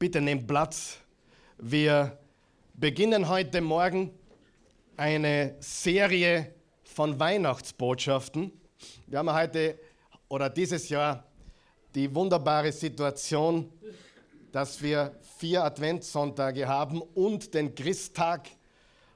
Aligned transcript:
Bitte 0.00 0.22
nehmt 0.22 0.46
Platz. 0.46 0.96
Wir 1.58 2.18
beginnen 2.72 3.28
heute 3.28 3.60
Morgen 3.60 4.10
eine 4.96 5.56
Serie 5.60 6.54
von 6.84 7.20
Weihnachtsbotschaften. 7.20 8.50
Wir 9.06 9.18
haben 9.18 9.30
heute 9.30 9.78
oder 10.28 10.48
dieses 10.48 10.88
Jahr 10.88 11.24
die 11.94 12.14
wunderbare 12.14 12.72
Situation, 12.72 13.70
dass 14.52 14.80
wir 14.80 15.18
vier 15.36 15.64
Adventssonntage 15.64 16.66
haben 16.66 17.02
und 17.02 17.52
den 17.52 17.74
Christtag 17.74 18.48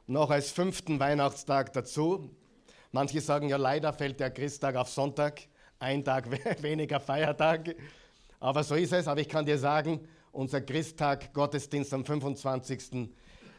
noch 0.06 0.28
als 0.28 0.50
fünften 0.50 1.00
Weihnachtstag 1.00 1.72
dazu. 1.72 2.28
Manche 2.92 3.22
sagen 3.22 3.48
ja, 3.48 3.56
leider 3.56 3.94
fällt 3.94 4.20
der 4.20 4.30
Christtag 4.30 4.76
auf 4.76 4.90
Sonntag, 4.90 5.40
ein 5.78 6.04
Tag 6.04 6.30
weniger 6.62 7.00
Feiertag. 7.00 7.74
Aber 8.38 8.62
so 8.62 8.74
ist 8.74 8.92
es. 8.92 9.08
Aber 9.08 9.22
ich 9.22 9.30
kann 9.30 9.46
dir 9.46 9.58
sagen, 9.58 10.06
unser 10.34 10.60
Christtag, 10.60 11.32
Gottesdienst 11.32 11.94
am 11.94 12.04
25. 12.04 13.08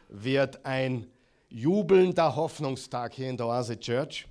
wird 0.08 0.64
ein 0.64 1.06
jubelnder 1.48 2.36
Hoffnungstag 2.36 3.14
hier 3.14 3.30
in 3.30 3.36
der 3.36 3.46
Oase 3.46 3.78
Church. 3.78 4.26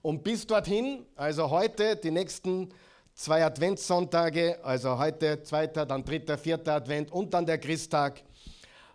Und 0.00 0.22
bis 0.22 0.46
dorthin, 0.46 1.04
also 1.16 1.50
heute, 1.50 1.96
die 1.96 2.10
nächsten 2.10 2.68
zwei 3.14 3.44
Adventssonntage, 3.44 4.64
also 4.64 4.96
heute 4.96 5.42
zweiter, 5.42 5.84
dann 5.84 6.04
dritter, 6.04 6.38
vierter 6.38 6.74
Advent 6.74 7.10
und 7.10 7.34
dann 7.34 7.44
der 7.44 7.58
Christtag, 7.58 8.22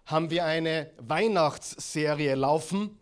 haben 0.06 0.30
wir 0.30 0.45
eine 0.45 0.92
Weihnachtsserie 0.98 2.36
laufen. 2.36 2.98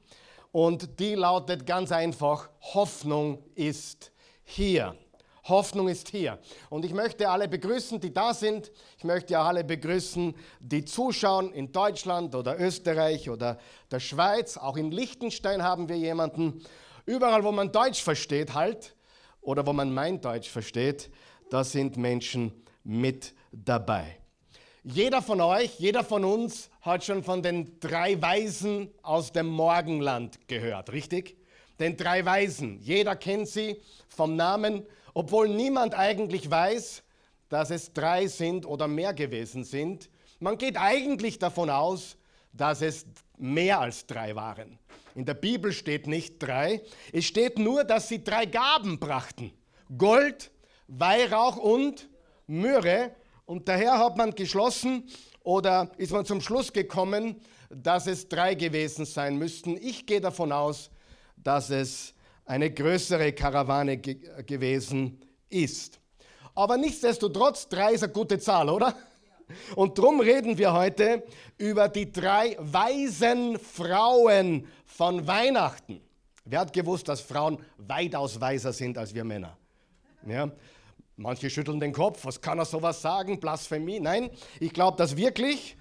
Und 0.52 1.00
die 1.00 1.16
lautet 1.16 1.66
ganz 1.66 1.92
einfach, 1.92 2.50
Hoffnung 2.74 3.44
ist 3.56 4.12
hier. 4.44 4.96
Hoffnung 5.44 5.88
ist 5.88 6.10
hier. 6.10 6.40
Und 6.70 6.86
ich 6.86 6.94
möchte 6.94 7.30
alle 7.30 7.48
begrüßen, 7.48 8.00
die 8.00 8.14
da 8.14 8.34
sind. 8.34 8.72
Ich 8.98 9.04
möchte 9.04 9.40
alle 9.40 9.64
begrüßen, 9.64 10.36
die 10.60 10.86
zuschauen 10.86 11.52
in 11.54 11.72
Deutschland 11.72 12.36
oder 12.36 12.60
Österreich 12.60 13.30
oder 13.30 13.58
der 13.90 14.00
Schweiz. 14.00 14.58
Auch 14.58 14.78
in 14.78 14.92
Liechtenstein 14.92 15.64
haben 15.64 15.90
wir 15.90 15.98
jemanden. 15.98 16.64
Überall, 17.06 17.44
wo 17.44 17.52
man 17.52 17.72
Deutsch 17.72 18.04
versteht, 18.04 18.54
halt, 18.54 18.96
oder 19.42 19.66
wo 19.66 19.74
man 19.74 19.92
mein 19.92 20.22
Deutsch 20.22 20.50
versteht, 20.50 21.10
da 21.50 21.64
sind 21.64 21.98
Menschen 21.98 22.64
mit 22.84 23.34
dabei. 23.52 24.18
Jeder 24.84 25.22
von 25.22 25.42
euch, 25.42 25.80
jeder 25.80 26.04
von 26.04 26.26
uns 26.26 26.70
hat 26.82 27.04
schon 27.04 27.24
von 27.24 27.44
den 27.44 27.80
drei 27.80 28.20
Weisen 28.20 28.92
aus 29.04 29.32
dem 29.32 29.48
Morgenland 29.48 30.48
gehört, 30.48 30.92
richtig? 30.92 31.38
Den 31.80 31.98
drei 31.98 32.26
Weisen. 32.26 32.80
Jeder 32.80 33.16
kennt 33.16 33.48
sie 33.48 33.80
vom 34.08 34.36
Namen 34.36 34.86
obwohl 35.14 35.50
niemand 35.50 35.94
eigentlich 35.94 36.50
weiß, 36.50 37.04
dass 37.50 37.70
es 37.70 37.94
drei 37.94 38.28
sind 38.28 38.66
oder 38.66 38.88
mehr 38.88 39.14
gewesen 39.14 39.64
sind. 39.64 40.10
Man 40.40 40.58
geht 40.58 40.78
eigentlich 40.78 41.38
davon 41.38 41.70
aus, 41.70 42.18
dass 42.54 42.82
es 42.82 43.06
mehr 43.38 43.80
als 43.80 44.06
drei 44.06 44.36
waren. 44.36 44.80
In 45.16 45.26
der 45.26 45.34
Bibel 45.34 45.74
steht 45.74 46.08
nicht 46.08 46.40
drei, 46.40 46.82
es 47.12 47.26
steht 47.26 47.60
nur, 47.60 47.84
dass 47.84 48.08
sie 48.08 48.24
drei 48.24 48.46
Gaben 48.46 49.00
brachten. 49.00 49.52
Gold, 49.98 50.52
Weihrauch 50.88 51.58
und 51.58 52.10
Myrrhe. 52.48 53.12
Und 53.46 53.68
daher 53.68 53.98
hat 53.98 54.18
man 54.18 54.34
geschlossen 54.34 55.10
oder 55.44 55.92
ist 55.98 56.14
man 56.14 56.26
zum 56.26 56.40
Schluss 56.40 56.72
gekommen, 56.72 57.42
dass 57.70 58.08
es 58.08 58.30
drei 58.30 58.56
gewesen 58.56 59.06
sein 59.06 59.38
müssten. 59.38 59.76
Ich 59.78 60.06
gehe 60.06 60.22
davon 60.22 60.52
aus, 60.52 60.90
dass 61.38 61.70
es 61.70 62.14
eine 62.46 62.72
größere 62.72 63.34
Karawane 63.34 63.98
ge 63.98 64.20
gewesen 64.44 65.20
ist. 65.50 66.00
Aber 66.56 66.78
nichtsdestotrotz, 66.78 67.68
drei 67.70 67.94
ist 67.94 68.04
eine 68.04 68.12
gute 68.12 68.40
Zahl, 68.40 68.70
oder? 68.70 68.96
Und 69.76 69.98
darum 69.98 70.20
reden 70.20 70.58
wir 70.58 70.74
heute 70.74 71.24
über 71.58 71.90
die 71.90 72.12
drei 72.12 72.56
weisen 72.60 73.60
Frauen 73.60 74.68
von 74.86 75.26
Weihnachten. 75.28 76.02
Wer 76.46 76.62
hat 76.62 76.74
gewusst, 76.74 77.08
dass 77.08 77.22
Frauen 77.22 77.60
weitaus 77.78 78.40
weiser 78.40 78.74
sind 78.74 78.98
als 78.98 79.14
wir 79.14 79.24
Männer? 79.24 79.58
Ja? 80.26 80.52
Manche 81.18 81.50
schütteln 81.50 81.80
den 81.80 81.94
Kopf, 81.94 82.26
was 82.26 82.42
kann 82.42 82.58
er 82.60 82.66
sowas 82.66 83.02
sagen? 83.02 83.40
Blasphemie? 83.40 84.00
Nein, 84.00 84.30
ich 84.60 84.74
glaube 84.74 84.98
das 84.98 85.16
wirklich. 85.16 85.78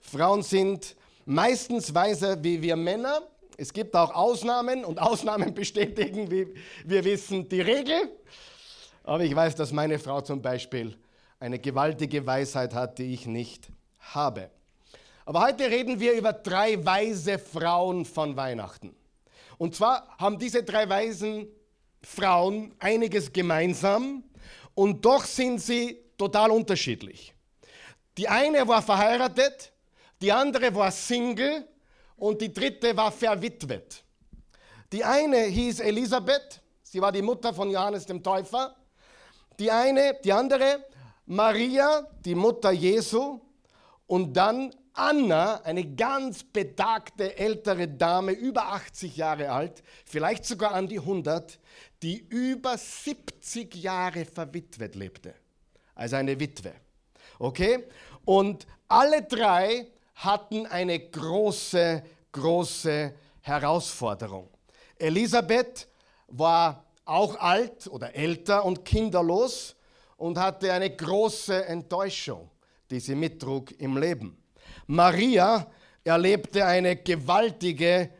Frauen 0.00 0.42
sind 0.42 0.96
meistens 1.26 1.94
weiser 1.94 2.42
wie 2.42 2.62
wir 2.62 2.76
Männer 2.76 3.22
es 3.60 3.72
gibt 3.72 3.96
auch 3.96 4.14
Ausnahmen 4.14 4.84
und 4.84 5.00
Ausnahmen 5.02 5.52
bestätigen, 5.62 6.30
wie 6.30 6.54
wir 6.84 7.04
wissen, 7.04 7.48
die 7.48 7.60
Regel. 7.60 8.08
Aber 9.02 9.24
ich 9.24 9.34
weiß, 9.34 9.56
dass 9.56 9.72
meine 9.72 9.98
Frau 9.98 10.20
zum 10.20 10.40
Beispiel 10.40 10.96
eine 11.40 11.58
gewaltige 11.58 12.24
Weisheit 12.24 12.72
hat, 12.72 12.98
die 12.98 13.12
ich 13.12 13.26
nicht 13.26 13.68
habe. 13.98 14.50
Aber 15.26 15.42
heute 15.42 15.68
reden 15.68 15.98
wir 15.98 16.12
über 16.12 16.32
drei 16.32 16.84
weise 16.84 17.38
Frauen 17.38 18.04
von 18.04 18.36
Weihnachten. 18.36 18.94
Und 19.58 19.74
zwar 19.74 20.16
haben 20.18 20.38
diese 20.38 20.62
drei 20.62 20.88
weisen 20.88 21.48
Frauen 22.00 22.72
einiges 22.78 23.32
gemeinsam 23.32 24.22
und 24.74 25.04
doch 25.04 25.24
sind 25.24 25.60
sie 25.60 25.98
total 26.16 26.52
unterschiedlich. 26.52 27.34
Die 28.16 28.28
eine 28.28 28.68
war 28.68 28.82
verheiratet, 28.82 29.72
die 30.22 30.30
andere 30.30 30.72
war 30.76 30.92
Single 30.92 31.66
und 32.18 32.40
die 32.40 32.52
dritte 32.52 32.96
war 32.96 33.10
verwitwet. 33.10 34.04
Die 34.92 35.04
eine 35.04 35.38
hieß 35.44 35.80
Elisabeth, 35.80 36.60
sie 36.82 37.00
war 37.00 37.12
die 37.12 37.22
Mutter 37.22 37.54
von 37.54 37.70
Johannes 37.70 38.06
dem 38.06 38.22
Täufer. 38.22 38.74
Die 39.58 39.70
eine, 39.70 40.18
die 40.22 40.32
andere 40.32 40.84
Maria, 41.26 42.06
die 42.24 42.34
Mutter 42.34 42.70
Jesu 42.70 43.40
und 44.06 44.34
dann 44.34 44.74
Anna, 44.94 45.60
eine 45.62 45.94
ganz 45.94 46.42
betagte 46.42 47.36
ältere 47.38 47.86
Dame, 47.86 48.32
über 48.32 48.72
80 48.72 49.16
Jahre 49.16 49.52
alt, 49.52 49.82
vielleicht 50.04 50.44
sogar 50.44 50.72
an 50.72 50.88
die 50.88 50.98
100, 50.98 51.60
die 52.02 52.18
über 52.18 52.76
70 52.76 53.76
Jahre 53.76 54.24
verwitwet 54.24 54.96
lebte. 54.96 55.34
Also 55.94 56.16
eine 56.16 56.40
Witwe. 56.40 56.72
Okay? 57.38 57.84
Und 58.24 58.66
alle 58.88 59.22
drei 59.22 59.86
hatten 60.18 60.66
eine 60.66 60.98
große, 60.98 62.02
große 62.32 63.14
Herausforderung. 63.40 64.48
Elisabeth 64.98 65.88
war 66.28 66.84
auch 67.04 67.36
alt 67.36 67.86
oder 67.86 68.14
älter 68.14 68.64
und 68.64 68.84
kinderlos 68.84 69.76
und 70.16 70.36
hatte 70.36 70.72
eine 70.72 70.94
große 70.94 71.64
Enttäuschung, 71.66 72.50
die 72.90 73.00
sie 73.00 73.14
mittrug 73.14 73.70
im 73.80 73.96
Leben. 73.96 74.36
Maria 74.86 75.66
erlebte 76.02 76.64
eine 76.64 76.96
gewaltige, 76.96 78.10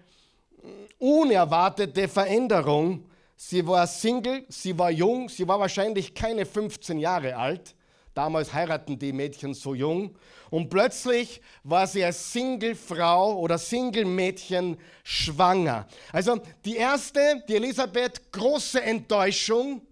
unerwartete 0.99 2.07
Veränderung. 2.07 3.09
Sie 3.37 3.67
war 3.67 3.87
Single, 3.87 4.45
sie 4.49 4.77
war 4.79 4.91
jung, 4.91 5.29
sie 5.29 5.47
war 5.47 5.59
wahrscheinlich 5.59 6.15
keine 6.15 6.47
15 6.47 6.99
Jahre 6.99 7.37
alt. 7.37 7.75
Damals 8.15 8.53
heiraten 8.53 8.99
die 8.99 9.13
Mädchen 9.13 9.55
so 9.55 9.75
jung. 9.75 10.17
Und 10.51 10.71
plötzlich 10.71 11.41
war 11.63 11.87
sie 11.87 12.05
als 12.05 12.33
Single-Frau 12.33 13.39
oder 13.39 13.59
Single-Mädchen 13.59 14.77
schwanger. 15.05 15.87
Also 16.13 16.41
die 16.65 16.77
erste, 16.77 17.45
die 17.49 17.57
Elisabeth, 17.57 18.33
große 18.33 18.83
Enttäuschung. 18.83 19.83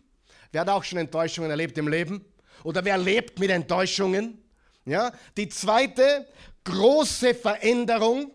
Wer 0.50 0.62
hat 0.62 0.68
auch 0.68 0.82
schon 0.82 0.98
Enttäuschungen 0.98 1.50
erlebt 1.50 1.76
im 1.78 1.88
Leben? 1.88 2.24
Oder 2.64 2.84
wer 2.84 2.98
lebt 2.98 3.38
mit 3.38 3.50
Enttäuschungen? 3.50 4.42
Ja? 4.84 5.12
Die 5.36 5.48
zweite, 5.48 6.26
große 6.64 7.34
Veränderung. 7.34 8.32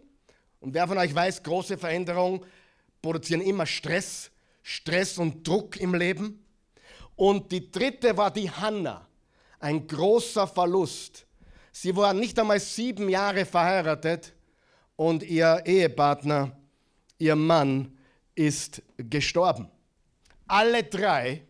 Und 0.60 0.74
wer 0.74 0.88
von 0.88 0.98
euch 0.98 1.14
weiß, 1.14 1.44
große 1.44 1.78
Veränderungen 1.78 2.46
produzieren 3.02 3.42
immer 3.42 3.66
Stress, 3.66 4.32
Stress 4.62 5.18
und 5.18 5.46
Druck 5.46 5.78
im 5.78 5.96
Leben. 5.96 6.46
Und 7.16 7.52
die 7.52 7.72
dritte 7.72 8.16
war 8.16 8.32
die 8.32 8.50
Hannah 8.50 9.08
ein 9.62 9.88
großer 9.88 10.48
Verlust. 10.48 11.26
Sie 11.72 11.96
war 11.96 12.14
nicht 12.14 12.38
einmal 12.38 12.60
sieben 12.60 13.10
Jahre 13.10 13.46
verheiratet 13.46 14.34
und 14.96 15.24
ihr 15.24 15.62
Ehepartner, 15.66 16.52
ihr 17.18 17.36
Mann, 17.36 17.98
ist 18.36 18.82
gestorben. 18.98 19.70
Alle 20.48 20.84
drei 20.84 21.44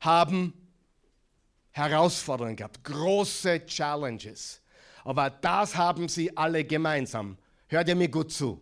haben 0.00 0.52
Herausforderungen 1.70 2.56
gehabt, 2.56 2.84
große 2.84 3.66
Challenges. 3.66 4.60
Aber 5.02 5.30
das 5.30 5.74
haben 5.74 6.08
sie 6.08 6.34
alle 6.36 6.64
gemeinsam. 6.64 7.36
Hört 7.66 7.88
ihr 7.88 7.96
mir 7.96 8.08
gut 8.08 8.32
zu? 8.32 8.60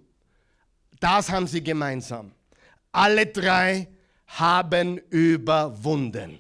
Das 0.99 1.31
haben 1.31 1.47
sie 1.47 1.63
gemeinsam. 1.63 2.33
Alle 2.91 3.27
drei 3.27 3.89
haben 4.27 4.99
überwunden. 5.11 6.39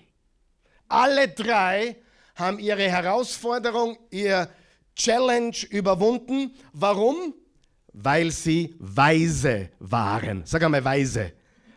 Alle 0.88 1.28
drei 1.28 1.96
haben 2.42 2.58
ihre 2.58 2.90
Herausforderung, 2.90 3.96
ihr 4.10 4.50
Challenge 4.96 5.56
überwunden. 5.70 6.54
Warum? 6.72 7.34
Weil 7.92 8.30
sie 8.30 8.74
weise 8.78 9.70
waren. 9.78 10.44
Sag 10.44 10.62
einmal 10.62 10.84
weise. 10.84 11.32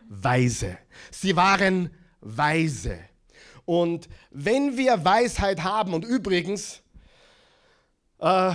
Weise. 0.08 0.78
Sie 1.10 1.34
waren 1.36 1.90
weise. 2.20 2.98
Und 3.64 4.08
wenn 4.30 4.76
wir 4.76 5.04
Weisheit 5.04 5.62
haben, 5.62 5.94
und 5.94 6.04
übrigens, 6.04 6.82
äh, 8.18 8.52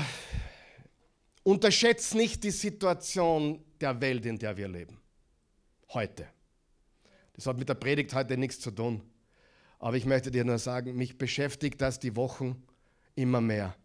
unterschätzt 1.43 2.15
nicht 2.15 2.43
die 2.43 2.51
Situation 2.51 3.63
der 3.79 3.99
Welt, 3.99 4.25
in 4.25 4.37
der 4.37 4.55
wir 4.55 4.67
leben. 4.67 4.99
Heute. 5.93 6.27
Das 7.33 7.45
hat 7.45 7.57
mit 7.57 7.69
der 7.69 7.75
Predigt 7.75 8.13
heute 8.13 8.37
nichts 8.37 8.59
zu 8.59 8.71
tun. 8.71 9.01
Aber 9.81 9.97
ich 9.97 10.05
möchte 10.05 10.29
dir 10.29 10.45
nur 10.45 10.59
sagen, 10.59 10.95
mich 10.95 11.17
beschäftigt 11.17 11.81
das 11.81 11.99
die 11.99 12.15
Wochen 12.15 12.61
immer 13.15 13.41
mehr. 13.41 13.75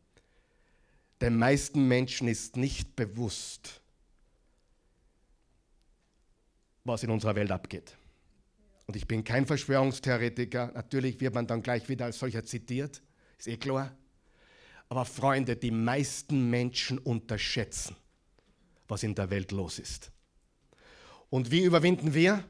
Den 1.23 1.39
meisten 1.39 1.89
Menschen 1.89 2.29
ist 2.29 2.59
nicht 2.59 2.95
bewusst, 2.97 3.81
was 6.85 7.03
in 7.03 7.11
unserer 7.11 7.35
Welt 7.35 7.51
abgeht. 7.51 7.97
Und 8.87 8.95
ich 8.95 9.09
bin 9.09 9.25
kein 9.25 9.47
Verschwörungstheoretiker. 9.47 10.71
Natürlich 10.75 11.19
wird 11.19 11.35
man 11.35 11.47
dann 11.47 11.63
gleich 11.63 11.89
wieder 11.89 12.05
als 12.05 12.19
solcher 12.19 12.45
zitiert. 12.45 13.03
Ist 13.39 13.49
eh 13.49 13.57
klar. 13.57 13.97
Aber 14.91 15.07
Freunde, 15.07 15.57
die 15.57 15.71
meisten 15.71 16.51
Menschen 16.51 16.99
unterschätzen, 16.99 17.97
was 18.87 19.03
in 19.03 19.15
der 19.15 19.31
Welt 19.31 19.51
los 19.51 19.79
ist. 19.79 20.13
Und 21.31 21.51
wie 21.51 21.65
überwinden 21.65 22.13
wir? 22.13 22.45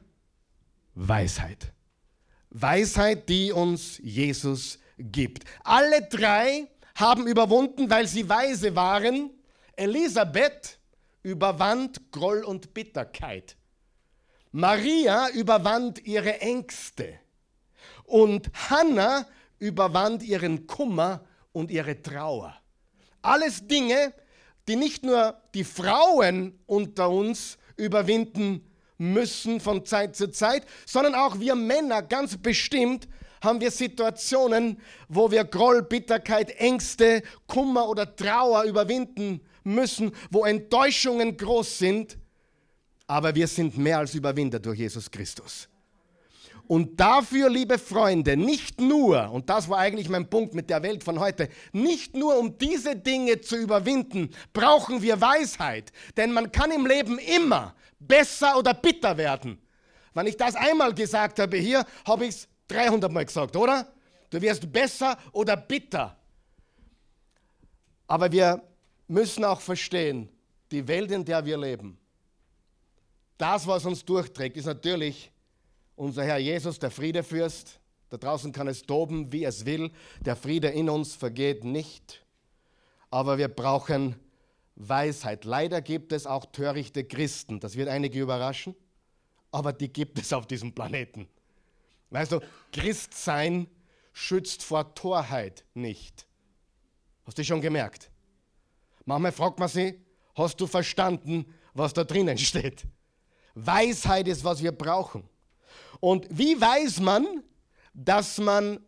Weisheit. 0.95 1.71
Weisheit, 2.61 3.29
die 3.29 3.51
uns 3.51 3.99
Jesus 3.99 4.79
gibt. 4.97 5.43
Alle 5.63 6.01
drei 6.03 6.67
haben 6.95 7.27
überwunden, 7.27 7.89
weil 7.89 8.07
sie 8.07 8.27
weise 8.27 8.75
waren. 8.75 9.29
Elisabeth 9.75 10.79
überwand 11.21 12.11
Groll 12.11 12.43
und 12.43 12.73
Bitterkeit. 12.73 13.55
Maria 14.51 15.29
überwand 15.29 16.03
ihre 16.05 16.41
Ängste. 16.41 17.19
Und 18.05 18.49
Hannah 18.69 19.27
überwand 19.59 20.23
ihren 20.23 20.65
Kummer 20.65 21.25
und 21.51 21.69
ihre 21.69 22.01
Trauer. 22.01 22.55
Alles 23.21 23.67
Dinge, 23.67 24.13
die 24.67 24.75
nicht 24.75 25.03
nur 25.03 25.39
die 25.53 25.63
Frauen 25.63 26.57
unter 26.65 27.09
uns 27.09 27.57
überwinden 27.75 28.65
müssen 28.97 29.59
von 29.59 29.85
Zeit 29.85 30.15
zu 30.15 30.31
Zeit, 30.31 30.65
sondern 30.85 31.15
auch 31.15 31.39
wir 31.39 31.55
Männer 31.55 32.01
ganz 32.01 32.37
bestimmt 32.37 33.07
haben 33.41 33.61
wir 33.61 33.71
Situationen, 33.71 34.81
wo 35.07 35.29
wir 35.31 35.43
Groll, 35.43 35.83
Bitterkeit, 35.83 36.51
Ängste, 36.59 37.21
Kummer 37.45 37.87
oder 37.87 38.15
Trauer 38.15 38.63
überwinden 38.63 39.41
müssen, 39.63 40.11
wo 40.31 40.45
Enttäuschungen 40.45 41.37
groß 41.37 41.77
sind, 41.77 42.17
aber 43.05 43.35
wir 43.35 43.47
sind 43.47 43.77
mehr 43.77 43.99
als 43.99 44.15
Überwinder 44.15 44.59
durch 44.59 44.79
Jesus 44.79 45.09
Christus. 45.09 45.69
Und 46.67 46.99
dafür, 46.99 47.49
liebe 47.49 47.79
Freunde, 47.79 48.35
nicht 48.35 48.81
nur, 48.81 49.31
und 49.31 49.49
das 49.49 49.69
war 49.69 49.77
eigentlich 49.79 50.09
mein 50.09 50.29
Punkt 50.29 50.53
mit 50.53 50.69
der 50.69 50.83
Welt 50.83 51.01
von 51.01 51.19
heute, 51.19 51.47
nicht 51.71 52.13
nur 52.13 52.37
um 52.37 52.57
diese 52.57 52.95
Dinge 52.95 53.39
zu 53.39 53.55
überwinden, 53.55 54.31
brauchen 54.51 55.01
wir 55.01 55.21
Weisheit. 55.21 55.93
Denn 56.17 56.33
man 56.33 56.51
kann 56.51 56.71
im 56.71 56.85
Leben 56.85 57.19
immer 57.19 57.73
besser 57.99 58.57
oder 58.57 58.73
bitter 58.73 59.15
werden. 59.15 59.61
Wenn 60.13 60.27
ich 60.27 60.35
das 60.35 60.55
einmal 60.55 60.93
gesagt 60.93 61.39
habe 61.39 61.57
hier, 61.57 61.85
habe 62.05 62.25
ich 62.25 62.31
es 62.31 62.47
300 62.67 63.11
Mal 63.11 63.25
gesagt, 63.25 63.55
oder? 63.55 63.87
Du 64.29 64.41
wirst 64.41 64.69
besser 64.71 65.17
oder 65.31 65.55
bitter. 65.55 66.17
Aber 68.07 68.29
wir 68.29 68.61
müssen 69.07 69.45
auch 69.45 69.61
verstehen, 69.61 70.27
die 70.71 70.85
Welt, 70.85 71.11
in 71.11 71.23
der 71.23 71.45
wir 71.45 71.57
leben, 71.57 71.97
das, 73.37 73.65
was 73.67 73.85
uns 73.85 74.03
durchträgt, 74.03 74.57
ist 74.57 74.65
natürlich 74.65 75.31
unser 75.97 76.23
Herr 76.23 76.37
Jesus, 76.37 76.79
der 76.79 76.91
Friedefürst. 76.91 77.79
Da 78.09 78.17
draußen 78.17 78.53
kann 78.53 78.69
es 78.69 78.83
toben, 78.83 79.33
wie 79.33 79.43
es 79.43 79.65
will. 79.65 79.91
Der 80.21 80.37
Friede 80.37 80.69
in 80.69 80.89
uns 80.89 81.15
vergeht 81.15 81.65
nicht. 81.65 82.23
Aber 83.09 83.37
wir 83.37 83.49
brauchen 83.49 84.15
Weisheit. 84.75 85.43
Leider 85.43 85.81
gibt 85.81 86.13
es 86.13 86.25
auch 86.25 86.45
törichte 86.45 87.03
Christen. 87.03 87.59
Das 87.59 87.75
wird 87.75 87.89
einige 87.89 88.21
überraschen. 88.21 88.75
Aber 89.51 89.73
die 89.73 89.91
gibt 89.91 90.19
es 90.19 90.31
auf 90.31 90.45
diesem 90.45 90.73
Planeten. 90.73 91.27
Weißt 92.11 92.31
du, 92.31 92.39
Christsein 92.71 93.67
schützt 94.13 94.63
vor 94.63 94.93
Torheit 94.95 95.65
nicht. 95.73 96.27
Hast 97.25 97.37
du 97.37 97.43
schon 97.43 97.59
gemerkt? 97.59 98.09
Manchmal 99.03 99.31
fragt 99.31 99.59
man 99.59 99.67
sich, 99.67 99.95
hast 100.35 100.61
du 100.61 100.67
verstanden, 100.67 101.45
was 101.73 101.93
da 101.93 102.03
drinnen 102.03 102.37
steht? 102.37 102.85
Weisheit 103.55 104.27
ist, 104.27 104.43
was 104.43 104.61
wir 104.61 104.71
brauchen. 104.71 105.27
Und 105.99 106.27
wie 106.29 106.59
weiß 106.59 106.99
man, 106.99 107.43
dass 107.93 108.37
man 108.37 108.79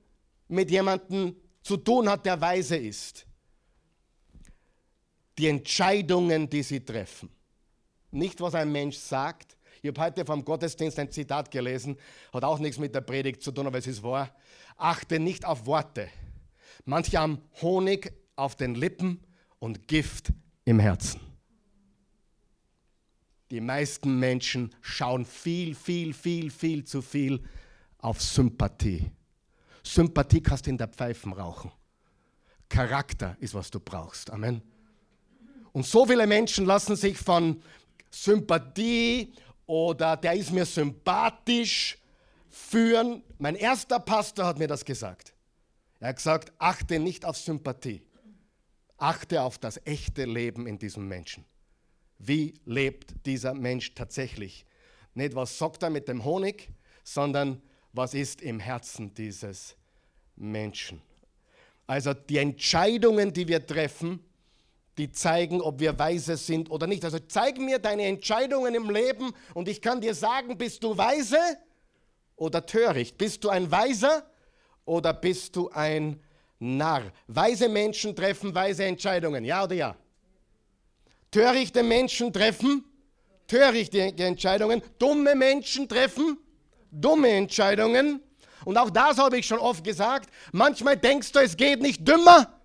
mit 0.47 0.69
jemandem 0.71 1.35
zu 1.61 1.77
tun 1.77 2.09
hat, 2.09 2.25
der 2.25 2.39
weise 2.39 2.77
ist? 2.77 3.25
Die 5.37 5.47
Entscheidungen, 5.47 6.49
die 6.49 6.63
sie 6.63 6.83
treffen. 6.83 7.29
Nicht, 8.11 8.41
was 8.41 8.55
ein 8.55 8.71
Mensch 8.71 8.97
sagt. 8.97 9.55
Ich 9.81 9.87
habe 9.89 10.01
heute 10.01 10.25
vom 10.25 10.43
Gottesdienst 10.43 10.99
ein 10.99 11.11
Zitat 11.11 11.49
gelesen, 11.51 11.97
hat 12.33 12.43
auch 12.43 12.59
nichts 12.59 12.77
mit 12.77 12.93
der 12.93 13.01
Predigt 13.01 13.41
zu 13.41 13.51
tun, 13.51 13.67
aber 13.67 13.77
es 13.77 13.87
ist 13.87 14.03
wahr. 14.03 14.35
Achte 14.75 15.19
nicht 15.19 15.45
auf 15.45 15.65
Worte. 15.65 16.09
Manche 16.85 17.17
haben 17.17 17.41
Honig 17.61 18.11
auf 18.35 18.55
den 18.55 18.75
Lippen 18.75 19.21
und 19.59 19.87
Gift 19.87 20.33
im 20.65 20.79
Herzen. 20.79 21.28
Die 23.51 23.61
meisten 23.61 24.19
Menschen 24.19 24.75
schauen 24.81 25.25
viel, 25.25 25.73
viel, 25.73 26.13
viel, 26.13 26.51
viel 26.51 26.83
zu 26.83 27.01
viel 27.01 27.41
auf 27.97 28.21
Sympathie. 28.21 29.11
Sympathie 29.83 30.41
kannst 30.41 30.67
du 30.67 30.69
in 30.69 30.77
der 30.77 30.87
Pfeifen 30.87 31.33
rauchen. 31.33 31.71
Charakter 32.67 33.35
ist, 33.39 33.55
was 33.55 33.71
du 33.71 33.79
brauchst. 33.79 34.29
Amen. 34.29 34.61
Und 35.71 35.85
so 35.85 36.05
viele 36.05 36.27
Menschen 36.27 36.65
lassen 36.65 36.95
sich 36.95 37.17
von 37.17 37.61
Sympathie 38.11 39.33
oder 39.65 40.15
der 40.15 40.33
ist 40.33 40.51
mir 40.51 40.65
sympathisch 40.65 41.97
führen. 42.49 43.23
Mein 43.39 43.55
erster 43.55 43.99
Pastor 43.99 44.45
hat 44.45 44.59
mir 44.59 44.67
das 44.67 44.85
gesagt. 44.85 45.33
Er 45.99 46.09
hat 46.09 46.17
gesagt, 46.17 46.53
achte 46.59 46.99
nicht 46.99 47.25
auf 47.25 47.37
Sympathie. 47.37 48.03
Achte 48.97 49.41
auf 49.41 49.57
das 49.57 49.79
echte 49.85 50.25
Leben 50.25 50.67
in 50.67 50.77
diesem 50.77 51.07
Menschen 51.07 51.45
wie 52.19 52.53
lebt 52.65 53.25
dieser 53.25 53.53
Mensch 53.53 53.95
tatsächlich. 53.95 54.65
Nicht, 55.15 55.35
was 55.35 55.57
sagt 55.57 55.83
er 55.83 55.89
mit 55.89 56.07
dem 56.07 56.23
Honig, 56.23 56.69
sondern 57.03 57.61
was 57.93 58.13
ist 58.13 58.41
im 58.41 58.59
Herzen 58.59 59.13
dieses 59.13 59.75
Menschen. 60.35 61.01
Also 61.87 62.13
die 62.13 62.37
Entscheidungen, 62.37 63.33
die 63.33 63.47
wir 63.47 63.65
treffen, 63.65 64.23
die 64.97 65.11
zeigen, 65.11 65.61
ob 65.61 65.79
wir 65.79 65.97
weise 65.97 66.37
sind 66.37 66.69
oder 66.69 66.85
nicht. 66.85 67.03
Also 67.05 67.19
zeig 67.19 67.57
mir 67.57 67.79
deine 67.79 68.03
Entscheidungen 68.03 68.75
im 68.75 68.89
Leben 68.89 69.33
und 69.53 69.67
ich 69.67 69.81
kann 69.81 70.01
dir 70.01 70.13
sagen, 70.13 70.57
bist 70.57 70.83
du 70.83 70.95
weise 70.97 71.39
oder 72.35 72.65
töricht? 72.65 73.17
Bist 73.17 73.43
du 73.43 73.49
ein 73.49 73.71
Weiser 73.71 74.29
oder 74.85 75.13
bist 75.13 75.55
du 75.55 75.69
ein 75.69 76.21
Narr? 76.59 77.11
Weise 77.27 77.69
Menschen 77.69 78.15
treffen 78.15 78.53
weise 78.53 78.83
Entscheidungen, 78.83 79.45
ja 79.45 79.63
oder 79.63 79.75
ja? 79.75 79.95
Törichte 81.31 81.83
Menschen 81.83 82.33
treffen 82.33 82.83
törichte 83.47 83.99
Entscheidungen. 83.99 84.81
Dumme 84.99 85.35
Menschen 85.35 85.89
treffen 85.89 86.37
dumme 86.91 87.29
Entscheidungen. 87.29 88.21
Und 88.65 88.77
auch 88.77 88.89
das 88.89 89.17
habe 89.17 89.37
ich 89.37 89.45
schon 89.45 89.59
oft 89.59 89.83
gesagt. 89.83 90.29
Manchmal 90.51 90.97
denkst 90.97 91.31
du, 91.31 91.39
es 91.39 91.55
geht 91.55 91.81
nicht 91.81 92.07
dümmer. 92.07 92.59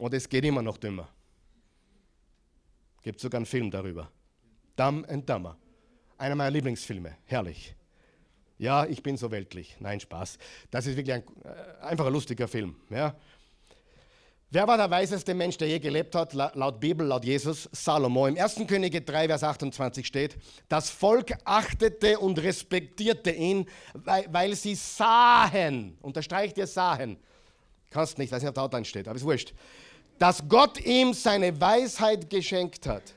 Und 0.00 0.12
es 0.12 0.28
geht 0.28 0.44
immer 0.44 0.62
noch 0.62 0.76
dümmer. 0.76 1.08
Gibt 3.02 3.20
sogar 3.20 3.38
einen 3.38 3.46
Film 3.46 3.70
darüber. 3.70 4.10
Dumb 4.76 5.08
and 5.10 5.28
Dumber. 5.28 5.56
Einer 6.18 6.34
meiner 6.34 6.50
Lieblingsfilme. 6.50 7.16
Herrlich. 7.24 7.74
Ja, 8.58 8.84
ich 8.86 9.02
bin 9.02 9.16
so 9.16 9.30
weltlich. 9.30 9.76
Nein, 9.80 10.00
Spaß. 10.00 10.38
Das 10.70 10.86
ist 10.86 10.96
wirklich 10.96 11.14
ein, 11.14 11.22
äh, 11.44 11.84
einfach 11.84 12.06
ein 12.06 12.12
lustiger 12.12 12.48
Film. 12.48 12.76
Ja. 12.90 13.14
Wer 14.50 14.68
war 14.68 14.76
der 14.76 14.88
weiseste 14.88 15.34
Mensch, 15.34 15.58
der 15.58 15.66
je 15.66 15.80
gelebt 15.80 16.14
hat, 16.14 16.32
laut 16.32 16.78
Bibel, 16.78 17.04
laut 17.04 17.24
Jesus? 17.24 17.68
Salomo. 17.72 18.28
Im 18.28 18.38
1. 18.38 18.62
Könige 18.68 19.02
3, 19.02 19.26
Vers 19.26 19.42
28 19.42 20.06
steht, 20.06 20.36
das 20.68 20.88
Volk 20.88 21.32
achtete 21.44 22.20
und 22.20 22.38
respektierte 22.38 23.32
ihn, 23.32 23.66
weil, 23.94 24.54
sie 24.54 24.76
sahen, 24.76 25.98
unterstreicht 26.00 26.56
ihr 26.58 26.68
sahen, 26.68 27.16
kannst 27.90 28.18
nicht, 28.18 28.30
weiß 28.30 28.40
nicht, 28.40 28.48
ob 28.48 28.54
da 28.54 28.62
Auto 28.62 28.84
steht, 28.84 29.08
aber 29.08 29.16
ist 29.16 29.24
wurscht, 29.24 29.52
dass 30.20 30.48
Gott 30.48 30.80
ihm 30.80 31.12
seine 31.12 31.60
Weisheit 31.60 32.30
geschenkt 32.30 32.86
hat, 32.86 33.15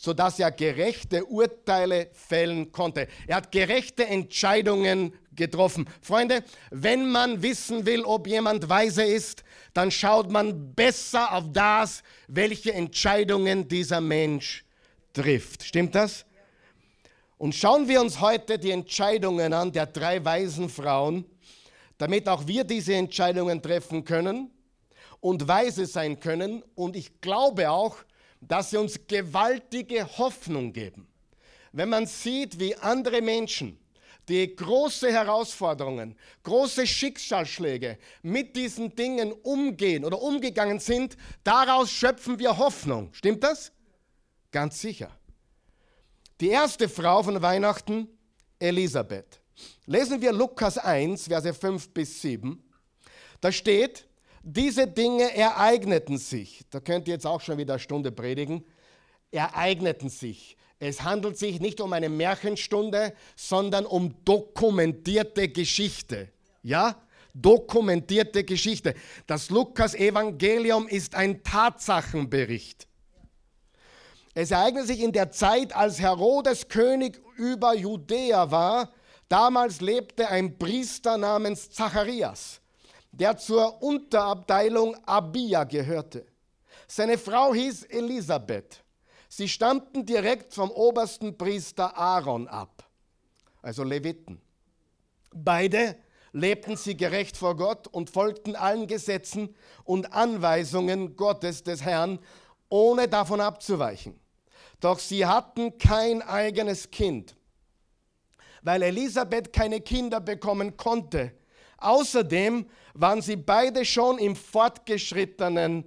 sodass 0.00 0.38
er 0.38 0.50
gerechte 0.50 1.26
Urteile 1.26 2.08
fällen 2.14 2.72
konnte. 2.72 3.06
Er 3.26 3.36
hat 3.36 3.52
gerechte 3.52 4.06
Entscheidungen 4.06 5.12
getroffen. 5.36 5.86
Freunde, 6.00 6.42
wenn 6.70 7.10
man 7.10 7.42
wissen 7.42 7.84
will, 7.84 8.04
ob 8.04 8.26
jemand 8.26 8.66
weise 8.70 9.02
ist, 9.02 9.44
dann 9.74 9.90
schaut 9.90 10.30
man 10.30 10.74
besser 10.74 11.34
auf 11.34 11.44
das, 11.52 12.02
welche 12.28 12.72
Entscheidungen 12.72 13.68
dieser 13.68 14.00
Mensch 14.00 14.64
trifft. 15.12 15.64
Stimmt 15.64 15.94
das? 15.94 16.24
Und 17.36 17.54
schauen 17.54 17.86
wir 17.86 18.00
uns 18.00 18.22
heute 18.22 18.58
die 18.58 18.70
Entscheidungen 18.70 19.52
an 19.52 19.70
der 19.70 19.84
drei 19.84 20.24
weisen 20.24 20.70
Frauen, 20.70 21.26
damit 21.98 22.26
auch 22.26 22.46
wir 22.46 22.64
diese 22.64 22.94
Entscheidungen 22.94 23.60
treffen 23.60 24.02
können 24.02 24.50
und 25.20 25.46
weise 25.46 25.84
sein 25.84 26.18
können. 26.18 26.62
Und 26.74 26.96
ich 26.96 27.20
glaube 27.20 27.70
auch, 27.70 27.98
dass 28.40 28.70
sie 28.70 28.76
uns 28.76 29.06
gewaltige 29.06 30.06
Hoffnung 30.18 30.72
geben. 30.72 31.06
Wenn 31.72 31.88
man 31.88 32.06
sieht, 32.06 32.58
wie 32.58 32.74
andere 32.76 33.22
Menschen, 33.22 33.78
die 34.28 34.54
große 34.54 35.10
Herausforderungen, 35.12 36.16
große 36.42 36.86
Schicksalsschläge 36.86 37.98
mit 38.22 38.54
diesen 38.56 38.94
Dingen 38.94 39.32
umgehen 39.32 40.04
oder 40.04 40.20
umgegangen 40.20 40.78
sind, 40.78 41.16
daraus 41.42 41.90
schöpfen 41.90 42.38
wir 42.38 42.56
Hoffnung. 42.56 43.12
Stimmt 43.12 43.42
das? 43.42 43.72
Ganz 44.52 44.80
sicher. 44.80 45.10
Die 46.40 46.48
erste 46.48 46.88
Frau 46.88 47.22
von 47.22 47.42
Weihnachten, 47.42 48.08
Elisabeth. 48.58 49.40
Lesen 49.86 50.20
wir 50.20 50.32
Lukas 50.32 50.78
1, 50.78 51.26
Verse 51.26 51.52
5 51.52 51.90
bis 51.90 52.22
7. 52.22 52.62
Da 53.40 53.52
steht, 53.52 54.06
diese 54.42 54.86
Dinge 54.86 55.34
ereigneten 55.36 56.18
sich. 56.18 56.62
Da 56.70 56.80
könnt 56.80 57.08
ihr 57.08 57.14
jetzt 57.14 57.26
auch 57.26 57.40
schon 57.40 57.58
wieder 57.58 57.74
eine 57.74 57.80
Stunde 57.80 58.10
predigen. 58.10 58.64
Ereigneten 59.30 60.08
sich. 60.08 60.56
Es 60.78 61.02
handelt 61.02 61.36
sich 61.36 61.60
nicht 61.60 61.80
um 61.80 61.92
eine 61.92 62.08
Märchenstunde, 62.08 63.12
sondern 63.36 63.84
um 63.84 64.14
dokumentierte 64.24 65.48
Geschichte. 65.48 66.30
Ja? 66.62 66.96
Dokumentierte 67.34 68.44
Geschichte. 68.44 68.94
Das 69.26 69.50
Lukas-Evangelium 69.50 70.88
ist 70.88 71.14
ein 71.14 71.42
Tatsachenbericht. 71.44 72.88
Es 74.34 74.52
ereignet 74.52 74.86
sich 74.86 75.00
in 75.00 75.12
der 75.12 75.30
Zeit, 75.30 75.74
als 75.74 76.00
Herodes 76.00 76.68
König 76.68 77.20
über 77.36 77.74
Judäa 77.74 78.50
war. 78.50 78.92
Damals 79.28 79.80
lebte 79.80 80.28
ein 80.28 80.58
Priester 80.58 81.18
namens 81.18 81.70
Zacharias, 81.70 82.59
der 83.12 83.36
zur 83.36 83.82
Unterabteilung 83.82 84.96
Abia 85.06 85.64
gehörte. 85.64 86.26
Seine 86.86 87.18
Frau 87.18 87.54
hieß 87.54 87.84
Elisabeth. 87.84 88.82
Sie 89.28 89.48
stammten 89.48 90.04
direkt 90.04 90.54
vom 90.54 90.70
obersten 90.70 91.38
Priester 91.38 91.96
Aaron 91.96 92.48
ab, 92.48 92.84
also 93.62 93.84
Leviten. 93.84 94.40
Beide 95.32 95.96
lebten 96.32 96.76
sie 96.76 96.96
gerecht 96.96 97.36
vor 97.36 97.56
Gott 97.56 97.86
und 97.86 98.10
folgten 98.10 98.56
allen 98.56 98.86
Gesetzen 98.86 99.54
und 99.84 100.12
Anweisungen 100.12 101.16
Gottes 101.16 101.62
des 101.62 101.82
Herrn, 101.82 102.18
ohne 102.68 103.08
davon 103.08 103.40
abzuweichen. 103.40 104.18
Doch 104.80 104.98
sie 104.98 105.26
hatten 105.26 105.78
kein 105.78 106.22
eigenes 106.22 106.90
Kind, 106.90 107.36
weil 108.62 108.82
Elisabeth 108.82 109.52
keine 109.52 109.80
Kinder 109.80 110.20
bekommen 110.20 110.76
konnte. 110.76 111.32
Außerdem 111.80 112.66
waren 112.94 113.22
sie 113.22 113.36
beide 113.36 113.84
schon 113.84 114.18
im 114.18 114.36
fortgeschrittenen 114.36 115.84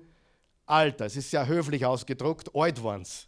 Alter. 0.65 1.05
Es 1.05 1.15
ist 1.15 1.31
ja 1.31 1.45
höflich 1.45 1.85
ausgedruckt, 1.85 2.55
alt 2.55 2.83
waren 2.83 3.05
sie 3.05 3.27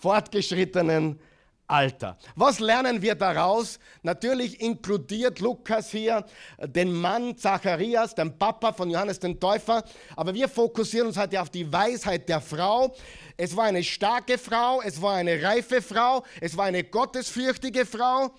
fortgeschrittenen 0.00 1.20
Alter. 1.66 2.18
Was 2.34 2.58
lernen 2.58 3.00
wir 3.00 3.14
daraus? 3.14 3.78
Natürlich 4.02 4.60
inkludiert 4.60 5.38
Lukas 5.38 5.90
hier 5.90 6.24
den 6.58 6.92
Mann 6.92 7.36
Zacharias, 7.36 8.14
den 8.14 8.36
Papa 8.36 8.72
von 8.72 8.90
Johannes 8.90 9.20
den 9.20 9.38
Täufer, 9.38 9.84
aber 10.16 10.34
wir 10.34 10.48
fokussieren 10.48 11.06
uns 11.06 11.16
heute 11.16 11.40
auf 11.40 11.50
die 11.50 11.72
Weisheit 11.72 12.28
der 12.28 12.40
Frau. 12.40 12.92
Es 13.36 13.56
war 13.56 13.64
eine 13.64 13.84
starke 13.84 14.36
Frau, 14.36 14.82
es 14.82 15.00
war 15.00 15.14
eine 15.14 15.42
reife 15.42 15.80
Frau, 15.80 16.24
es 16.40 16.56
war 16.56 16.64
eine 16.64 16.82
gottesfürchtige 16.82 17.86
Frau, 17.86 18.30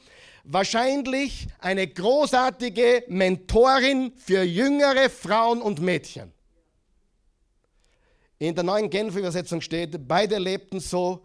wahrscheinlich 0.44 1.48
eine 1.60 1.88
großartige 1.88 3.06
Mentorin 3.08 4.14
für 4.16 4.44
jüngere 4.44 5.10
Frauen 5.10 5.62
und 5.62 5.80
Mädchen. 5.80 6.32
In 8.40 8.56
der 8.56 8.64
neuen 8.64 8.90
Genfer 8.90 9.20
Übersetzung 9.20 9.62
steht, 9.62 10.08
beide 10.08 10.38
lebten 10.38 10.80
so, 10.80 11.24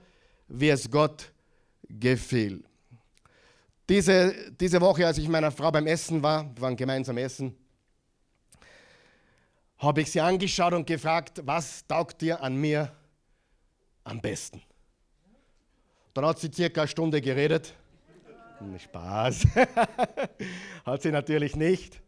wie 0.48 0.68
es 0.68 0.90
Gott 0.90 1.32
gefiel. 1.88 2.62
Diese, 3.88 4.34
diese 4.52 4.80
Woche, 4.80 5.06
als 5.06 5.18
ich 5.18 5.28
meiner 5.28 5.50
Frau 5.50 5.70
beim 5.70 5.86
Essen 5.86 6.22
war, 6.22 6.44
wir 6.54 6.60
waren 6.60 6.76
gemeinsam 6.76 7.16
essen, 7.18 7.56
habe 9.78 10.00
ich 10.00 10.10
sie 10.10 10.20
angeschaut 10.20 10.72
und 10.72 10.86
gefragt, 10.86 11.40
was 11.44 11.86
taugt 11.86 12.20
dir 12.20 12.42
an 12.42 12.56
mir 12.56 12.90
am 14.04 14.20
besten? 14.20 14.62
Dann 16.14 16.24
hat 16.24 16.38
sie 16.38 16.50
circa 16.52 16.82
eine 16.82 16.88
Stunde 16.88 17.20
geredet. 17.20 17.74
Spaß. 18.78 19.46
hat 20.84 21.02
sie 21.02 21.10
natürlich 21.10 21.56
nicht. 21.56 22.00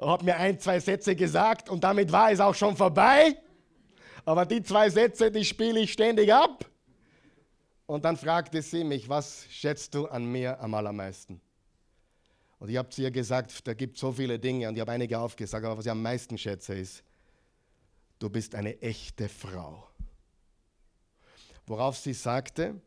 Hat 0.00 0.22
mir 0.22 0.36
ein, 0.36 0.58
zwei 0.58 0.80
Sätze 0.80 1.14
gesagt 1.14 1.68
und 1.68 1.84
damit 1.84 2.10
war 2.12 2.30
es 2.30 2.40
auch 2.40 2.54
schon 2.54 2.76
vorbei. 2.76 3.36
Aber 4.24 4.46
die 4.46 4.62
zwei 4.62 4.90
Sätze, 4.90 5.30
die 5.30 5.44
spiele 5.44 5.80
ich 5.80 5.92
ständig 5.92 6.32
ab. 6.32 6.64
Und 7.86 8.04
dann 8.04 8.16
fragte 8.16 8.62
sie 8.62 8.82
mich, 8.82 9.08
was 9.08 9.46
schätzt 9.50 9.94
du 9.94 10.06
an 10.06 10.24
mir 10.24 10.58
am 10.60 10.74
allermeisten? 10.74 11.40
Und 12.58 12.70
ich 12.70 12.78
habe 12.78 12.88
zu 12.88 13.02
ihr 13.02 13.10
gesagt, 13.10 13.66
da 13.66 13.74
gibt 13.74 13.96
es 13.96 14.00
so 14.00 14.12
viele 14.12 14.38
Dinge 14.38 14.68
und 14.68 14.74
ich 14.74 14.80
habe 14.80 14.92
einige 14.92 15.18
aufgesagt, 15.18 15.64
aber 15.66 15.76
was 15.76 15.84
ich 15.84 15.90
am 15.90 16.00
meisten 16.00 16.38
schätze 16.38 16.74
ist, 16.74 17.04
du 18.18 18.30
bist 18.30 18.54
eine 18.54 18.80
echte 18.80 19.28
Frau. 19.28 19.86
Worauf 21.66 21.98
sie 21.98 22.14
sagte, 22.14 22.80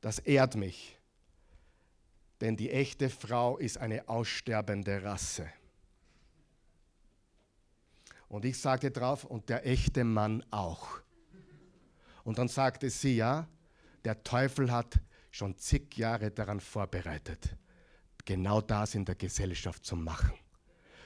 das 0.00 0.18
ehrt 0.18 0.56
mich, 0.56 0.96
denn 2.40 2.56
die 2.56 2.70
echte 2.70 3.10
Frau 3.10 3.58
ist 3.58 3.78
eine 3.78 4.08
aussterbende 4.08 5.02
Rasse. 5.02 5.48
Und 8.28 8.44
ich 8.44 8.58
sagte 8.58 8.90
drauf, 8.90 9.24
und 9.24 9.48
der 9.48 9.66
echte 9.66 10.04
Mann 10.04 10.44
auch. 10.50 11.00
Und 12.24 12.38
dann 12.38 12.48
sagte 12.48 12.88
sie, 12.88 13.16
ja, 13.16 13.48
der 14.04 14.22
Teufel 14.22 14.70
hat 14.70 14.94
schon 15.30 15.56
zig 15.58 15.96
Jahre 15.96 16.30
daran 16.30 16.60
vorbereitet, 16.60 17.56
genau 18.24 18.60
das 18.60 18.94
in 18.94 19.04
der 19.04 19.16
Gesellschaft 19.16 19.84
zu 19.84 19.96
machen. 19.96 20.32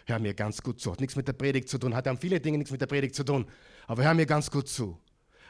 Hör 0.07 0.19
mir 0.19 0.35
ganz 0.35 0.63
gut 0.63 0.81
zu. 0.81 0.93
Hat 0.93 1.01
nichts 1.01 1.17
mit 1.17 1.27
der 1.27 1.33
Predigt 1.33 1.69
zu 1.69 1.79
tun, 1.79 1.95
hat 1.95 2.07
an 2.07 2.19
viele 2.19 2.41
Dinge 2.41 2.59
nichts 2.59 2.71
mit 2.71 2.81
der 2.81 2.87
Predigt 2.87 3.15
zu 3.15 3.25
tun. 3.25 3.47
Aber 3.87 4.05
hör 4.05 4.13
mir 4.13 4.27
ganz 4.27 4.51
gut 4.51 4.69
zu. 4.69 4.99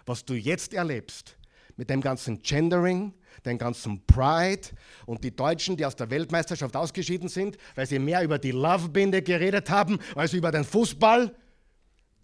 Was 0.06 0.24
du 0.24 0.34
jetzt 0.34 0.74
erlebst, 0.74 1.36
mit 1.76 1.90
dem 1.90 2.00
ganzen 2.00 2.40
Gendering, 2.40 3.12
dem 3.44 3.58
ganzen 3.58 4.04
Pride 4.06 4.68
und 5.06 5.24
die 5.24 5.34
Deutschen, 5.34 5.76
die 5.76 5.84
aus 5.86 5.96
der 5.96 6.10
Weltmeisterschaft 6.10 6.76
ausgeschieden 6.76 7.28
sind, 7.28 7.56
weil 7.74 7.86
sie 7.86 7.98
mehr 7.98 8.22
über 8.22 8.38
die 8.38 8.52
Love-Binde 8.52 9.22
geredet 9.22 9.70
haben 9.70 9.98
als 10.14 10.32
über 10.32 10.50
den 10.50 10.64
Fußball, 10.64 11.34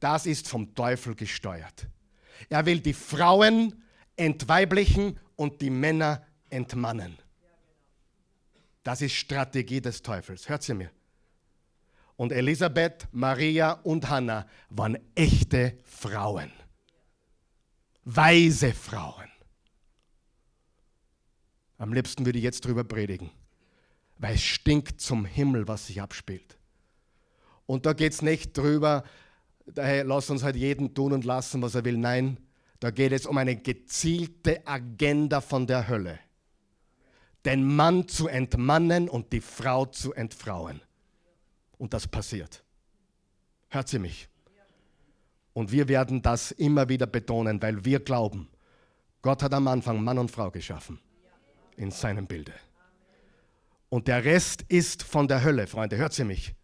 das 0.00 0.26
ist 0.26 0.49
vom 0.49 0.75
Teufel 0.75 1.14
gesteuert. 1.14 1.87
Er 2.49 2.64
will 2.67 2.81
die 2.81 2.95
Frauen 2.95 3.83
entweiblichen 4.17 5.19
und 5.37 5.61
die 5.61 5.71
Männer 5.71 6.23
entmannen. 6.49 7.17
Das 8.83 9.02
ist 9.02 9.12
Strategie 9.12 9.81
des 9.81 10.02
Teufels. 10.02 10.49
Hört 10.49 10.62
sie 10.62 10.75
mir. 10.75 10.90
Und 12.17 12.33
Elisabeth, 12.33 13.09
Maria 13.12 13.73
und 13.73 14.11
Hannah 14.11 14.47
waren 14.69 14.99
echte 15.14 15.79
Frauen. 15.85 16.52
Weise 18.05 18.75
Frauen. 18.75 19.29
Am 21.80 21.94
liebsten 21.94 22.26
würde 22.26 22.37
ich 22.37 22.44
jetzt 22.44 22.66
drüber 22.66 22.84
predigen, 22.84 23.30
weil 24.18 24.34
es 24.34 24.42
stinkt 24.42 25.00
zum 25.00 25.25
Himmel, 25.25 25.66
was 25.66 25.87
sich 25.87 26.02
abspielt. 26.02 26.58
Und 27.64 27.87
da 27.87 27.94
geht 27.94 28.12
es 28.12 28.20
nicht 28.20 28.56
drüber, 28.58 29.02
daher 29.64 30.04
lass 30.04 30.28
uns 30.28 30.42
halt 30.42 30.56
jeden 30.56 30.92
tun 30.92 31.14
und 31.14 31.25
lassen, 31.25 31.62
was 31.62 31.75
er 31.75 31.87
will. 31.87 31.96
Nein, 31.96 32.37
da 32.80 32.90
geht 32.90 33.12
es 33.12 33.25
um 33.25 33.38
eine 33.38 33.56
gezielte 33.56 34.66
Agenda 34.66 35.40
von 35.40 35.66
der 35.66 35.88
Hölle. 35.88 36.18
Den 37.46 37.64
Mann 37.64 38.08
zu 38.08 38.28
entmannen 38.28 39.08
und 39.08 39.32
die 39.32 39.40
Frau 39.40 39.87
zu 39.87 40.12
entfrauen. 40.12 40.82
Und 41.78 41.94
das 41.94 42.06
passiert. 42.06 42.62
Hört 43.70 43.88
sie 43.88 44.00
mich? 44.00 44.28
Und 45.54 45.72
wir 45.72 45.88
werden 45.88 46.20
das 46.20 46.50
immer 46.50 46.90
wieder 46.90 47.06
betonen, 47.06 47.62
weil 47.62 47.87
wir 47.87 48.00
glauben, 48.00 48.50
Gott 49.22 49.42
hat 49.42 49.54
am 49.54 49.66
Anfang 49.66 50.04
Mann 50.04 50.18
und 50.18 50.30
Frau 50.30 50.50
geschaffen. 50.50 51.00
In 51.80 51.90
seinem 51.90 52.26
Bilde. 52.26 52.52
Und 53.88 54.06
der 54.06 54.22
Rest 54.22 54.66
ist 54.68 55.02
von 55.02 55.26
der 55.26 55.42
Hölle, 55.42 55.66
Freunde. 55.66 55.96
Hört 55.96 56.12
sie 56.12 56.25
mich? 56.25 56.54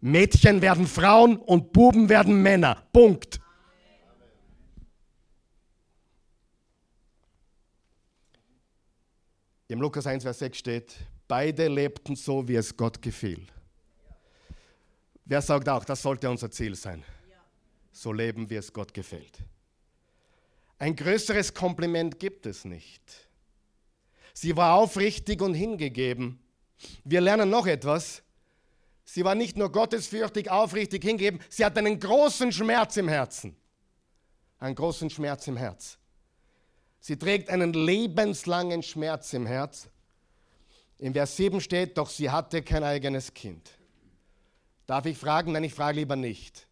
Mädchen 0.00 0.62
werden 0.62 0.86
Frauen 0.86 1.36
und 1.36 1.70
Buben 1.74 2.08
werden 2.08 2.42
Männer. 2.42 2.82
Punkt. 2.94 3.42
Im 9.68 9.82
Lukas 9.82 10.06
1, 10.06 10.22
Vers 10.22 10.38
6 10.38 10.58
steht, 10.58 10.94
beide 11.28 11.68
lebten 11.68 12.16
so, 12.16 12.48
wie 12.48 12.56
es 12.56 12.74
Gott 12.74 13.02
gefiel. 13.02 13.46
Wer 15.26 15.42
sagt 15.42 15.68
auch, 15.68 15.84
das 15.84 16.00
sollte 16.00 16.30
unser 16.30 16.50
Ziel 16.50 16.74
sein? 16.74 17.04
So 17.92 18.14
leben, 18.14 18.48
wie 18.48 18.56
es 18.56 18.72
Gott 18.72 18.94
gefällt. 18.94 19.44
Ein 20.78 20.96
größeres 20.96 21.52
Kompliment 21.52 22.18
gibt 22.18 22.46
es 22.46 22.64
nicht. 22.64 23.23
Sie 24.34 24.56
war 24.56 24.74
aufrichtig 24.74 25.40
und 25.40 25.54
hingegeben. 25.54 26.40
Wir 27.04 27.20
lernen 27.20 27.48
noch 27.48 27.66
etwas. 27.66 28.22
Sie 29.04 29.24
war 29.24 29.34
nicht 29.34 29.56
nur 29.56 29.70
gottesfürchtig, 29.70 30.50
aufrichtig 30.50 31.04
hingeben, 31.04 31.40
sie 31.48 31.64
hat 31.64 31.78
einen 31.78 32.00
großen 32.00 32.50
Schmerz 32.52 32.96
im 32.96 33.08
Herzen. 33.08 33.56
Einen 34.58 34.74
großen 34.74 35.10
Schmerz 35.10 35.46
im 35.46 35.56
Herz. 35.56 35.98
Sie 37.00 37.16
trägt 37.18 37.50
einen 37.50 37.74
lebenslangen 37.74 38.82
Schmerz 38.82 39.32
im 39.34 39.46
Herz. 39.46 39.88
In 40.98 41.12
Vers 41.12 41.36
7 41.36 41.60
steht, 41.60 41.98
doch 41.98 42.08
sie 42.08 42.30
hatte 42.30 42.62
kein 42.62 42.82
eigenes 42.82 43.34
Kind. 43.34 43.70
Darf 44.86 45.04
ich 45.06 45.18
fragen? 45.18 45.52
Nein, 45.52 45.64
ich 45.64 45.74
frage 45.74 45.98
lieber 45.98 46.16
nicht. 46.16 46.66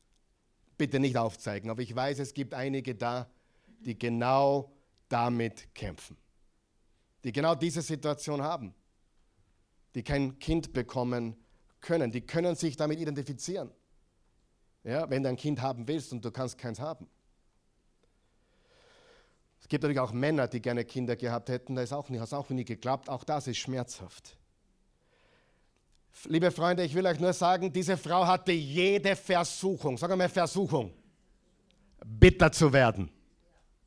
Bitte 0.79 1.01
nicht 1.01 1.17
aufzeigen, 1.17 1.71
aber 1.71 1.83
ich 1.83 1.95
weiß, 1.95 2.19
es 2.19 2.33
gibt 2.33 2.55
einige 2.55 2.95
da, 2.95 3.29
die 3.81 3.99
genau 3.99 4.73
damit 5.09 5.75
kämpfen. 5.75 6.17
Die 7.25 7.33
genau 7.33 7.55
diese 7.55 7.83
Situation 7.83 8.43
haben. 8.43 8.75
Die 9.95 10.03
kein 10.03 10.39
Kind 10.39 10.73
bekommen 10.73 11.37
können. 11.81 12.11
Die 12.11 12.23
können 12.23 12.57
sich 12.57 12.77
damit 12.77 13.01
identifizieren. 13.01 13.71
Ja, 14.85 15.09
wenn 15.09 15.23
du 15.23 15.29
ein 15.29 15.37
Kind 15.37 15.61
haben 15.61 15.87
willst 15.87 16.13
und 16.13 16.25
du 16.25 16.31
kannst 16.31 16.59
keins 16.59 16.81
haben. 16.81 17.07
Es 19.61 19.69
gibt 19.69 19.83
natürlich 19.85 20.01
auch 20.01 20.13
Männer, 20.13 20.49
die 20.49 20.61
gerne 20.61 20.85
Kinder 20.85 21.15
gehabt 21.15 21.49
hätten, 21.49 21.77
da 21.77 21.83
ist 21.83 21.93
auch 21.93 22.09
nie, 22.09 22.19
hat 22.19 22.33
auch 22.35 22.51
nie 22.51 22.65
geklappt. 22.65 23.09
Auch 23.09 23.23
das 23.23 23.47
ist 23.47 23.59
schmerzhaft. 23.59 24.37
Liebe 26.25 26.51
Freunde, 26.51 26.85
ich 26.85 26.95
will 26.95 27.07
euch 27.07 27.21
nur 27.21 27.33
sagen, 27.33 27.73
diese 27.73 27.97
Frau 27.97 28.27
hatte 28.27 28.53
jede 28.53 29.17
Versuchung, 29.17 29.97
sagen 29.97 30.13
wir 30.13 30.17
mal 30.17 30.29
Versuchung, 30.29 30.93
bitter 32.05 32.51
zu 32.51 32.73
werden. 32.73 33.11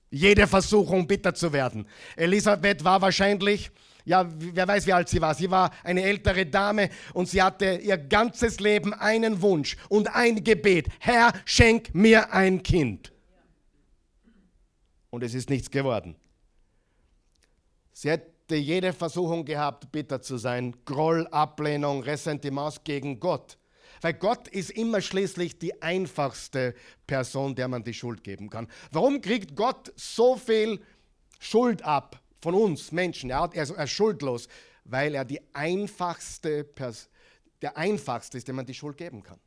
Jede 0.09 0.47
Versuchung, 0.47 1.07
bitter 1.07 1.33
zu 1.33 1.51
werden. 1.51 1.87
Elisabeth 2.15 2.83
war 2.83 3.01
wahrscheinlich, 3.01 3.71
ja, 4.05 4.29
wer 4.37 4.67
weiß, 4.67 4.85
wie 4.85 4.93
alt 4.93 5.09
sie 5.09 5.19
war. 5.19 5.33
Sie 5.33 5.49
war 5.49 5.71
eine 5.83 6.03
ältere 6.03 6.45
Dame 6.45 6.89
und 7.13 7.27
sie 7.27 7.41
hatte 7.41 7.79
ihr 7.83 7.97
ganzes 7.97 8.59
Leben 8.59 8.93
einen 8.93 9.41
Wunsch 9.41 9.77
und 9.89 10.07
ein 10.15 10.43
Gebet. 10.43 10.87
Herr, 10.99 11.33
schenk 11.43 11.93
mir 11.93 12.31
ein 12.31 12.61
Kind. 12.61 13.11
Und 15.09 15.23
es 15.23 15.33
ist 15.33 15.49
nichts 15.49 15.71
geworden. 15.71 16.15
Sie 17.93 18.09
hätte 18.09 18.55
jede 18.55 18.93
Versuchung 18.93 19.45
gehabt, 19.45 19.91
bitter 19.91 20.21
zu 20.21 20.37
sein. 20.37 20.75
Groll, 20.85 21.25
Ablehnung, 21.27 22.03
Ressentiment 22.03 22.83
gegen 22.83 23.19
Gott. 23.19 23.57
Weil 24.01 24.13
Gott 24.13 24.47
ist 24.47 24.71
immer 24.71 25.01
schließlich 25.01 25.59
die 25.59 25.81
einfachste 25.81 26.75
Person, 27.07 27.55
der 27.55 27.67
man 27.67 27.83
die 27.83 27.93
Schuld 27.93 28.23
geben 28.23 28.49
kann. 28.49 28.67
Warum 28.91 29.21
kriegt 29.21 29.55
Gott 29.55 29.91
so 29.95 30.35
viel 30.35 30.81
Schuld 31.39 31.83
ab 31.83 32.21
von 32.41 32.53
uns 32.53 32.91
Menschen? 32.91 33.29
Er, 33.29 33.49
ist, 33.53 33.89
schuldlos, 33.89 34.47
weil 34.83 35.15
er 35.15 35.25
die 35.25 35.41
einfachste 35.53 36.63
Person, 36.63 37.09
der 37.61 37.77
einfachste 37.77 38.37
ist, 38.37 38.47
dem 38.47 38.57
man 38.57 38.65
die 38.65 38.73
Schuld 38.73 38.97
geben 38.97 39.23
kann. 39.23 39.39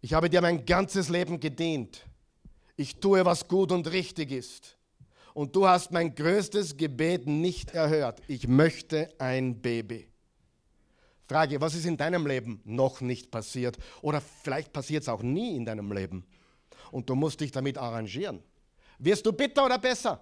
Ich 0.00 0.12
habe 0.12 0.30
dir 0.30 0.40
mein 0.40 0.64
ganzes 0.64 1.08
Leben 1.08 1.40
gedient. 1.40 2.04
Ich 2.76 2.96
tue, 2.96 3.24
was 3.24 3.48
gut 3.48 3.72
und 3.72 3.90
richtig 3.90 4.30
ist. 4.30 4.76
Und 5.34 5.54
du 5.54 5.66
hast 5.66 5.90
mein 5.90 6.14
größtes 6.14 6.76
Gebet 6.76 7.26
nicht 7.26 7.72
erhört. 7.72 8.22
Ich 8.28 8.48
möchte 8.48 9.08
ein 9.18 9.60
Baby. 9.60 10.08
Frage, 11.28 11.60
was 11.60 11.74
ist 11.74 11.86
in 11.86 11.96
deinem 11.96 12.26
Leben 12.26 12.60
noch 12.64 13.00
nicht 13.00 13.30
passiert? 13.30 13.76
Oder 14.00 14.20
vielleicht 14.20 14.72
passiert 14.72 15.02
es 15.02 15.08
auch 15.08 15.22
nie 15.22 15.56
in 15.56 15.64
deinem 15.64 15.90
Leben. 15.92 16.24
Und 16.92 17.10
du 17.10 17.14
musst 17.14 17.40
dich 17.40 17.50
damit 17.50 17.78
arrangieren. 17.78 18.42
Wirst 18.98 19.26
du 19.26 19.32
bitter 19.32 19.64
oder 19.64 19.78
besser? 19.78 20.20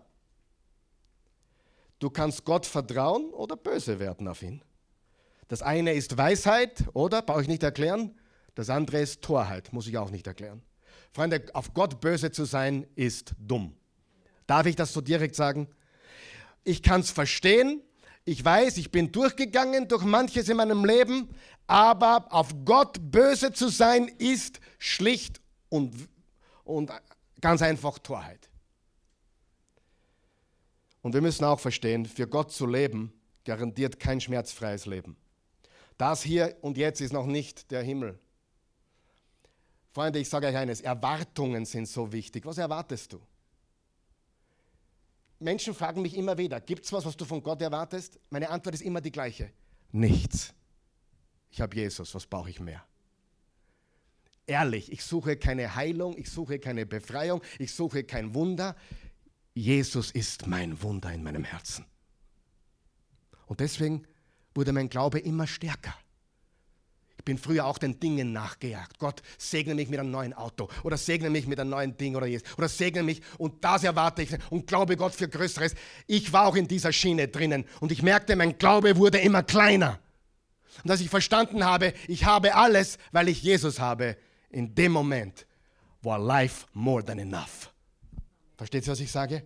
Du 1.99 2.11
kannst 2.11 2.45
Gott 2.45 2.67
vertrauen 2.67 3.31
oder 3.31 3.57
böse 3.57 3.99
werden 3.99 4.29
auf 4.29 4.43
ihn. 4.43 4.63
Das 5.49 5.63
eine 5.63 5.93
ist 5.93 6.17
Weisheit, 6.17 6.85
oder? 6.95 7.23
Brauche 7.23 7.43
ich 7.43 7.49
nicht 7.49 7.63
erklären. 7.63 8.19
Das 8.55 8.71
andere 8.71 9.01
ist 9.01 9.23
Torheit, 9.23 9.73
muss 9.73 9.87
ich 9.87 9.99
auch 9.99 10.11
nicht 10.11 10.27
erklären. 10.27 10.63
Freunde, 11.13 11.45
auf 11.53 11.75
Gott 11.75 12.01
böse 12.01 12.31
zu 12.31 12.45
sein, 12.45 12.87
ist 12.95 13.35
dumm. 13.39 13.75
Darf 14.47 14.67
ich 14.67 14.77
das 14.77 14.93
so 14.93 15.01
direkt 15.01 15.37
sagen? 15.37 15.69
Ich 16.65 16.83
kann 16.83 17.03
es 17.03 17.11
verstehen, 17.11 17.83
ich 18.25 18.45
weiß, 18.45 18.79
ich 18.79 18.91
bin 18.91 19.13
durchgegangen 19.13 19.87
durch 19.89 20.03
manches 20.03 20.49
in 20.49 20.57
meinem 20.57 20.85
Leben, 20.85 21.29
aber 21.67 22.33
auf 22.33 22.55
Gott 22.65 22.99
böse 23.01 23.53
zu 23.53 23.69
sein 23.69 24.09
ist 24.19 24.61
schlicht 24.79 25.41
und, 25.69 25.95
und 26.65 26.91
ganz 27.41 27.61
einfach 27.63 27.99
Torheit. 27.99 28.49
Und 31.03 31.13
wir 31.13 31.21
müssen 31.21 31.45
auch 31.45 31.61
verstehen, 31.61 32.07
für 32.07 32.27
Gott 32.27 32.51
zu 32.51 32.67
leben 32.67 33.13
garantiert 33.45 34.01
kein 34.01 34.23
schmerzfreies 34.23 34.87
Leben. 34.87 35.17
Das 35.99 36.23
hier 36.23 36.57
und 36.63 36.79
jetzt 36.79 37.03
ist 37.03 37.13
noch 37.13 37.27
nicht 37.27 37.71
der 37.71 37.83
Himmel. 37.83 38.19
Freunde, 39.93 40.19
ich 40.19 40.29
sage 40.29 40.47
euch 40.47 40.57
eines, 40.57 40.81
Erwartungen 40.81 41.67
sind 41.67 41.87
so 41.87 42.11
wichtig. 42.11 42.47
Was 42.47 42.57
erwartest 42.57 43.13
du? 43.13 43.21
Menschen 45.45 45.75
fragen 45.75 46.01
mich 46.01 46.17
immer 46.17 46.39
wieder, 46.39 46.59
gibt 46.61 46.87
es 46.87 46.93
was, 46.93 47.05
was 47.05 47.17
du 47.17 47.27
von 47.27 47.43
Gott 47.43 47.61
erwartest? 47.61 48.19
Meine 48.31 48.49
Antwort 48.49 48.75
ist 48.75 48.81
immer 48.81 49.03
die 49.03 49.13
gleiche. 49.13 49.53
Nichts. 49.93 50.55
Ich 51.51 51.61
habe 51.61 51.77
Jesus, 51.77 52.15
was 52.15 52.27
brauche 52.27 52.49
ich 52.49 52.61
mehr? 52.61 52.83
Ehrlich, 54.47 54.91
ich 54.91 55.05
suche 55.05 55.37
keine 55.37 55.75
Heilung, 55.75 56.17
ich 56.17 56.31
suche 56.31 56.59
keine 56.59 56.87
Befreiung, 56.87 57.43
ich 57.59 57.73
suche 57.73 58.05
kein 58.05 58.35
Wunder. 58.35 58.75
Jesus 59.53 60.11
ist 60.11 60.47
mein 60.47 60.83
Wunder 60.83 61.13
in 61.13 61.23
meinem 61.23 61.45
Herzen. 61.45 61.85
Und 63.47 63.61
deswegen 63.61 64.07
wurde 64.55 64.73
mein 64.73 64.89
Glaube 64.89 65.19
immer 65.19 65.47
stärker. 65.47 65.95
Ich 67.25 67.33
bin 67.33 67.39
früher 67.39 67.65
auch 67.65 67.79
den 67.79 67.99
Dingen 67.99 68.35
nachgejagt. 68.35 68.99
Gott 68.99 69.23
segne 69.39 69.75
mich 69.75 69.89
mit 69.89 69.99
einem 69.99 70.11
neuen 70.11 70.35
Auto 70.35 70.69
oder 70.83 70.99
segne 70.99 71.31
mich 71.31 71.47
mit 71.47 71.59
einem 71.59 71.71
neuen 71.71 71.97
Ding 71.97 72.17
oder 72.17 72.27
jetzt 72.27 72.59
oder 72.59 72.69
segne 72.69 73.03
mich 73.03 73.23
und 73.39 73.65
das 73.65 73.83
erwarte 73.83 74.21
ich 74.21 74.29
und 74.51 74.67
glaube 74.67 74.95
Gott 74.95 75.15
für 75.15 75.27
Größeres. 75.27 75.75
Ich 76.07 76.35
war 76.35 76.47
auch 76.47 76.55
in 76.55 76.69
dieser 76.69 76.93
Schiene 76.93 77.29
drinnen 77.29 77.65
und 77.81 77.93
ich 77.93 78.03
merkte, 78.03 78.37
mein 78.37 78.59
Glaube 78.59 78.99
wurde 78.99 79.21
immer 79.21 79.43
kleiner. 79.43 80.01
Und 80.83 80.91
dass 80.91 81.01
ich 81.01 81.09
verstanden 81.09 81.65
habe, 81.65 81.95
ich 82.09 82.27
habe 82.27 82.55
alles, 82.55 82.99
weil 83.11 83.31
ich 83.31 83.43
Jesus 83.43 83.81
habe, 83.81 84.19
in 84.51 84.75
dem 84.75 84.93
Moment 84.93 85.47
war 86.03 86.19
life 86.19 86.67
more 86.75 87.03
than 87.03 87.19
enough. 87.19 87.73
Versteht 88.59 88.87
ihr, 88.87 88.93
was 88.93 89.01
ich 89.01 89.11
sage? 89.11 89.45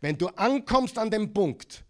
Wenn 0.00 0.16
du 0.16 0.28
ankommst 0.28 0.96
an 0.96 1.10
den 1.10 1.34
Punkt, 1.34 1.82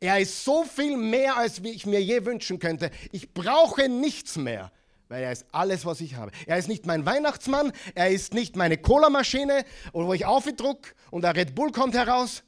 er 0.00 0.18
ist 0.18 0.44
so 0.44 0.64
viel 0.64 0.96
mehr, 0.96 1.36
als 1.36 1.58
ich 1.58 1.84
mir 1.84 2.02
je 2.02 2.24
wünschen 2.24 2.58
könnte. 2.58 2.90
Ich 3.12 3.34
brauche 3.34 3.88
nichts 3.88 4.36
mehr, 4.36 4.72
weil 5.08 5.22
er 5.22 5.32
ist 5.32 5.46
alles, 5.52 5.84
was 5.84 6.00
ich 6.00 6.14
habe. 6.14 6.32
Er 6.46 6.56
ist 6.56 6.68
nicht 6.68 6.86
mein 6.86 7.04
Weihnachtsmann, 7.04 7.72
er 7.94 8.10
ist 8.10 8.32
nicht 8.32 8.56
meine 8.56 8.78
Cola-Maschine, 8.78 9.64
wo 9.92 10.12
ich 10.14 10.24
aufdruck 10.24 10.94
und 11.10 11.22
der 11.22 11.36
Red 11.36 11.54
Bull 11.54 11.70
kommt 11.70 11.94
heraus. 11.94 12.42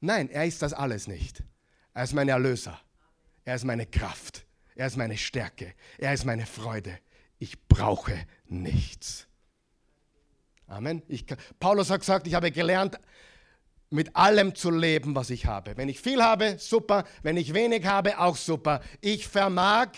Nein, 0.00 0.30
er 0.30 0.46
ist 0.46 0.62
das 0.62 0.72
alles 0.72 1.06
nicht. 1.06 1.42
Er 1.92 2.04
ist 2.04 2.14
mein 2.14 2.28
Erlöser. 2.28 2.80
Er 3.44 3.56
ist 3.56 3.64
meine 3.64 3.84
Kraft. 3.84 4.46
Er 4.74 4.86
ist 4.86 4.96
meine 4.96 5.18
Stärke. 5.18 5.74
Er 5.98 6.14
ist 6.14 6.24
meine 6.24 6.46
Freude. 6.46 6.98
Ich 7.38 7.60
brauche 7.68 8.14
nichts. 8.46 9.26
Amen. 10.66 11.02
Ich, 11.08 11.26
Paulus 11.58 11.90
hat 11.90 12.00
gesagt, 12.00 12.26
ich 12.28 12.34
habe 12.34 12.50
gelernt, 12.52 12.98
mit 13.90 14.14
allem 14.14 14.54
zu 14.54 14.70
leben, 14.70 15.14
was 15.14 15.30
ich 15.30 15.46
habe. 15.46 15.76
Wenn 15.76 15.88
ich 15.88 16.00
viel 16.00 16.22
habe, 16.22 16.56
super. 16.58 17.04
Wenn 17.22 17.36
ich 17.36 17.52
wenig 17.52 17.84
habe, 17.84 18.18
auch 18.18 18.36
super. 18.36 18.80
Ich 19.00 19.26
vermag 19.26 19.88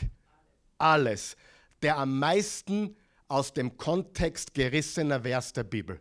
alles. 0.78 1.36
Der 1.82 1.98
am 1.98 2.18
meisten 2.18 2.96
aus 3.28 3.52
dem 3.52 3.76
Kontext 3.76 4.54
gerissene 4.54 5.20
Vers 5.20 5.52
der 5.52 5.64
Bibel. 5.64 6.00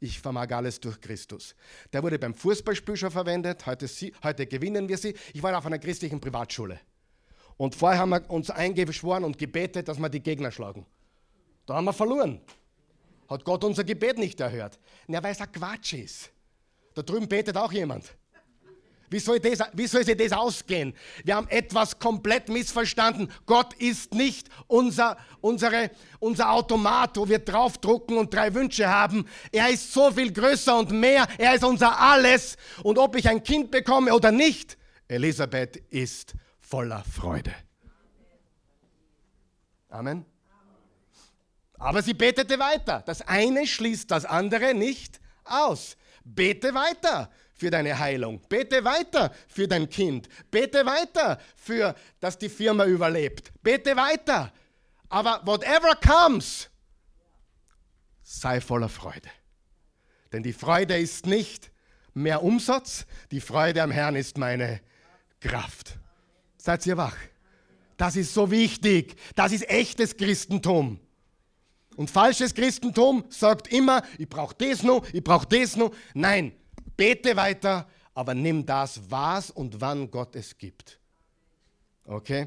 Ich 0.00 0.20
vermag 0.20 0.52
alles 0.52 0.78
durch 0.78 1.00
Christus. 1.00 1.56
Der 1.92 2.02
wurde 2.02 2.18
beim 2.18 2.34
Fußballspiel 2.34 2.96
schon 2.96 3.10
verwendet. 3.10 3.66
Heute, 3.66 3.88
heute 4.22 4.46
gewinnen 4.46 4.88
wir 4.88 4.98
sie. 4.98 5.14
Ich 5.32 5.42
war 5.42 5.56
auf 5.56 5.66
einer 5.66 5.78
christlichen 5.78 6.20
Privatschule. 6.20 6.78
Und 7.56 7.74
vorher 7.74 8.00
haben 8.00 8.10
wir 8.10 8.30
uns 8.30 8.50
eingeschworen 8.50 9.24
und 9.24 9.36
gebetet, 9.38 9.88
dass 9.88 9.98
wir 9.98 10.08
die 10.08 10.22
Gegner 10.22 10.52
schlagen. 10.52 10.86
Da 11.66 11.74
haben 11.74 11.86
wir 11.86 11.92
verloren. 11.92 12.40
Hat 13.28 13.44
Gott 13.44 13.64
unser 13.64 13.82
Gebet 13.82 14.18
nicht 14.18 14.38
erhört. 14.40 14.78
Ja, 15.08 15.22
weil 15.22 15.32
es 15.32 15.40
ein 15.40 15.50
Quatsch 15.50 15.94
ist. 15.94 16.30
Da 16.98 17.02
drüben 17.02 17.28
betet 17.28 17.56
auch 17.56 17.70
jemand. 17.70 18.16
Wie 19.08 19.20
soll, 19.20 19.38
das, 19.38 19.60
wie 19.72 19.86
soll 19.86 20.04
sich 20.04 20.16
das 20.16 20.32
ausgehen? 20.32 20.92
Wir 21.22 21.36
haben 21.36 21.46
etwas 21.46 21.96
komplett 21.96 22.48
missverstanden. 22.48 23.30
Gott 23.46 23.72
ist 23.74 24.14
nicht 24.14 24.48
unser, 24.66 25.16
unsere, 25.40 25.92
unser 26.18 26.50
Automat, 26.50 27.16
wo 27.16 27.28
wir 27.28 27.38
draufdrucken 27.38 28.18
und 28.18 28.34
drei 28.34 28.52
Wünsche 28.52 28.88
haben. 28.88 29.28
Er 29.52 29.68
ist 29.68 29.92
so 29.92 30.10
viel 30.10 30.32
größer 30.32 30.76
und 30.76 30.90
mehr. 30.90 31.28
Er 31.38 31.54
ist 31.54 31.62
unser 31.62 32.00
Alles. 32.00 32.56
Und 32.82 32.98
ob 32.98 33.14
ich 33.14 33.28
ein 33.28 33.44
Kind 33.44 33.70
bekomme 33.70 34.12
oder 34.12 34.32
nicht, 34.32 34.76
Elisabeth 35.06 35.76
ist 35.90 36.34
voller 36.58 37.04
Freude. 37.04 37.54
Amen. 39.88 40.26
Aber 41.74 42.02
sie 42.02 42.14
betete 42.14 42.58
weiter. 42.58 43.04
Das 43.06 43.22
eine 43.22 43.68
schließt 43.68 44.10
das 44.10 44.24
andere 44.24 44.74
nicht 44.74 45.20
aus. 45.44 45.96
Bete 46.34 46.74
weiter 46.74 47.30
für 47.54 47.70
deine 47.70 47.98
Heilung. 47.98 48.40
Bete 48.48 48.84
weiter 48.84 49.32
für 49.48 49.66
dein 49.66 49.88
Kind. 49.88 50.28
Bete 50.50 50.84
weiter 50.84 51.40
für, 51.56 51.94
dass 52.20 52.38
die 52.38 52.48
Firma 52.48 52.84
überlebt. 52.84 53.52
Bete 53.62 53.96
weiter. 53.96 54.52
Aber 55.08 55.40
whatever 55.44 55.94
comes, 55.96 56.68
sei 58.22 58.60
voller 58.60 58.88
Freude. 58.88 59.28
Denn 60.32 60.42
die 60.42 60.52
Freude 60.52 60.98
ist 60.98 61.26
nicht 61.26 61.70
mehr 62.12 62.42
Umsatz, 62.42 63.06
die 63.30 63.40
Freude 63.40 63.82
am 63.82 63.90
Herrn 63.90 64.16
ist 64.16 64.36
meine 64.36 64.80
Kraft. 65.40 65.98
Seid 66.58 66.84
ihr 66.86 66.96
wach? 66.96 67.16
Das 67.96 68.16
ist 68.16 68.34
so 68.34 68.50
wichtig. 68.50 69.16
Das 69.34 69.52
ist 69.52 69.68
echtes 69.68 70.16
Christentum. 70.16 71.00
Und 71.98 72.08
falsches 72.12 72.54
Christentum 72.54 73.24
sagt 73.28 73.72
immer, 73.72 74.04
ich 74.18 74.28
brauche 74.28 74.54
das 74.54 74.84
noch, 74.84 75.04
ich 75.12 75.24
brauche 75.24 75.48
das 75.48 75.74
noch. 75.74 75.90
Nein, 76.14 76.52
bete 76.96 77.34
weiter, 77.34 77.88
aber 78.14 78.34
nimm 78.34 78.64
das, 78.64 79.00
was 79.10 79.50
und 79.50 79.80
wann 79.80 80.08
Gott 80.08 80.36
es 80.36 80.56
gibt. 80.56 81.00
Okay? 82.04 82.46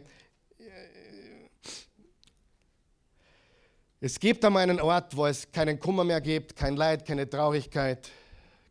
Es 3.99 4.17
gibt 4.21 4.45
einmal 4.45 4.63
einen 4.63 4.79
Ort, 4.79 5.17
wo 5.17 5.25
es 5.25 5.51
keinen 5.51 5.77
Kummer 5.77 6.05
mehr 6.05 6.21
gibt, 6.21 6.55
kein 6.55 6.77
Leid, 6.77 7.05
keine 7.05 7.29
Traurigkeit, 7.29 8.09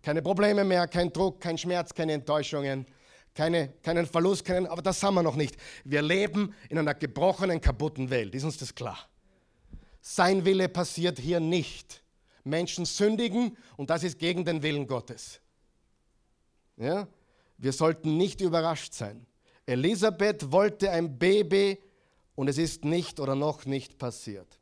keine 0.00 0.22
Probleme 0.22 0.64
mehr, 0.64 0.88
kein 0.88 1.12
Druck, 1.12 1.42
kein 1.42 1.58
Schmerz, 1.58 1.92
keine 1.92 2.14
Enttäuschungen, 2.14 2.86
keine, 3.34 3.68
keinen 3.82 4.06
Verlust, 4.06 4.46
keinen, 4.46 4.66
aber 4.66 4.80
das 4.80 5.02
haben 5.02 5.16
wir 5.16 5.22
noch 5.22 5.36
nicht. 5.36 5.58
Wir 5.84 6.00
leben 6.00 6.54
in 6.70 6.78
einer 6.78 6.94
gebrochenen, 6.94 7.60
kaputten 7.60 8.08
Welt, 8.08 8.34
ist 8.34 8.44
uns 8.44 8.56
das 8.56 8.74
klar? 8.74 9.10
Sein 10.00 10.44
Wille 10.44 10.68
passiert 10.68 11.18
hier 11.18 11.40
nicht. 11.40 12.02
Menschen 12.44 12.84
sündigen 12.84 13.56
und 13.76 13.90
das 13.90 14.02
ist 14.02 14.18
gegen 14.18 14.44
den 14.44 14.62
Willen 14.62 14.86
Gottes. 14.86 15.40
Ja? 16.76 17.06
Wir 17.58 17.72
sollten 17.72 18.16
nicht 18.16 18.40
überrascht 18.40 18.94
sein. 18.94 19.26
Elisabeth 19.66 20.50
wollte 20.50 20.90
ein 20.90 21.18
Baby 21.18 21.78
und 22.34 22.48
es 22.48 22.58
ist 22.58 22.84
nicht 22.84 23.20
oder 23.20 23.34
noch 23.34 23.66
nicht 23.66 23.98
passiert. 23.98 24.58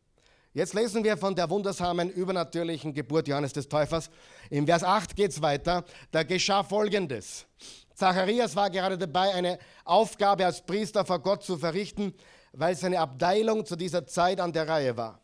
Jetzt 0.53 0.75
lesen 0.75 1.05
wir 1.05 1.17
von 1.17 1.37
der 1.37 1.49
wundersamen 1.49 2.11
übernatürlichen 2.11 2.93
Geburt 2.93 3.29
Johannes 3.29 3.53
des 3.53 3.69
Täufers. 3.69 4.11
Im 4.51 4.67
Vers 4.67 4.83
8 4.83 5.15
geht 5.15 5.31
es 5.31 5.41
weiter. 5.41 5.85
Da 6.11 6.25
geschah 6.25 6.65
Folgendes. 6.65 7.47
Zacharias 7.95 8.57
war 8.57 8.69
gerade 8.71 8.99
dabei, 8.99 9.35
eine 9.35 9.59
Aufgabe 9.85 10.45
als 10.45 10.65
Priester 10.65 11.05
vor 11.05 11.21
Gott 11.21 11.45
zu 11.45 11.59
verrichten, 11.59 12.15
weil 12.53 12.75
seine 12.75 12.99
Abteilung 12.99 13.65
zu 13.67 13.77
dieser 13.77 14.07
Zeit 14.07 14.41
an 14.41 14.53
der 14.53 14.67
Reihe 14.67 14.97
war. 14.97 15.21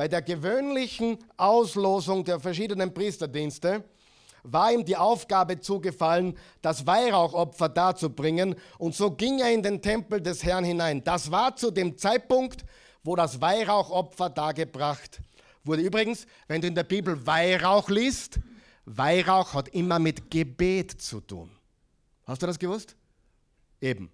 Bei 0.00 0.08
der 0.08 0.22
gewöhnlichen 0.22 1.18
Auslosung 1.36 2.24
der 2.24 2.40
verschiedenen 2.40 2.94
Priesterdienste 2.94 3.84
war 4.42 4.72
ihm 4.72 4.82
die 4.82 4.96
Aufgabe 4.96 5.60
zugefallen, 5.60 6.38
das 6.62 6.86
Weihrauchopfer 6.86 7.68
darzubringen, 7.68 8.54
und 8.78 8.94
so 8.94 9.10
ging 9.10 9.40
er 9.40 9.52
in 9.52 9.62
den 9.62 9.82
Tempel 9.82 10.22
des 10.22 10.42
Herrn 10.42 10.64
hinein. 10.64 11.04
Das 11.04 11.30
war 11.30 11.54
zu 11.54 11.70
dem 11.70 11.98
Zeitpunkt, 11.98 12.64
wo 13.04 13.14
das 13.14 13.42
Weihrauchopfer 13.42 14.30
dargebracht 14.30 15.20
wurde. 15.64 15.82
Übrigens, 15.82 16.26
wenn 16.48 16.62
du 16.62 16.68
in 16.68 16.74
der 16.74 16.84
Bibel 16.84 17.26
Weihrauch 17.26 17.90
liest, 17.90 18.40
Weihrauch 18.86 19.52
hat 19.52 19.68
immer 19.68 19.98
mit 19.98 20.30
Gebet 20.30 20.92
zu 20.92 21.20
tun. 21.20 21.50
Hast 22.24 22.40
du 22.40 22.46
das 22.46 22.58
gewusst? 22.58 22.96
Eben. 23.82 24.10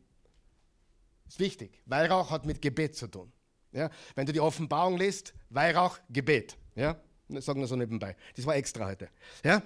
Ist 1.29 1.39
wichtig. 1.39 1.81
Weihrauch 1.87 2.33
hat 2.33 2.45
mit 2.45 2.61
Gebet 2.61 2.97
zu 2.97 3.07
tun. 3.07 3.33
Ja? 3.77 3.91
Wenn 4.15 4.27
du 4.27 4.33
die 4.33 4.41
Offenbarung 4.41 4.97
liest, 4.97 5.35
Weihrauch, 5.51 5.99
Gebet. 6.09 6.57
Ja? 6.75 6.97
Sagen 7.29 7.61
wir 7.61 7.67
so 7.67 7.77
nebenbei. 7.77 8.17
Das 8.35 8.47
war 8.47 8.57
extra 8.57 8.87
heute. 8.87 9.09
Ja? 9.45 9.63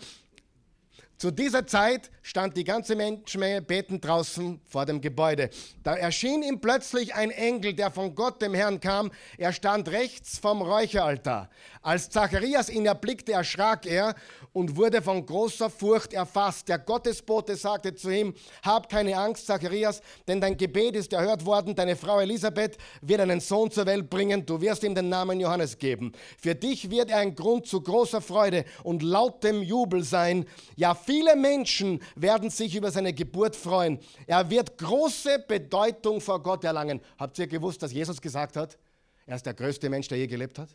Zu 1.21 1.31
dieser 1.31 1.67
Zeit 1.67 2.11
stand 2.23 2.57
die 2.57 2.65
ganze 2.65 2.97
Menschenmenge 2.97 3.61
betend 3.61 4.03
draußen 4.03 4.59
vor 4.65 4.87
dem 4.87 5.03
Gebäude. 5.03 5.51
Da 5.83 5.95
erschien 5.95 6.43
ihm 6.43 6.63
plötzlich 6.63 7.15
ein 7.15 7.31
Engel, 7.31 7.75
der 7.75 7.91
von 7.91 8.15
Gott, 8.15 8.41
dem 8.41 8.55
Herrn, 8.55 8.81
kam. 8.81 9.11
Er 9.37 9.53
stand 9.53 9.91
rechts 9.91 10.39
vom 10.39 10.63
Räucheraltar. 10.63 11.51
Als 11.83 12.09
Zacharias 12.09 12.71
ihn 12.71 12.87
erblickte, 12.87 13.33
erschrak 13.33 13.85
er 13.85 14.15
und 14.55 14.77
wurde 14.77 15.03
von 15.03 15.27
großer 15.27 15.69
Furcht 15.69 16.15
erfasst. 16.15 16.71
Der 16.71 16.79
Gottesbote 16.79 17.55
sagte 17.55 17.95
zu 17.95 18.09
ihm, 18.09 18.33
hab 18.63 18.89
keine 18.89 19.15
Angst, 19.19 19.47
Zacharias, 19.47 20.01
denn 20.27 20.41
dein 20.41 20.57
Gebet 20.57 20.97
ist 20.97 21.13
erhört 21.13 21.45
worden. 21.45 21.75
Deine 21.75 21.97
Frau 21.97 22.21
Elisabeth 22.21 22.79
wird 23.03 23.21
einen 23.21 23.41
Sohn 23.41 23.71
zur 23.71 23.85
Welt 23.85 24.09
bringen. 24.09 24.47
Du 24.47 24.59
wirst 24.59 24.85
ihm 24.85 24.95
den 24.95 25.11
Namen 25.11 25.39
Johannes 25.39 25.77
geben. 25.77 26.13
Für 26.39 26.55
dich 26.55 26.91
wird 26.91 27.11
er 27.11 27.19
ein 27.19 27.35
Grund 27.35 27.67
zu 27.67 27.83
großer 27.83 28.23
Freude 28.23 28.65
und 28.85 29.03
lautem 29.03 29.63
Jubel 29.63 30.03
sein. 30.03 30.47
Ja, 30.77 30.95
viele 31.11 31.35
Menschen 31.35 32.01
werden 32.15 32.51
sich 32.51 32.77
über 32.77 32.91
seine 32.93 33.13
Geburt 33.13 33.57
freuen. 33.57 33.99
Er 34.27 34.49
wird 34.49 34.79
große 34.79 35.45
Bedeutung 35.49 36.21
vor 36.21 36.41
Gott 36.41 36.63
erlangen. 36.63 37.01
Habt 37.19 37.39
ihr 37.39 37.49
gewusst, 37.49 37.83
dass 37.83 37.93
Jesus 37.93 38.21
gesagt 38.21 38.57
hat, 38.57 38.79
er 39.27 39.37
ist 39.37 39.47
der 39.47 39.55
größte 39.55 39.89
Mensch, 39.89 40.07
der 40.09 40.19
je 40.19 40.27
gelebt 40.27 40.59
hat? 40.59 40.69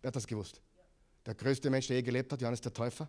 Wer 0.00 0.08
hat 0.08 0.16
das 0.16 0.26
gewusst? 0.26 0.62
der 1.26 1.34
größte 1.34 1.70
Mensch, 1.70 1.86
der 1.86 1.96
je 1.96 2.02
gelebt 2.02 2.32
hat, 2.32 2.40
Johannes 2.40 2.60
der 2.60 2.72
Täufer. 2.72 3.06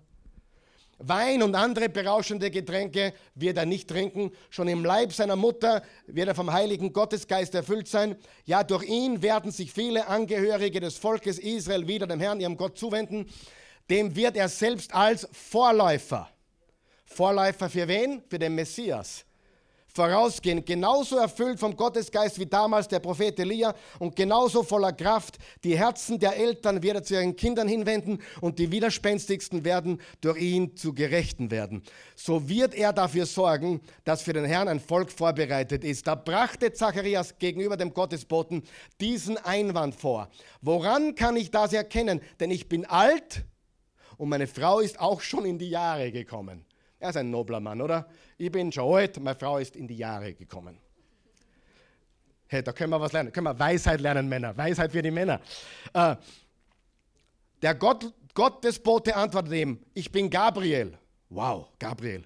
Wein 1.00 1.42
und 1.42 1.56
andere 1.56 1.90
berauschende 1.90 2.52
Getränke 2.52 3.14
wird 3.34 3.58
er 3.58 3.66
nicht 3.66 3.90
trinken. 3.90 4.32
Schon 4.52 4.68
im 4.68 4.86
Leib 4.86 5.14
seiner 5.14 5.36
Mutter 5.36 5.82
wird 6.06 6.28
er 6.28 6.36
vom 6.36 6.54
Heiligen 6.54 6.94
Gottesgeist 6.94 7.56
erfüllt 7.56 7.88
sein. 7.88 8.16
Ja, 8.46 8.64
durch 8.64 8.84
ihn 8.84 9.24
werden 9.24 9.52
sich 9.52 9.72
viele 9.72 10.08
Angehörige 10.08 10.80
des 10.80 10.98
Volkes 10.98 11.40
Israel 11.40 11.88
wieder 11.88 12.06
dem 12.06 12.20
Herrn, 12.20 12.40
ihrem 12.40 12.58
Gott, 12.58 12.78
zuwenden. 12.78 13.26
Dem 13.92 14.16
wird 14.16 14.38
er 14.38 14.50
selbst 14.50 14.94
als 14.94 15.28
Vorläufer. 15.34 16.30
Vorläufer 17.06 17.70
für 17.70 17.88
wen? 17.88 18.24
Für 18.30 18.40
den 18.40 18.56
Messias 18.56 19.26
vorausgehen, 19.94 20.64
genauso 20.64 21.18
erfüllt 21.18 21.60
vom 21.60 21.76
Gottesgeist 21.76 22.40
wie 22.40 22.46
damals 22.46 22.88
der 22.88 23.00
Prophet 23.00 23.38
Elia 23.40 23.76
und 24.00 24.16
genauso 24.16 24.64
voller 24.64 24.94
Kraft. 24.94 25.38
Die 25.64 25.78
Herzen 25.78 26.20
der 26.20 26.38
Eltern 26.38 26.82
wird 26.82 26.96
er 26.96 27.04
zu 27.04 27.16
ihren 27.16 27.36
Kindern 27.36 27.68
hinwenden 27.68 28.20
und 28.40 28.60
die 28.60 28.72
widerspenstigsten 28.72 29.66
werden 29.66 30.02
durch 30.22 30.40
ihn 30.40 30.76
zu 30.76 30.94
Gerechten 30.94 31.52
werden. 31.52 31.84
So 32.16 32.48
wird 32.48 32.74
er 32.74 32.94
dafür 32.94 33.26
sorgen, 33.26 33.82
dass 34.04 34.22
für 34.22 34.34
den 34.34 34.46
Herrn 34.46 34.68
ein 34.68 34.80
Volk 34.80 35.12
vorbereitet 35.12 35.84
ist. 35.84 36.08
Da 36.08 36.16
brachte 36.16 36.72
Zacharias 36.72 37.38
gegenüber 37.38 37.78
dem 37.78 37.94
Gottesboten 37.94 38.64
diesen 39.00 39.38
Einwand 39.38 39.96
vor. 39.96 40.30
Woran 40.62 41.16
kann 41.16 41.36
ich 41.36 41.52
das 41.52 41.74
erkennen? 41.74 42.22
Denn 42.40 42.52
ich 42.52 42.70
bin 42.70 42.86
alt 42.86 43.44
und 44.22 44.30
meine 44.30 44.46
Frau 44.46 44.82
ist 44.82 45.00
auch 45.00 45.20
schon 45.20 45.46
in 45.46 45.58
die 45.58 45.72
Jahre 45.72 46.12
gekommen. 46.12 46.64
Er 47.00 47.10
ist 47.10 47.18
ein 47.18 47.32
nobler 47.32 47.60
Mann, 47.60 47.82
oder? 47.82 48.08
Ich 48.38 48.52
bin 48.52 48.72
schon 48.72 48.94
alt, 48.94 49.20
meine 49.20 49.36
Frau 49.36 49.58
ist 49.58 49.76
in 49.76 49.88
die 49.88 49.98
Jahre 49.98 50.36
gekommen. 50.36 50.78
Hey, 52.46 52.62
da 52.62 52.72
können 52.72 52.92
wir 52.92 53.02
was 53.02 53.14
lernen. 53.14 53.32
Können 53.32 53.48
wir 53.48 53.58
Weisheit 53.58 54.00
lernen, 54.00 54.30
Männer. 54.30 54.56
Weisheit 54.56 54.92
für 54.92 55.02
die 55.02 55.10
Männer. 55.10 55.42
Äh, 55.92 56.18
der 57.64 57.74
Gott, 57.74 58.14
Gottesbote 58.36 59.16
antwortet 59.16 59.54
ihm: 59.54 59.80
Ich 59.96 60.12
bin 60.12 60.30
Gabriel. 60.30 61.00
Wow, 61.30 61.70
Gabriel. 61.80 62.24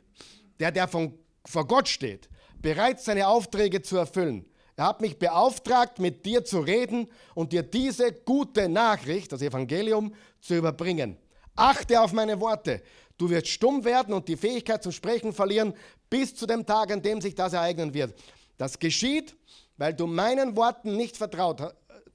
Der, 0.60 0.73
der 0.73 0.89
von, 0.89 1.17
vor 1.45 1.65
Gott 1.65 1.88
steht, 1.88 2.27
bereit 2.62 2.99
seine 2.99 3.25
Aufträge 3.25 3.81
zu 3.81 3.95
erfüllen. 3.95 4.45
Er 4.75 4.88
hat 4.88 4.99
mich 4.99 5.17
beauftragt, 5.17 5.99
mit 5.99 6.25
dir 6.25 6.43
zu 6.43 6.60
reden 6.60 7.08
und 7.36 7.53
dir 7.53 7.63
diese 7.63 8.12
gute 8.12 8.67
Nachricht, 8.67 9.31
das 9.31 9.41
Evangelium, 9.41 10.13
zu 10.41 10.55
überbringen. 10.55 11.17
Achte 11.56 12.02
auf 12.02 12.12
meine 12.12 12.39
Worte. 12.39 12.82
Du 13.18 13.30
wirst 13.30 13.48
stumm 13.48 13.84
werden 13.86 14.13
und 14.13 14.28
die 14.28 14.36
Fähigkeit 14.36 14.84
zum 14.84 14.91
Sprechen 14.91 15.34
verlieren 15.34 15.74
bis 16.10 16.36
zu 16.36 16.46
dem 16.46 16.65
Tag, 16.65 16.91
an 16.91 17.02
dem 17.02 17.22
sich 17.22 17.34
das 17.34 17.54
ereignen 17.54 17.94
wird. 17.94 18.13
Das 18.58 18.78
geschieht, 18.78 19.36
weil 19.78 19.94
du 19.94 20.08
meinen 20.08 20.56
Worten 20.56 20.98
nicht 20.98 21.18
vertraut 21.18 21.62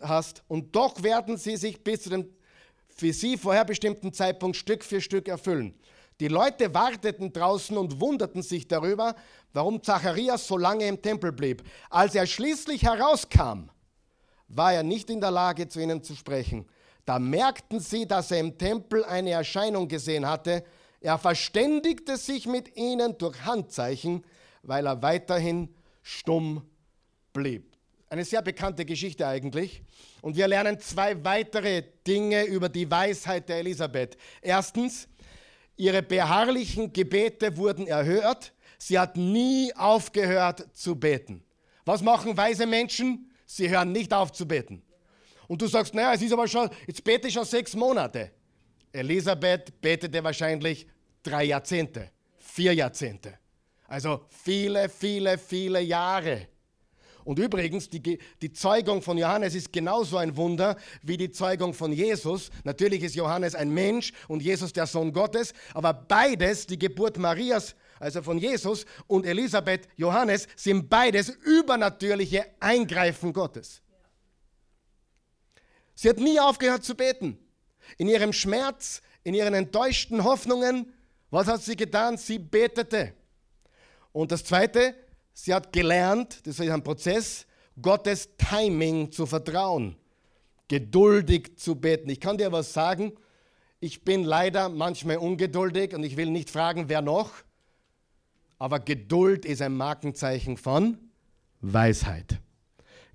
hast 0.00 0.42
und 0.48 0.74
doch 0.74 1.02
werden 1.02 1.36
sie 1.36 1.56
sich 1.56 1.82
bis 1.82 2.02
zu 2.02 2.10
dem 2.10 2.28
für 2.88 3.12
sie 3.14 3.38
vorherbestimmten 3.38 4.12
Zeitpunkt 4.12 4.56
Stück 4.56 4.84
für 4.84 5.00
Stück 5.00 5.28
erfüllen. 5.28 5.74
Die 6.20 6.28
Leute 6.28 6.74
warteten 6.74 7.32
draußen 7.32 7.74
und 7.78 7.98
wunderten 7.98 8.42
sich 8.42 8.68
darüber, 8.68 9.14
warum 9.54 9.82
Zacharias 9.82 10.46
so 10.46 10.58
lange 10.58 10.86
im 10.86 11.00
Tempel 11.00 11.32
blieb. 11.32 11.62
Als 11.88 12.14
er 12.14 12.26
schließlich 12.26 12.82
herauskam, 12.82 13.70
war 14.48 14.74
er 14.74 14.82
nicht 14.82 15.08
in 15.08 15.20
der 15.20 15.30
Lage, 15.30 15.66
zu 15.66 15.80
ihnen 15.80 16.02
zu 16.02 16.14
sprechen. 16.14 16.66
Da 17.10 17.18
merkten 17.18 17.80
sie, 17.80 18.06
dass 18.06 18.30
er 18.30 18.38
im 18.38 18.56
Tempel 18.56 19.04
eine 19.04 19.32
Erscheinung 19.32 19.88
gesehen 19.88 20.28
hatte, 20.28 20.62
er 21.00 21.18
verständigte 21.18 22.16
sich 22.16 22.46
mit 22.46 22.76
ihnen 22.76 23.18
durch 23.18 23.44
Handzeichen, 23.44 24.24
weil 24.62 24.86
er 24.86 25.02
weiterhin 25.02 25.74
stumm 26.02 26.62
blieb. 27.32 27.76
Eine 28.08 28.24
sehr 28.24 28.42
bekannte 28.42 28.84
Geschichte 28.84 29.26
eigentlich. 29.26 29.82
Und 30.22 30.36
wir 30.36 30.46
lernen 30.46 30.78
zwei 30.78 31.24
weitere 31.24 31.82
Dinge 32.06 32.44
über 32.44 32.68
die 32.68 32.88
Weisheit 32.88 33.48
der 33.48 33.56
Elisabeth. 33.56 34.16
Erstens, 34.40 35.08
ihre 35.76 36.04
beharrlichen 36.04 36.92
Gebete 36.92 37.56
wurden 37.56 37.88
erhört. 37.88 38.52
Sie 38.78 38.96
hat 38.96 39.16
nie 39.16 39.74
aufgehört 39.74 40.64
zu 40.74 40.94
beten. 40.94 41.42
Was 41.84 42.02
machen 42.02 42.36
weise 42.36 42.66
Menschen? 42.66 43.32
Sie 43.46 43.68
hören 43.68 43.90
nicht 43.90 44.14
auf 44.14 44.30
zu 44.30 44.46
beten. 44.46 44.84
Und 45.50 45.60
du 45.60 45.66
sagst, 45.66 45.94
naja, 45.94 46.14
es 46.14 46.22
ist 46.22 46.32
aber 46.32 46.46
schon, 46.46 46.70
jetzt 46.86 47.02
bete 47.02 47.26
ich 47.26 47.34
schon 47.34 47.44
sechs 47.44 47.74
Monate. 47.74 48.30
Elisabeth 48.92 49.80
betete 49.80 50.22
wahrscheinlich 50.22 50.86
drei 51.24 51.42
Jahrzehnte, 51.42 52.12
Vier 52.38 52.72
Jahrzehnte. 52.72 53.34
Also 53.88 54.26
viele, 54.28 54.88
viele, 54.88 55.38
viele 55.38 55.80
Jahre. 55.80 56.46
Und 57.24 57.40
übrigens, 57.40 57.90
die, 57.90 58.20
die 58.40 58.52
Zeugung 58.52 59.02
von 59.02 59.18
Johannes 59.18 59.56
ist 59.56 59.72
genauso 59.72 60.18
ein 60.18 60.36
Wunder 60.36 60.76
wie 61.02 61.16
die 61.16 61.32
Zeugung 61.32 61.74
von 61.74 61.92
Jesus. 61.92 62.52
Natürlich 62.62 63.02
ist 63.02 63.16
Johannes 63.16 63.56
ein 63.56 63.70
Mensch 63.70 64.12
und 64.28 64.44
Jesus 64.44 64.72
der 64.72 64.86
Sohn 64.86 65.12
Gottes, 65.12 65.52
aber 65.74 65.92
beides, 65.92 66.64
die 66.64 66.78
Geburt 66.78 67.18
Marias, 67.18 67.74
also 67.98 68.22
von 68.22 68.38
Jesus, 68.38 68.86
und 69.08 69.26
Elisabeth, 69.26 69.88
Johannes, 69.96 70.46
sind 70.54 70.88
beides 70.88 71.28
übernatürliche 71.28 72.46
Eingreifen 72.60 73.32
Gottes. 73.32 73.82
Sie 76.00 76.08
hat 76.08 76.16
nie 76.16 76.40
aufgehört 76.40 76.82
zu 76.82 76.94
beten. 76.94 77.36
In 77.98 78.08
ihrem 78.08 78.32
Schmerz, 78.32 79.02
in 79.22 79.34
ihren 79.34 79.52
enttäuschten 79.52 80.24
Hoffnungen, 80.24 80.94
was 81.28 81.46
hat 81.46 81.62
sie 81.62 81.76
getan? 81.76 82.16
Sie 82.16 82.38
betete. 82.38 83.12
Und 84.10 84.32
das 84.32 84.42
Zweite, 84.42 84.94
Sie 85.34 85.52
hat 85.52 85.74
gelernt, 85.74 86.46
das 86.46 86.58
ist 86.58 86.70
ein 86.70 86.82
Prozess, 86.82 87.44
Gottes 87.82 88.30
Timing 88.38 89.12
zu 89.12 89.26
vertrauen, 89.26 89.94
geduldig 90.68 91.58
zu 91.58 91.74
beten. 91.74 92.08
Ich 92.08 92.20
kann 92.20 92.38
dir 92.38 92.50
was 92.50 92.72
sagen, 92.72 93.12
ich 93.78 94.02
bin 94.02 94.24
leider 94.24 94.70
manchmal 94.70 95.18
ungeduldig 95.18 95.92
und 95.92 96.02
ich 96.02 96.16
will 96.16 96.30
nicht 96.30 96.48
fragen, 96.48 96.88
wer 96.88 97.02
noch, 97.02 97.30
aber 98.58 98.80
Geduld 98.80 99.44
ist 99.44 99.60
ein 99.60 99.76
Markenzeichen 99.76 100.56
von 100.56 100.96
Weisheit. 101.60 102.40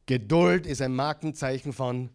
Geduld 0.06 0.68
ist 0.68 0.84
ein 0.84 0.94
Markenzeichen 0.94 1.74
von 1.74 2.12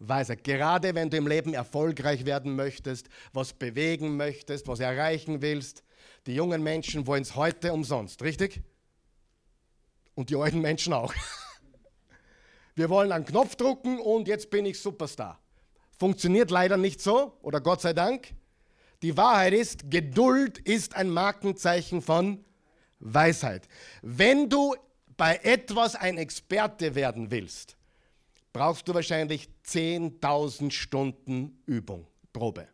Weisheit. 0.00 0.42
Gerade 0.44 0.94
wenn 0.94 1.10
du 1.10 1.16
im 1.16 1.26
Leben 1.26 1.54
erfolgreich 1.54 2.24
werden 2.24 2.56
möchtest, 2.56 3.08
was 3.32 3.52
bewegen 3.52 4.16
möchtest, 4.16 4.66
was 4.66 4.80
erreichen 4.80 5.42
willst, 5.42 5.84
die 6.26 6.34
jungen 6.34 6.62
Menschen 6.62 7.06
wollen 7.06 7.22
es 7.22 7.36
heute 7.36 7.72
umsonst, 7.72 8.22
richtig? 8.22 8.62
Und 10.14 10.30
die 10.30 10.36
alten 10.36 10.60
Menschen 10.60 10.92
auch. 10.92 11.14
Wir 12.74 12.88
wollen 12.88 13.12
einen 13.12 13.24
Knopf 13.24 13.56
drucken 13.56 13.98
und 14.00 14.26
jetzt 14.26 14.50
bin 14.50 14.66
ich 14.66 14.80
Superstar. 14.80 15.38
Funktioniert 15.98 16.50
leider 16.50 16.76
nicht 16.76 17.00
so, 17.00 17.38
oder 17.42 17.60
Gott 17.60 17.82
sei 17.82 17.92
Dank. 17.92 18.34
Die 19.02 19.16
Wahrheit 19.16 19.52
ist, 19.52 19.90
Geduld 19.90 20.58
ist 20.58 20.96
ein 20.96 21.10
Markenzeichen 21.10 22.00
von 22.00 22.44
Weisheit. 23.00 23.68
Wenn 24.02 24.48
du 24.48 24.74
bei 25.16 25.40
etwas 25.42 25.94
ein 25.94 26.16
Experte 26.16 26.94
werden 26.94 27.30
willst, 27.30 27.76
brauchst 28.52 28.88
du 28.88 28.94
wahrscheinlich 28.94 29.48
10.000 29.66 30.70
Stunden 30.70 31.62
Übung, 31.66 32.06
Probe. 32.32 32.68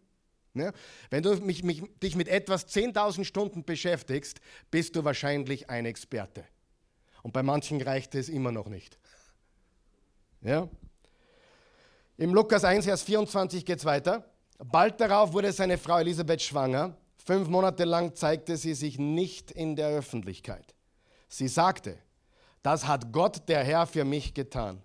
Ja? 0.54 0.72
Wenn 1.10 1.22
du 1.22 1.34
mich, 1.36 1.62
mich, 1.62 1.82
dich 2.02 2.16
mit 2.16 2.28
etwas 2.28 2.66
10.000 2.68 3.24
Stunden 3.24 3.64
beschäftigst, 3.64 4.40
bist 4.70 4.96
du 4.96 5.04
wahrscheinlich 5.04 5.70
ein 5.70 5.86
Experte. 5.86 6.44
Und 7.22 7.32
bei 7.32 7.42
manchen 7.42 7.80
reicht 7.82 8.14
es 8.14 8.28
immer 8.28 8.52
noch 8.52 8.68
nicht. 8.68 8.98
Ja? 10.42 10.68
Im 12.16 12.32
Lukas 12.32 12.64
1, 12.64 12.84
Vers 12.84 13.02
24 13.02 13.64
geht 13.64 13.78
es 13.78 13.84
weiter. 13.84 14.24
Bald 14.58 15.00
darauf 15.00 15.32
wurde 15.32 15.52
seine 15.52 15.76
Frau 15.76 15.98
Elisabeth 15.98 16.40
schwanger. 16.40 16.96
Fünf 17.18 17.48
Monate 17.48 17.84
lang 17.84 18.14
zeigte 18.14 18.56
sie 18.56 18.74
sich 18.74 18.98
nicht 18.98 19.50
in 19.50 19.76
der 19.76 19.88
Öffentlichkeit. 19.88 20.74
Sie 21.28 21.48
sagte, 21.48 21.98
das 22.62 22.86
hat 22.86 23.12
Gott 23.12 23.48
der 23.48 23.64
Herr 23.64 23.86
für 23.86 24.04
mich 24.04 24.32
getan. 24.32 24.82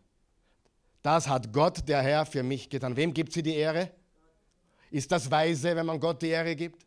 Das 1.01 1.27
hat 1.27 1.51
Gott 1.51 1.87
der 1.87 2.01
Herr 2.01 2.25
für 2.25 2.43
mich 2.43 2.69
getan. 2.69 2.95
Wem 2.95 3.13
gibt 3.13 3.33
sie 3.33 3.41
die 3.41 3.55
Ehre? 3.55 3.89
Ist 4.91 5.11
das 5.11 5.31
weise, 5.31 5.75
wenn 5.75 5.85
man 5.85 5.99
Gott 5.99 6.21
die 6.21 6.27
Ehre 6.27 6.55
gibt? 6.55 6.85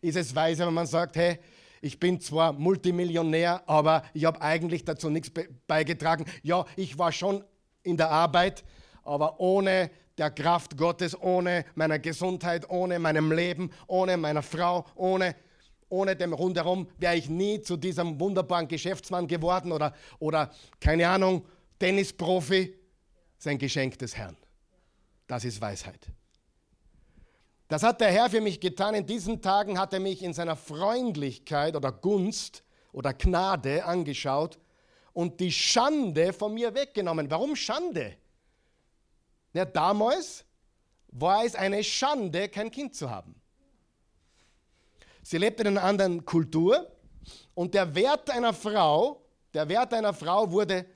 Ist 0.00 0.16
es 0.16 0.34
weise, 0.34 0.66
wenn 0.66 0.74
man 0.74 0.86
sagt, 0.86 1.16
hey, 1.16 1.38
ich 1.82 2.00
bin 2.00 2.18
zwar 2.20 2.54
Multimillionär, 2.54 3.62
aber 3.66 4.04
ich 4.14 4.24
habe 4.24 4.40
eigentlich 4.40 4.84
dazu 4.84 5.10
nichts 5.10 5.30
beigetragen. 5.66 6.24
Ja, 6.42 6.64
ich 6.76 6.98
war 6.98 7.12
schon 7.12 7.44
in 7.82 7.98
der 7.98 8.10
Arbeit, 8.10 8.64
aber 9.02 9.38
ohne 9.38 9.90
der 10.16 10.30
Kraft 10.30 10.78
Gottes, 10.78 11.20
ohne 11.20 11.66
meiner 11.74 11.98
Gesundheit, 11.98 12.70
ohne 12.70 12.98
meinem 12.98 13.30
Leben, 13.30 13.70
ohne 13.86 14.16
meiner 14.16 14.42
Frau, 14.42 14.86
ohne, 14.94 15.36
ohne 15.90 16.16
dem 16.16 16.32
Rundherum 16.32 16.88
wäre 16.96 17.16
ich 17.16 17.28
nie 17.28 17.60
zu 17.60 17.76
diesem 17.76 18.18
wunderbaren 18.18 18.68
Geschäftsmann 18.68 19.26
geworden 19.26 19.70
oder, 19.70 19.92
oder 20.18 20.50
keine 20.80 21.06
Ahnung, 21.08 21.44
Tennisprofi. 21.78 22.83
Sein 23.44 23.58
Geschenk 23.58 23.98
des 23.98 24.16
Herrn. 24.16 24.38
Das 25.26 25.44
ist 25.44 25.60
Weisheit. 25.60 26.08
Das 27.68 27.82
hat 27.82 28.00
der 28.00 28.10
Herr 28.10 28.30
für 28.30 28.40
mich 28.40 28.58
getan. 28.58 28.94
In 28.94 29.04
diesen 29.04 29.42
Tagen 29.42 29.78
hat 29.78 29.92
er 29.92 30.00
mich 30.00 30.22
in 30.22 30.32
seiner 30.32 30.56
Freundlichkeit 30.56 31.76
oder 31.76 31.92
Gunst 31.92 32.64
oder 32.90 33.12
Gnade 33.12 33.84
angeschaut 33.84 34.58
und 35.12 35.40
die 35.40 35.52
Schande 35.52 36.32
von 36.32 36.54
mir 36.54 36.74
weggenommen. 36.74 37.30
Warum 37.30 37.54
Schande? 37.54 38.16
Ja, 39.52 39.66
damals 39.66 40.46
war 41.08 41.44
es 41.44 41.54
eine 41.54 41.84
Schande, 41.84 42.48
kein 42.48 42.70
Kind 42.70 42.94
zu 42.94 43.10
haben. 43.10 43.34
Sie 45.22 45.36
lebte 45.36 45.64
in 45.64 45.76
einer 45.76 45.84
anderen 45.84 46.24
Kultur 46.24 46.90
und 47.52 47.74
der 47.74 47.94
Wert 47.94 48.30
einer 48.30 48.54
Frau, 48.54 49.22
der 49.52 49.68
Wert 49.68 49.92
einer 49.92 50.14
Frau 50.14 50.50
wurde 50.50 50.86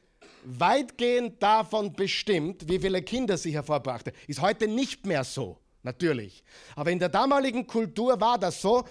weitgehend 0.48 1.42
davon 1.42 1.92
bestimmt, 1.92 2.68
wie 2.68 2.78
viele 2.78 3.02
Kinder 3.02 3.36
sie 3.36 3.52
hervorbrachte. 3.52 4.12
Ist 4.26 4.40
heute 4.40 4.66
nicht 4.66 5.04
mehr 5.04 5.24
so 5.24 5.58
natürlich. 5.82 6.42
Aber 6.74 6.90
in 6.90 6.98
der 6.98 7.10
damaligen 7.10 7.66
Kultur 7.66 8.18
war 8.20 8.38
das 8.38 8.62
so, 8.62 8.84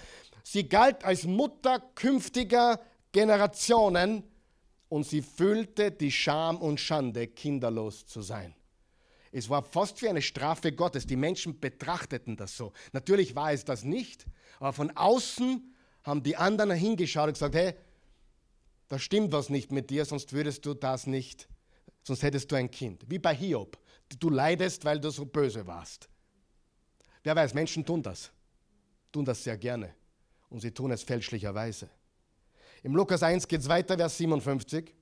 sie 0.43 0.70
galt 0.70 1.04
als 1.04 1.24
Mutter 1.24 1.80
künftiger 1.96 2.80
Generationen 3.12 4.24
und 4.89 5.06
sie 5.06 5.22
fühlte 5.22 5.91
die 5.91 6.12
Scham 6.12 6.58
und 6.58 6.80
Schande, 6.80 7.28
kinderlos 7.28 8.06
zu 8.06 8.22
sein. 8.22 8.54
Es 9.32 9.50
war 9.50 9.63
fast 9.63 10.02
wie 10.02 10.10
eine 10.10 10.22
Strafe 10.22 10.72
Gottes. 10.72 11.06
Die 11.06 11.15
Menschen 11.15 11.60
betrachteten 11.60 12.38
das 12.38 12.56
so. 12.56 12.72
Natürlich 12.93 13.36
war 13.36 13.52
es 13.52 13.65
das 13.65 13.84
nicht, 13.84 14.26
aber 14.60 14.74
von 14.74 14.96
außen 14.96 15.74
haben 16.04 16.24
die 16.24 16.38
anderen 16.38 16.72
hingeschaut 16.72 17.28
und 17.28 17.34
gesagt, 17.34 17.56
hey, 17.56 17.74
da 18.88 19.00
stimmt 19.00 19.32
was 19.32 19.50
nicht 19.50 19.71
mit 19.71 19.89
dir, 19.89 20.06
sonst 20.06 20.34
würdest 20.34 20.65
du 20.65 20.73
das 20.73 21.08
nicht, 21.08 21.47
sonst 22.04 22.23
hättest 22.23 22.52
du 22.52 22.56
ein 22.56 22.71
Kind. 22.71 23.04
Wie 23.08 23.19
bei 23.19 23.36
Hiob. 23.36 23.78
Du 24.19 24.30
leidest, 24.30 24.86
weil 24.86 25.00
du 25.00 25.10
so 25.10 25.26
böse 25.26 25.67
warst. 25.67 26.08
Wer 27.23 27.36
weiß, 27.36 27.54
Menschen 27.54 27.86
tun 27.86 28.02
das. 28.02 28.32
Tun 29.12 29.26
das 29.26 29.43
sehr 29.43 29.58
gerne. 29.58 29.93
Und 30.50 30.62
sie 30.62 30.71
tun 30.71 30.91
es 30.91 31.04
fälschlicherweise. 31.04 31.89
Im 32.84 32.95
Lukas 32.95 33.21
1 33.21 33.47
geht 33.47 33.60
es 33.60 33.67
weiter, 33.67 33.97
Vers 33.97 34.17
57. 34.17 34.93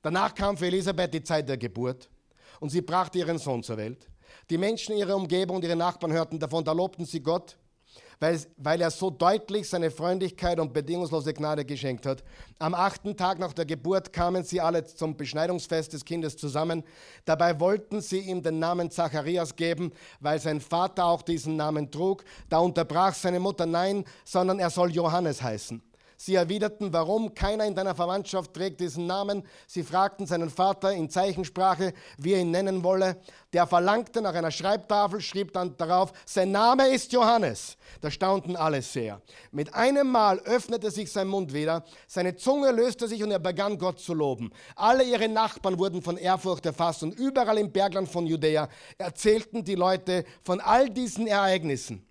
Danach 0.00 0.34
kam 0.34 0.56
für 0.56 0.66
Elisabeth 0.66 1.12
die 1.12 1.22
Zeit 1.22 1.48
der 1.48 1.58
Geburt 1.58 2.08
und 2.60 2.70
sie 2.70 2.80
brachte 2.80 3.18
ihren 3.18 3.38
Sohn 3.38 3.62
zur 3.62 3.76
Welt. 3.76 4.08
Die 4.48 4.56
Menschen 4.56 4.92
in 4.92 4.98
ihrer 4.98 5.16
Umgebung 5.16 5.56
und 5.56 5.64
ihre 5.64 5.76
Nachbarn 5.76 6.12
hörten 6.12 6.38
davon, 6.38 6.64
da 6.64 6.72
lobten 6.72 7.04
sie 7.04 7.20
Gott 7.20 7.58
weil, 8.20 8.40
weil 8.56 8.80
er 8.80 8.90
so 8.90 9.10
deutlich 9.10 9.68
seine 9.68 9.90
Freundlichkeit 9.90 10.58
und 10.58 10.72
bedingungslose 10.72 11.34
Gnade 11.34 11.64
geschenkt 11.64 12.06
hat. 12.06 12.24
Am 12.58 12.74
achten 12.74 13.16
Tag 13.16 13.38
nach 13.38 13.52
der 13.52 13.66
Geburt 13.66 14.12
kamen 14.12 14.42
sie 14.42 14.60
alle 14.60 14.84
zum 14.84 15.16
Beschneidungsfest 15.16 15.92
des 15.92 16.04
Kindes 16.04 16.36
zusammen. 16.36 16.82
Dabei 17.24 17.58
wollten 17.60 18.00
sie 18.00 18.20
ihm 18.20 18.42
den 18.42 18.58
Namen 18.58 18.90
Zacharias 18.90 19.54
geben, 19.54 19.92
weil 20.20 20.40
sein 20.40 20.60
Vater 20.60 21.04
auch 21.04 21.22
diesen 21.22 21.56
Namen 21.56 21.90
trug. 21.90 22.24
Da 22.48 22.58
unterbrach 22.58 23.14
seine 23.14 23.40
Mutter, 23.40 23.66
nein, 23.66 24.04
sondern 24.24 24.58
er 24.58 24.70
soll 24.70 24.90
Johannes 24.90 25.42
heißen. 25.42 25.82
Sie 26.16 26.34
erwiderten, 26.34 26.92
warum 26.92 27.34
keiner 27.34 27.66
in 27.66 27.74
deiner 27.74 27.94
Verwandtschaft 27.94 28.54
trägt 28.54 28.80
diesen 28.80 29.06
Namen. 29.06 29.42
Sie 29.66 29.82
fragten 29.82 30.26
seinen 30.26 30.50
Vater 30.50 30.92
in 30.92 31.10
Zeichensprache, 31.10 31.92
wie 32.16 32.32
er 32.32 32.40
ihn 32.40 32.50
nennen 32.50 32.82
wolle. 32.82 33.20
Der 33.52 33.66
verlangte 33.66 34.22
nach 34.22 34.34
einer 34.34 34.50
Schreibtafel, 34.50 35.20
schrieb 35.20 35.52
dann 35.52 35.76
darauf, 35.76 36.12
sein 36.24 36.50
Name 36.50 36.88
ist 36.88 37.12
Johannes. 37.12 37.76
Da 38.00 38.10
staunten 38.10 38.56
alle 38.56 38.82
sehr. 38.82 39.20
Mit 39.50 39.74
einem 39.74 40.10
Mal 40.10 40.38
öffnete 40.40 40.90
sich 40.90 41.12
sein 41.12 41.28
Mund 41.28 41.52
wieder, 41.52 41.84
seine 42.06 42.36
Zunge 42.36 42.70
löste 42.70 43.08
sich 43.08 43.22
und 43.22 43.30
er 43.30 43.38
begann 43.38 43.78
Gott 43.78 44.00
zu 44.00 44.14
loben. 44.14 44.50
Alle 44.74 45.04
ihre 45.04 45.28
Nachbarn 45.28 45.78
wurden 45.78 46.02
von 46.02 46.16
Ehrfurcht 46.16 46.66
erfasst 46.66 47.02
und 47.02 47.18
überall 47.18 47.58
im 47.58 47.72
Bergland 47.72 48.08
von 48.08 48.26
Judäa 48.26 48.68
erzählten 48.98 49.64
die 49.64 49.74
Leute 49.74 50.24
von 50.42 50.60
all 50.60 50.88
diesen 50.88 51.26
Ereignissen. 51.26 52.06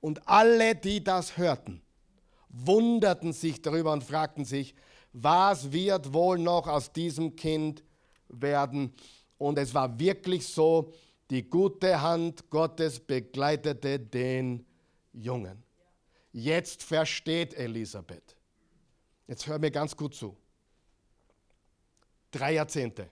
Und 0.00 0.28
alle, 0.28 0.76
die 0.76 1.02
das 1.02 1.36
hörten, 1.36 1.82
wunderten 2.48 3.32
sich 3.32 3.62
darüber 3.62 3.92
und 3.92 4.04
fragten 4.04 4.44
sich, 4.44 4.74
was 5.12 5.72
wird 5.72 6.12
wohl 6.12 6.38
noch 6.38 6.66
aus 6.66 6.92
diesem 6.92 7.34
Kind 7.36 7.82
werden? 8.28 8.92
Und 9.38 9.58
es 9.58 9.74
war 9.74 9.98
wirklich 9.98 10.46
so, 10.46 10.92
die 11.30 11.48
gute 11.48 12.00
Hand 12.00 12.48
Gottes 12.50 13.00
begleitete 13.00 13.98
den 13.98 14.66
Jungen. 15.12 15.62
Jetzt 16.32 16.82
versteht 16.82 17.54
Elisabeth. 17.54 18.36
Jetzt 19.26 19.46
hör 19.46 19.58
mir 19.58 19.70
ganz 19.70 19.96
gut 19.96 20.14
zu. 20.14 20.36
Drei 22.30 22.54
Jahrzehnte. 22.54 23.10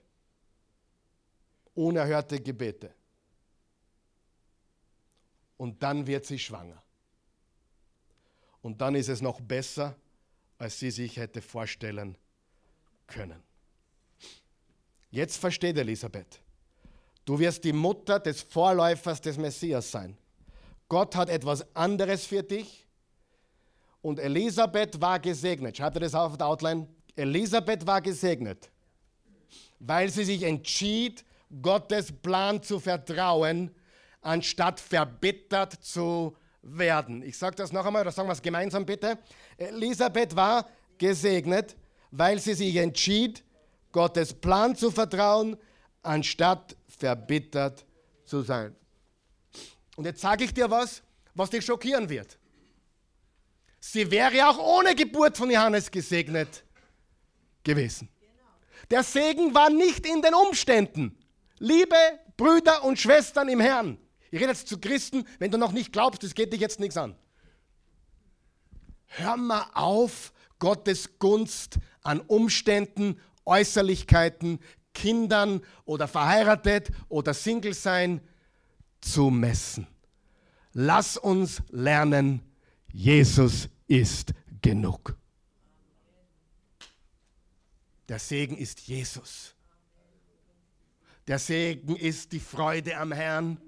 Unerhörte 1.75 2.39
Gebete. 2.41 2.93
Und 5.57 5.81
dann 5.81 6.05
wird 6.05 6.25
sie 6.25 6.39
schwanger. 6.39 6.81
Und 8.61 8.81
dann 8.81 8.95
ist 8.95 9.09
es 9.09 9.21
noch 9.21 9.39
besser, 9.39 9.95
als 10.57 10.79
sie 10.79 10.91
sich 10.91 11.17
hätte 11.17 11.41
vorstellen 11.41 12.17
können. 13.05 13.41
Jetzt 15.09 15.37
versteht 15.37 15.77
Elisabeth. 15.77 16.41
Du 17.25 17.39
wirst 17.39 17.63
die 17.63 17.73
Mutter 17.73 18.19
des 18.19 18.41
Vorläufers 18.41 19.21
des 19.21 19.37
Messias 19.37 19.91
sein. 19.91 20.17
Gott 20.89 21.15
hat 21.15 21.29
etwas 21.29 21.65
anderes 21.75 22.25
für 22.25 22.43
dich. 22.43 22.87
Und 24.01 24.19
Elisabeth 24.19 25.01
war 25.01 25.19
gesegnet. 25.19 25.77
Schreibt 25.77 25.97
ihr 25.97 26.01
das 26.01 26.15
auf 26.15 26.37
der 26.37 26.47
Outline? 26.47 26.87
Elisabeth 27.15 27.85
war 27.85 28.01
gesegnet, 28.01 28.69
weil 29.79 30.09
sie 30.09 30.23
sich 30.23 30.43
entschied, 30.43 31.25
Gottes 31.61 32.11
Plan 32.11 32.61
zu 32.61 32.79
vertrauen, 32.79 33.71
anstatt 34.21 34.79
verbittert 34.79 35.73
zu 35.73 36.35
werden. 36.67 37.23
Ich 37.23 37.37
sage 37.37 37.55
das 37.55 37.71
noch 37.71 37.85
einmal, 37.85 38.01
oder 38.01 38.11
sagen 38.11 38.27
wir 38.27 38.33
es 38.33 38.41
gemeinsam 38.41 38.85
bitte. 38.85 39.17
Elisabeth 39.57 40.35
war 40.35 40.67
gesegnet, 40.97 41.75
weil 42.11 42.39
sie 42.39 42.53
sich 42.53 42.75
entschied, 42.75 43.43
Gottes 43.91 44.33
Plan 44.33 44.75
zu 44.75 44.91
vertrauen, 44.91 45.57
anstatt 46.03 46.75
verbittert 46.87 47.85
zu 48.25 48.41
sein. 48.41 48.75
Und 49.95 50.05
jetzt 50.05 50.21
sage 50.21 50.43
ich 50.43 50.53
dir 50.53 50.69
was, 50.69 51.01
was 51.33 51.49
dich 51.49 51.65
schockieren 51.65 52.09
wird. 52.09 52.37
Sie 53.79 54.09
wäre 54.11 54.49
auch 54.49 54.59
ohne 54.59 54.95
Geburt 54.95 55.37
von 55.37 55.49
Johannes 55.49 55.89
gesegnet 55.89 56.63
gewesen. 57.63 58.09
Der 58.91 59.03
Segen 59.03 59.53
war 59.53 59.69
nicht 59.69 60.05
in 60.05 60.21
den 60.21 60.33
Umständen. 60.33 61.17
Liebe 61.59 61.95
Brüder 62.35 62.83
und 62.83 62.99
Schwestern 62.99 63.49
im 63.49 63.59
Herrn, 63.59 63.97
ich 64.31 64.39
rede 64.39 64.51
jetzt 64.51 64.67
zu 64.67 64.79
Christen, 64.79 65.25
wenn 65.39 65.51
du 65.51 65.57
noch 65.57 65.71
nicht 65.71 65.91
glaubst, 65.91 66.23
das 66.23 66.35
geht 66.35 66.53
dich 66.53 66.59
jetzt 66.59 66.79
nichts 66.79 66.97
an. 66.97 67.15
Hör 69.05 69.37
mal 69.37 69.65
auf, 69.73 70.33
Gottes 70.59 71.19
Gunst 71.19 71.79
an 72.01 72.19
Umständen, 72.21 73.19
Äußerlichkeiten, 73.45 74.59
Kindern 74.93 75.61
oder 75.85 76.07
verheiratet 76.07 76.91
oder 77.07 77.33
Single 77.33 77.73
sein 77.73 78.21
zu 78.99 79.29
messen. 79.29 79.87
Lass 80.73 81.17
uns 81.17 81.61
lernen, 81.69 82.41
Jesus 82.91 83.69
ist 83.87 84.33
genug. 84.61 85.15
Der 88.09 88.19
Segen 88.19 88.57
ist 88.57 88.81
Jesus. 88.81 89.53
Der 91.27 91.39
Segen 91.39 91.95
ist 91.95 92.31
die 92.31 92.39
Freude 92.39 92.97
am 92.97 93.11
Herrn. 93.11 93.59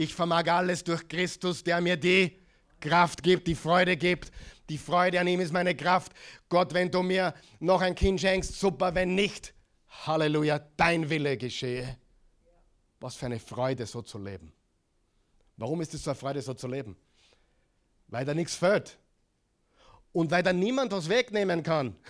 Ich 0.00 0.14
vermag 0.14 0.46
alles 0.46 0.84
durch 0.84 1.08
Christus, 1.08 1.64
der 1.64 1.80
mir 1.80 1.96
die 1.96 2.38
Kraft 2.78 3.20
gibt, 3.20 3.48
die 3.48 3.56
Freude 3.56 3.96
gibt. 3.96 4.30
Die 4.68 4.78
Freude 4.78 5.18
an 5.18 5.26
ihm 5.26 5.40
ist 5.40 5.52
meine 5.52 5.74
Kraft. 5.74 6.12
Gott, 6.48 6.72
wenn 6.72 6.88
du 6.88 7.02
mir 7.02 7.34
noch 7.58 7.80
ein 7.80 7.96
Kind 7.96 8.20
schenkst, 8.20 8.60
super, 8.60 8.94
wenn 8.94 9.16
nicht, 9.16 9.52
Halleluja, 10.06 10.60
dein 10.76 11.10
Wille 11.10 11.36
geschehe. 11.36 11.98
Was 13.00 13.16
für 13.16 13.26
eine 13.26 13.40
Freude, 13.40 13.86
so 13.86 14.00
zu 14.00 14.18
leben. 14.18 14.52
Warum 15.56 15.80
ist 15.80 15.92
es 15.94 16.04
so 16.04 16.10
eine 16.10 16.16
Freude, 16.20 16.42
so 16.42 16.54
zu 16.54 16.68
leben? 16.68 16.96
Weil 18.06 18.24
da 18.24 18.34
nichts 18.34 18.54
fehlt. 18.54 18.96
Und 20.12 20.30
weil 20.30 20.44
da 20.44 20.52
niemand 20.52 20.92
was 20.92 21.08
wegnehmen 21.08 21.64
kann. 21.64 21.96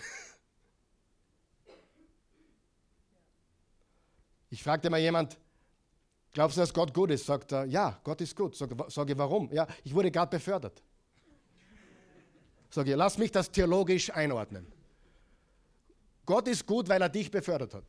Ich 4.51 4.63
fragte 4.63 4.89
mal 4.89 4.99
jemand, 4.99 5.37
glaubst 6.39 6.55
du, 6.55 6.61
dass 6.61 6.73
Gott 6.73 6.93
gut 6.93 7.11
ist? 7.11 7.25
Sagt 7.25 7.51
er, 7.51 7.65
ja, 7.65 7.99
Gott 8.01 8.21
ist 8.21 8.33
gut. 8.33 8.55
Sage, 8.55 8.73
sage 8.87 9.17
warum? 9.17 9.51
Ja, 9.51 9.67
ich 9.83 9.93
wurde 9.93 10.09
gerade 10.09 10.29
befördert. 10.29 10.81
Sage, 12.69 12.95
lass 12.95 13.17
mich 13.17 13.29
das 13.29 13.51
theologisch 13.51 14.09
einordnen. 14.09 14.65
Gott 16.25 16.47
ist 16.47 16.65
gut, 16.65 16.87
weil 16.87 17.01
er 17.01 17.09
dich 17.09 17.29
befördert 17.29 17.73
hat. 17.73 17.83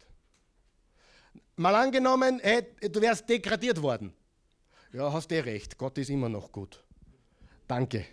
Mal 1.54 1.76
angenommen, 1.76 2.40
hey, 2.42 2.66
du 2.90 3.00
wärst 3.00 3.28
degradiert 3.28 3.80
worden. 3.80 4.12
Ja, 4.92 5.12
hast 5.12 5.30
eh 5.30 5.38
recht, 5.38 5.78
Gott 5.78 5.96
ist 5.98 6.10
immer 6.10 6.28
noch 6.28 6.50
gut. 6.50 6.82
Danke. 7.68 8.04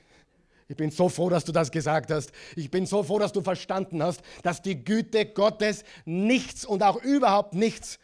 Ich 0.67 0.77
bin 0.77 0.91
so 0.91 1.09
froh, 1.09 1.29
dass 1.29 1.45
du 1.45 1.51
das 1.51 1.71
gesagt 1.71 2.11
hast. 2.11 2.31
Ich 2.55 2.69
bin 2.69 2.85
so 2.85 3.01
froh, 3.01 3.17
dass 3.17 3.33
du 3.33 3.41
verstanden 3.41 4.03
hast, 4.03 4.21
dass 4.43 4.61
die 4.61 4.83
Güte 4.83 5.25
Gottes 5.25 5.83
nichts 6.05 6.63
und 6.63 6.83
auch 6.83 7.01
überhaupt 7.01 7.55
nichts 7.55 7.97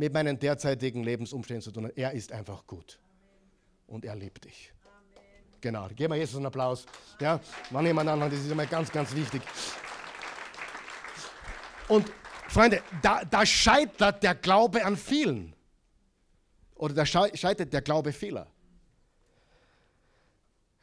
mit 0.00 0.14
meinen 0.14 0.38
derzeitigen 0.38 1.04
Lebensumständen 1.04 1.62
zu 1.62 1.70
tun 1.70 1.84
hat. 1.84 1.96
Er 1.96 2.12
ist 2.12 2.32
einfach 2.32 2.66
gut. 2.66 2.98
Und 3.86 4.04
er 4.04 4.16
liebt 4.16 4.44
dich. 4.44 4.72
Genau, 5.60 5.88
geben 5.88 6.14
wir 6.14 6.18
Jesus 6.18 6.36
einen 6.36 6.46
Applaus. 6.46 6.86
Ja, 7.20 7.38
wann 7.68 7.84
jemand 7.84 8.08
anderen, 8.08 8.32
das 8.32 8.40
ist 8.40 8.50
immer 8.50 8.64
ganz, 8.64 8.90
ganz 8.90 9.14
wichtig. 9.14 9.42
Und 11.86 12.10
Freunde, 12.48 12.82
da, 13.02 13.24
da 13.24 13.44
scheitert 13.44 14.22
der 14.22 14.34
Glaube 14.34 14.82
an 14.84 14.96
vielen. 14.96 15.54
Oder 16.76 16.94
da 16.94 17.04
scheitert 17.04 17.70
der 17.70 17.82
Glaube 17.82 18.12
vieler. 18.12 18.46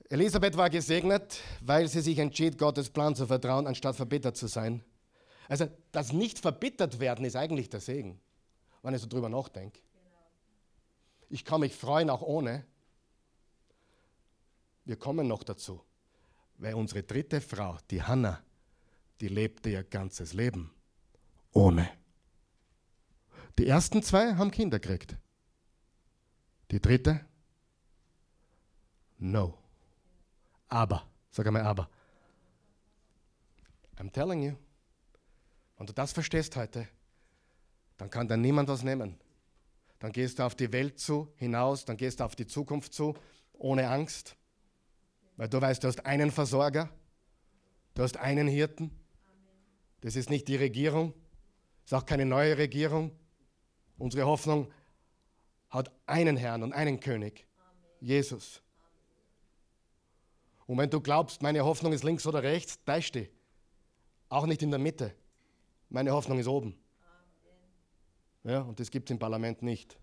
Elisabeth 0.10 0.56
war 0.56 0.70
gesegnet, 0.70 1.40
weil 1.62 1.88
sie 1.88 2.02
sich 2.02 2.20
entschied, 2.20 2.60
Gottes 2.60 2.92
Plan 2.92 3.16
zu 3.16 3.26
vertrauen, 3.26 3.66
anstatt 3.66 3.96
verbittert 3.96 4.38
zu 4.38 4.46
sein. 4.46 4.84
Also 5.50 5.68
das 5.92 6.14
nicht 6.14 6.38
verbittert 6.38 7.00
werden 7.00 7.26
ist 7.26 7.36
eigentlich 7.36 7.70
der 7.70 7.80
Segen 7.80 8.22
wenn 8.82 8.94
ich 8.94 9.02
so 9.02 9.08
drüber 9.08 9.30
nachdenke. 9.30 9.80
Ich 11.30 11.44
kann 11.44 11.60
mich 11.62 11.76
freuen, 11.76 12.10
auch 12.10 12.22
ohne. 12.22 12.66
Wir 14.86 14.96
kommen 14.96 15.28
noch 15.28 15.44
dazu, 15.44 15.84
weil 16.58 16.74
unsere 16.74 17.04
dritte 17.04 17.42
Frau, 17.42 17.78
die 17.92 18.02
Hannah, 18.02 18.42
die 19.20 19.28
lebte 19.28 19.70
ihr 19.70 19.84
ganzes 19.84 20.34
Leben 20.34 20.74
ohne. 21.52 21.90
Die 23.58 23.68
ersten 23.68 24.04
zwei 24.04 24.36
haben 24.36 24.52
Kinder 24.52 24.80
gekriegt. 24.80 25.18
Die 26.72 26.82
dritte? 26.82 27.26
No. 29.18 29.58
Aber, 30.70 31.08
sag 31.32 31.48
einmal 31.48 31.64
aber. 31.64 31.90
I'm 33.98 34.12
telling 34.12 34.44
you. 34.44 34.56
Wenn 35.78 35.88
du 35.88 35.94
das 35.94 36.12
verstehst 36.12 36.56
heute, 36.56 36.88
dann 37.98 38.10
kann 38.10 38.28
da 38.28 38.38
niemand 38.38 38.70
was 38.70 38.84
nehmen. 38.84 39.18
Dann 40.00 40.12
gehst 40.12 40.40
du 40.40 40.44
auf 40.44 40.56
die 40.56 40.72
Welt 40.72 41.00
zu, 41.00 41.34
hinaus, 41.38 41.86
dann 41.86 41.98
gehst 41.98 42.20
du 42.20 42.24
auf 42.24 42.36
die 42.36 42.46
Zukunft 42.46 42.94
zu, 42.94 43.16
ohne 43.54 43.90
Angst, 43.90 44.36
weil 45.36 45.50
du 45.50 45.60
weißt, 45.60 45.84
du 45.84 45.88
hast 45.88 46.06
einen 46.06 46.32
Versorger, 46.32 46.90
du 47.96 48.04
hast 48.04 48.18
einen 48.18 48.48
Hirten. 48.48 48.92
Das 50.02 50.16
ist 50.16 50.30
nicht 50.30 50.48
die 50.48 50.56
Regierung, 50.56 51.14
ist 51.86 51.94
auch 51.94 52.06
keine 52.06 52.26
neue 52.26 52.58
Regierung. 52.58 53.12
Unsere 53.98 54.28
Hoffnung 54.28 54.72
hat 55.70 55.92
einen 56.06 56.38
Herrn 56.38 56.62
und 56.62 56.74
einen 56.74 57.00
König, 57.00 57.48
Jesus. 58.00 58.62
Und 60.68 60.78
wenn 60.78 60.90
du 60.90 61.02
glaubst, 61.02 61.42
meine 61.42 61.66
Hoffnung 61.66 61.94
ist 61.94 62.04
links 62.04 62.28
oder 62.28 62.44
rechts, 62.44 62.84
täusch 62.84 63.12
dich. 63.12 63.32
Auch 64.30 64.46
nicht 64.46 64.62
in 64.62 64.70
der 64.70 64.80
Mitte. 64.80 65.16
Meine 65.90 66.12
Hoffnung 66.12 66.38
ist 66.38 66.48
oben. 66.48 66.78
Ja, 68.48 68.62
und 68.62 68.80
das 68.80 68.90
gibt 68.90 69.10
es 69.10 69.12
im 69.12 69.20
Parlament 69.20 69.62
nicht. 69.62 69.98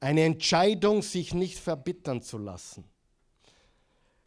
Eine 0.00 0.24
Entscheidung, 0.24 1.02
sich 1.02 1.32
nicht 1.32 1.60
verbittern 1.60 2.20
zu 2.20 2.36
lassen. 2.36 2.84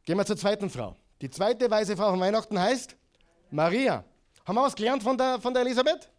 Gehen 0.06 0.18
wir 0.18 0.26
zur 0.26 0.38
zweiten 0.38 0.70
Frau. 0.70 0.96
Die 1.20 1.30
zweite 1.30 1.70
weise 1.70 1.98
Frau 1.98 2.12
von 2.12 2.22
Weihnachten 2.22 2.58
heißt 2.58 2.96
Maria. 3.52 4.06
Haben 4.46 4.56
wir 4.56 4.64
was 4.64 4.76
gelernt 4.76 5.04
von 5.04 5.18
der, 5.18 5.42
von 5.42 5.54
der 5.54 5.64
Elisabeth? 5.64 6.10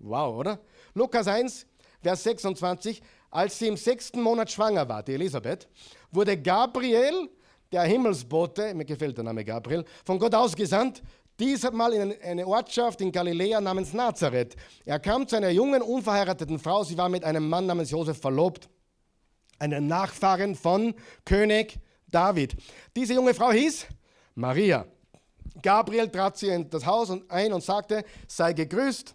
Wow, 0.00 0.38
oder? 0.38 0.58
Lukas 0.92 1.28
1, 1.28 1.64
Vers 2.02 2.24
26. 2.24 3.00
Als 3.30 3.56
sie 3.56 3.68
im 3.68 3.76
sechsten 3.76 4.20
Monat 4.20 4.50
schwanger 4.50 4.88
war, 4.88 5.04
die 5.04 5.14
Elisabeth, 5.14 5.68
wurde 6.10 6.36
Gabriel, 6.36 7.30
der 7.70 7.82
Himmelsbote, 7.82 8.74
mir 8.74 8.84
gefällt 8.84 9.16
der 9.16 9.24
Name 9.24 9.44
Gabriel, 9.44 9.84
von 10.04 10.18
Gott 10.18 10.34
ausgesandt, 10.34 11.02
diesmal 11.38 11.92
in 11.92 12.14
eine 12.22 12.46
Ortschaft 12.46 13.00
in 13.00 13.12
Galiläa 13.12 13.60
namens 13.60 13.92
Nazareth. 13.92 14.56
Er 14.84 14.98
kam 14.98 15.26
zu 15.26 15.36
einer 15.36 15.50
jungen, 15.50 15.82
unverheirateten 15.82 16.58
Frau. 16.58 16.84
Sie 16.84 16.96
war 16.96 17.08
mit 17.08 17.24
einem 17.24 17.48
Mann 17.48 17.66
namens 17.66 17.90
Josef 17.90 18.20
verlobt, 18.20 18.68
einer 19.58 19.80
Nachfahrin 19.80 20.54
von 20.54 20.94
König 21.24 21.78
David. 22.08 22.56
Diese 22.94 23.14
junge 23.14 23.34
Frau 23.34 23.52
hieß 23.52 23.86
Maria. 24.34 24.86
Gabriel 25.62 26.08
trat 26.08 26.36
sie 26.36 26.48
in 26.48 26.68
das 26.68 26.84
Haus 26.84 27.10
ein 27.28 27.52
und 27.52 27.62
sagte: 27.62 28.04
Sei 28.28 28.52
gegrüßt, 28.52 29.14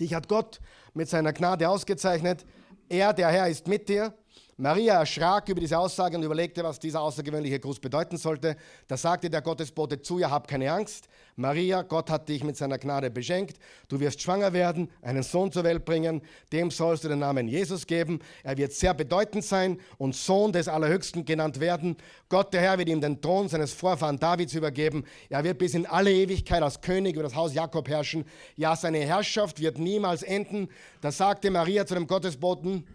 dich 0.00 0.14
hat 0.14 0.28
Gott 0.28 0.60
mit 0.94 1.08
seiner 1.08 1.32
Gnade 1.32 1.68
ausgezeichnet. 1.68 2.44
Er, 2.88 3.12
der 3.12 3.28
Herr, 3.28 3.48
ist 3.48 3.66
mit 3.66 3.88
dir. 3.88 4.14
Maria 4.56 5.00
erschrak 5.00 5.48
über 5.48 5.60
diese 5.60 5.76
Aussage 5.76 6.16
und 6.16 6.22
überlegte, 6.22 6.62
was 6.62 6.78
dieser 6.78 7.00
außergewöhnliche 7.00 7.58
Gruß 7.58 7.80
bedeuten 7.80 8.16
sollte. 8.16 8.56
Da 8.86 8.96
sagte 8.96 9.28
der 9.28 9.42
Gottesbote 9.42 10.00
zu 10.00 10.20
ihr, 10.20 10.30
hab 10.30 10.46
keine 10.46 10.70
Angst. 10.70 11.08
Maria, 11.34 11.82
Gott 11.82 12.08
hat 12.08 12.28
dich 12.28 12.44
mit 12.44 12.56
seiner 12.56 12.78
Gnade 12.78 13.10
beschenkt. 13.10 13.58
Du 13.88 13.98
wirst 13.98 14.22
schwanger 14.22 14.52
werden, 14.52 14.88
einen 15.02 15.24
Sohn 15.24 15.50
zur 15.50 15.64
Welt 15.64 15.84
bringen. 15.84 16.22
Dem 16.52 16.70
sollst 16.70 17.02
du 17.02 17.08
den 17.08 17.18
Namen 17.18 17.48
Jesus 17.48 17.84
geben. 17.88 18.20
Er 18.44 18.56
wird 18.56 18.72
sehr 18.72 18.94
bedeutend 18.94 19.44
sein 19.44 19.80
und 19.98 20.14
Sohn 20.14 20.52
des 20.52 20.68
Allerhöchsten 20.68 21.24
genannt 21.24 21.58
werden. 21.58 21.96
Gott, 22.28 22.54
der 22.54 22.60
Herr, 22.60 22.78
wird 22.78 22.88
ihm 22.88 23.00
den 23.00 23.20
Thron 23.20 23.48
seines 23.48 23.72
Vorfahren 23.72 24.20
Davids 24.20 24.54
übergeben. 24.54 25.04
Er 25.28 25.42
wird 25.42 25.58
bis 25.58 25.74
in 25.74 25.86
alle 25.86 26.12
Ewigkeit 26.12 26.62
als 26.62 26.80
König 26.80 27.14
über 27.14 27.24
das 27.24 27.34
Haus 27.34 27.54
Jakob 27.54 27.88
herrschen. 27.88 28.24
Ja, 28.54 28.76
seine 28.76 28.98
Herrschaft 28.98 29.58
wird 29.60 29.78
niemals 29.78 30.22
enden. 30.22 30.68
Da 31.00 31.10
sagte 31.10 31.50
Maria 31.50 31.84
zu 31.84 31.94
dem 31.94 32.06
Gottesboten, 32.06 32.86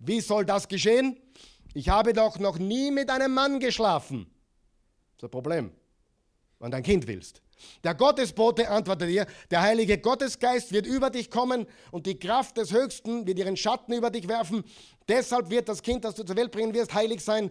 wie 0.00 0.20
soll 0.20 0.44
das 0.44 0.68
geschehen? 0.68 1.18
Ich 1.74 1.88
habe 1.88 2.12
doch 2.12 2.38
noch 2.38 2.58
nie 2.58 2.90
mit 2.90 3.10
einem 3.10 3.34
Mann 3.34 3.60
geschlafen. 3.60 4.26
Das 5.16 5.18
ist 5.18 5.24
ein 5.24 5.30
Problem, 5.30 5.72
wenn 6.58 6.70
du 6.70 6.76
ein 6.76 6.82
Kind 6.82 7.06
willst. 7.06 7.42
Der 7.82 7.94
Gottesbote 7.94 8.68
antwortet 8.68 9.10
ihr, 9.10 9.26
der 9.50 9.62
heilige 9.62 9.98
Gottesgeist 9.98 10.72
wird 10.72 10.86
über 10.86 11.10
dich 11.10 11.30
kommen 11.30 11.66
und 11.90 12.06
die 12.06 12.18
Kraft 12.18 12.56
des 12.56 12.72
Höchsten 12.72 13.26
wird 13.26 13.38
ihren 13.38 13.56
Schatten 13.56 13.92
über 13.92 14.10
dich 14.10 14.28
werfen. 14.28 14.64
Deshalb 15.08 15.50
wird 15.50 15.68
das 15.68 15.82
Kind, 15.82 16.04
das 16.04 16.14
du 16.14 16.24
zur 16.24 16.36
Welt 16.36 16.52
bringen 16.52 16.72
wirst, 16.74 16.94
heilig 16.94 17.20
sein. 17.20 17.50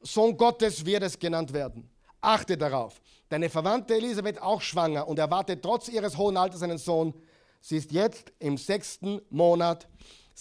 Sohn 0.00 0.36
Gottes 0.36 0.84
wird 0.84 1.02
es 1.02 1.18
genannt 1.18 1.52
werden. 1.52 1.88
Achte 2.20 2.56
darauf. 2.56 3.00
Deine 3.28 3.48
Verwandte 3.50 3.94
Elisabeth 3.94 4.40
auch 4.40 4.60
schwanger 4.60 5.06
und 5.06 5.18
erwartet 5.18 5.62
trotz 5.62 5.88
ihres 5.88 6.16
hohen 6.16 6.36
Alters 6.36 6.62
einen 6.62 6.78
Sohn. 6.78 7.14
Sie 7.60 7.76
ist 7.76 7.92
jetzt 7.92 8.32
im 8.38 8.56
sechsten 8.56 9.20
Monat 9.30 9.88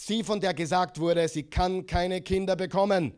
sie, 0.05 0.23
von 0.23 0.39
der 0.39 0.53
gesagt 0.53 0.99
wurde, 0.99 1.27
sie 1.27 1.43
kann 1.43 1.85
keine 1.85 2.21
Kinder 2.21 2.55
bekommen. 2.55 3.13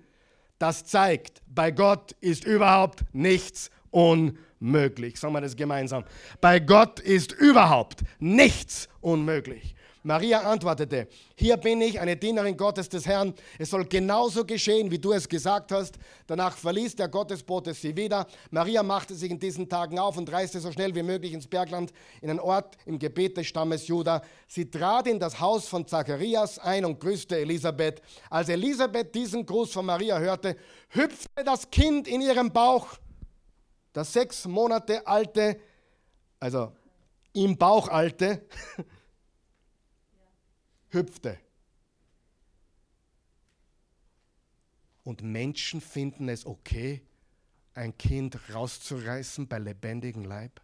Das 0.57 0.85
zeigt, 0.85 1.41
bei 1.47 1.71
Gott 1.71 2.13
ist 2.21 2.45
überhaupt 2.45 3.03
nichts 3.13 3.69
unmöglich. 3.91 5.19
Sagen 5.19 5.33
wir 5.33 5.41
das 5.41 5.55
gemeinsam. 5.55 6.03
Bei 6.41 6.59
Gott 6.59 6.99
ist 6.99 7.31
überhaupt 7.31 8.03
nichts 8.19 8.87
unmöglich. 9.01 9.75
Maria 10.03 10.39
antwortete, 10.41 11.09
hier 11.35 11.57
bin 11.57 11.81
ich, 11.81 11.99
eine 11.99 12.15
Dienerin 12.15 12.55
Gottes 12.55 12.87
des 12.87 13.05
Herrn. 13.05 13.33
Es 13.57 13.69
soll 13.69 13.85
genauso 13.85 14.45
geschehen, 14.45 14.89
wie 14.91 14.97
du 14.97 15.11
es 15.11 15.27
gesagt 15.27 15.73
hast. 15.73 15.99
Danach 16.25 16.55
verließ 16.55 16.95
der 16.95 17.09
Gottesbote 17.09 17.73
sie 17.73 17.97
wieder. 17.97 18.25
Maria 18.49 18.81
machte 18.81 19.13
sich 19.13 19.29
in 19.29 19.39
diesen 19.39 19.67
Tagen 19.67 19.99
auf 19.99 20.17
und 20.17 20.31
reiste 20.31 20.61
so 20.61 20.71
schnell 20.71 20.95
wie 20.95 21.03
möglich 21.03 21.33
ins 21.33 21.47
Bergland, 21.47 21.91
in 22.21 22.29
einen 22.29 22.39
Ort 22.39 22.77
im 22.85 22.97
Gebet 22.97 23.35
des 23.35 23.47
Stammes 23.47 23.87
Juda. 23.87 24.21
Sie 24.47 24.71
trat 24.71 25.07
in 25.07 25.19
das 25.19 25.39
Haus 25.39 25.67
von 25.67 25.85
Zacharias 25.85 26.59
ein 26.59 26.85
und 26.85 26.99
grüßte 26.99 27.37
Elisabeth. 27.37 28.01
Als 28.29 28.47
Elisabeth 28.47 29.13
diesen 29.13 29.45
Gruß 29.45 29.73
von 29.73 29.85
Maria 29.85 30.17
hörte, 30.17 30.55
hüpfte 30.89 31.43
das 31.43 31.69
Kind 31.69 32.07
in 32.07 32.21
ihrem 32.21 32.53
Bauch. 32.53 32.87
Das 33.91 34.13
sechs 34.13 34.45
Monate 34.45 35.05
alte, 35.05 35.59
also 36.39 36.71
im 37.33 37.57
Bauch 37.57 37.89
alte, 37.89 38.47
hüpfte. 40.89 41.39
Und 45.03 45.23
Menschen 45.23 45.81
finden 45.81 46.29
es 46.29 46.45
okay, 46.45 47.01
ein 47.73 47.97
Kind 47.97 48.53
rauszureißen 48.53 49.47
bei 49.47 49.57
lebendigem 49.57 50.25
Leib 50.25 50.61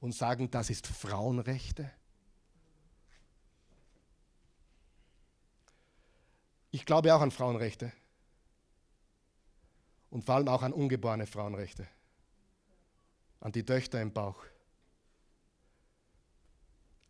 und 0.00 0.12
sagen, 0.12 0.50
das 0.50 0.70
ist 0.70 0.86
Frauenrechte. 0.86 1.90
Ich 6.72 6.84
glaube 6.84 7.14
auch 7.14 7.20
an 7.20 7.30
Frauenrechte 7.30 7.92
und 10.10 10.24
vor 10.24 10.36
allem 10.36 10.48
auch 10.48 10.62
an 10.62 10.72
ungeborene 10.72 11.26
Frauenrechte, 11.26 11.86
an 13.40 13.52
die 13.52 13.64
Töchter 13.64 14.00
im 14.00 14.12
Bauch. 14.12 14.44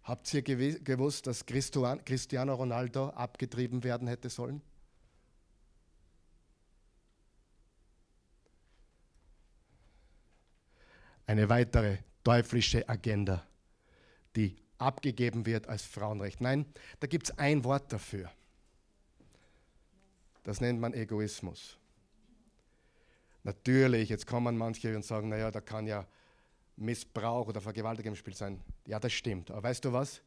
Habt 0.02 0.32
ihr 0.32 0.42
gewusst, 0.42 1.26
dass 1.26 1.44
Cristiano 1.46 2.54
Ronaldo 2.54 3.10
abgetrieben 3.10 3.84
werden 3.84 4.08
hätte 4.08 4.30
sollen? 4.30 4.62
Eine 11.26 11.48
weitere 11.48 11.98
teuflische 12.24 12.88
Agenda, 12.88 13.46
die 14.34 14.56
abgegeben 14.78 15.46
wird 15.46 15.68
als 15.68 15.84
Frauenrecht. 15.84 16.40
Nein, 16.40 16.66
da 16.98 17.06
gibt 17.06 17.30
es 17.30 17.38
ein 17.38 17.62
Wort 17.64 17.92
dafür. 17.92 18.30
Das 20.42 20.60
nennt 20.60 20.80
man 20.80 20.94
Egoismus. 20.94 21.76
Natürlich, 23.42 24.08
jetzt 24.08 24.26
kommen 24.26 24.56
manche 24.56 24.96
und 24.96 25.04
sagen, 25.04 25.28
naja, 25.28 25.50
da 25.50 25.60
kann 25.60 25.86
ja 25.86 26.06
Missbrauch 26.80 27.48
oder 27.48 27.60
Vergewaltigung 27.60 28.12
im 28.12 28.16
Spiel 28.16 28.34
sein. 28.34 28.60
Ja, 28.86 28.98
das 28.98 29.12
stimmt. 29.12 29.50
Aber 29.50 29.62
weißt 29.64 29.84
du 29.84 29.92
was? 29.92 30.22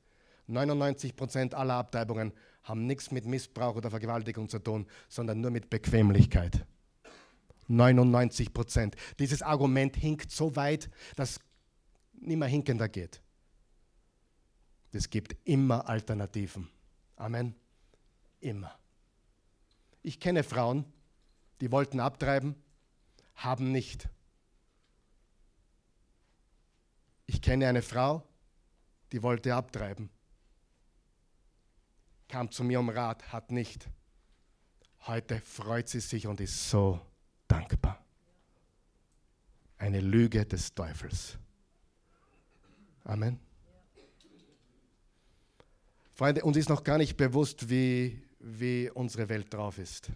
99% 0.50 1.54
aller 1.54 1.76
Abtreibungen 1.76 2.34
haben 2.64 2.86
nichts 2.86 3.12
mit 3.12 3.26
Missbrauch 3.26 3.76
oder 3.76 3.90
Vergewaltigung 3.90 4.50
zu 4.50 4.60
tun, 4.60 4.88
sondern 5.08 5.42
nur 5.42 5.52
mit 5.52 5.70
Bequemlichkeit. 5.70 6.66
99% 7.70 8.94
Dieses 9.20 9.42
Argument 9.42 9.96
hinkt 9.96 10.32
so 10.32 10.56
weit, 10.56 10.90
dass 11.16 11.40
nicht 12.14 12.38
mehr 12.38 12.48
hinkender 12.48 12.90
geht. 12.90 13.22
Es 14.92 15.10
gibt 15.10 15.36
immer 15.46 15.88
Alternativen. 15.90 16.70
Amen. 17.16 17.56
Immer. 18.40 18.78
Ich 20.02 20.20
kenne 20.20 20.44
Frauen, 20.44 20.86
die 21.62 21.72
wollten 21.72 22.00
abtreiben, 22.00 22.56
haben 23.36 23.72
nicht. 23.72 24.10
Ich 27.26 27.42
kenne 27.42 27.68
eine 27.68 27.82
Frau, 27.82 28.28
die 29.12 29.24
wollte 29.24 29.54
abtreiben. 29.56 30.10
Kam 32.28 32.52
zu 32.52 32.64
mir 32.64 32.80
um 32.80 32.90
Rat, 32.90 33.32
hat 33.32 33.52
nicht. 33.52 33.88
Heute 35.02 35.40
freut 35.40 35.90
sie 35.90 36.00
sich 36.00 36.28
und 36.28 36.40
ist 36.40 36.70
so 36.70 37.00
dankbar. 37.48 38.04
Eine 39.78 40.00
Lüge 40.00 40.46
des 40.46 40.74
Teufels. 40.74 41.38
Amen. 43.04 43.40
Freunde, 46.14 46.44
uns 46.44 46.58
ist 46.58 46.70
noch 46.70 46.84
gar 46.84 46.98
nicht 46.98 47.18
bewusst, 47.18 47.70
wie, 47.70 48.22
wie 48.40 48.90
unsere 48.90 49.28
Welt 49.30 49.54
drauf 49.54 49.78
ist. 49.78 50.12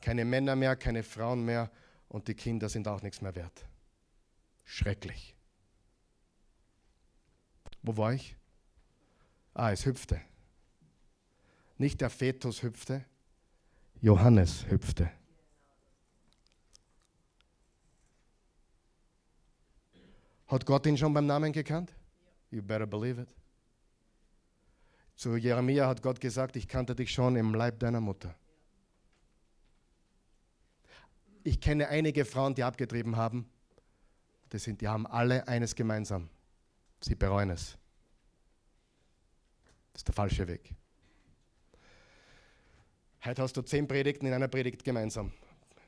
Keine 0.00 0.24
Männer 0.24 0.56
mehr, 0.56 0.76
keine 0.76 1.02
Frauen 1.02 1.44
mehr 1.44 1.70
und 2.08 2.26
die 2.26 2.34
Kinder 2.34 2.68
sind 2.68 2.88
auch 2.88 3.02
nichts 3.02 3.20
mehr 3.20 3.34
wert. 3.34 3.66
Schrecklich. 4.64 5.36
Wo 7.84 7.96
war 7.98 8.14
ich? 8.14 8.34
Ah, 9.52 9.70
es 9.70 9.84
hüpfte. 9.84 10.20
Nicht 11.76 12.00
der 12.00 12.08
Fetus 12.08 12.62
hüpfte, 12.62 13.04
Johannes 14.00 14.66
hüpfte. 14.68 15.10
Hat 20.46 20.64
Gott 20.66 20.86
ihn 20.86 20.96
schon 20.96 21.12
beim 21.12 21.26
Namen 21.26 21.52
gekannt? 21.52 21.92
You 22.50 22.62
better 22.62 22.86
believe 22.86 23.20
it. 23.20 23.28
Zu 25.16 25.36
Jeremia 25.36 25.86
hat 25.86 26.02
Gott 26.02 26.20
gesagt, 26.20 26.56
ich 26.56 26.68
kannte 26.68 26.94
dich 26.94 27.12
schon 27.12 27.36
im 27.36 27.54
Leib 27.54 27.80
deiner 27.80 28.00
Mutter. 28.00 28.34
Ich 31.42 31.60
kenne 31.60 31.88
einige 31.88 32.24
Frauen, 32.24 32.54
die 32.54 32.62
abgetrieben 32.62 33.16
haben. 33.16 33.46
Das 34.48 34.64
sind, 34.64 34.80
die 34.80 34.88
haben 34.88 35.06
alle 35.06 35.46
eines 35.48 35.74
gemeinsam. 35.74 36.30
Sie 37.04 37.14
bereuen 37.14 37.50
es. 37.50 37.76
Das 39.92 40.00
ist 40.00 40.08
der 40.08 40.14
falsche 40.14 40.48
Weg. 40.48 40.74
Heute 43.22 43.42
hast 43.42 43.54
du 43.58 43.60
zehn 43.60 43.86
Predigten 43.86 44.24
in 44.24 44.32
einer 44.32 44.48
Predigt 44.48 44.82
gemeinsam. 44.82 45.30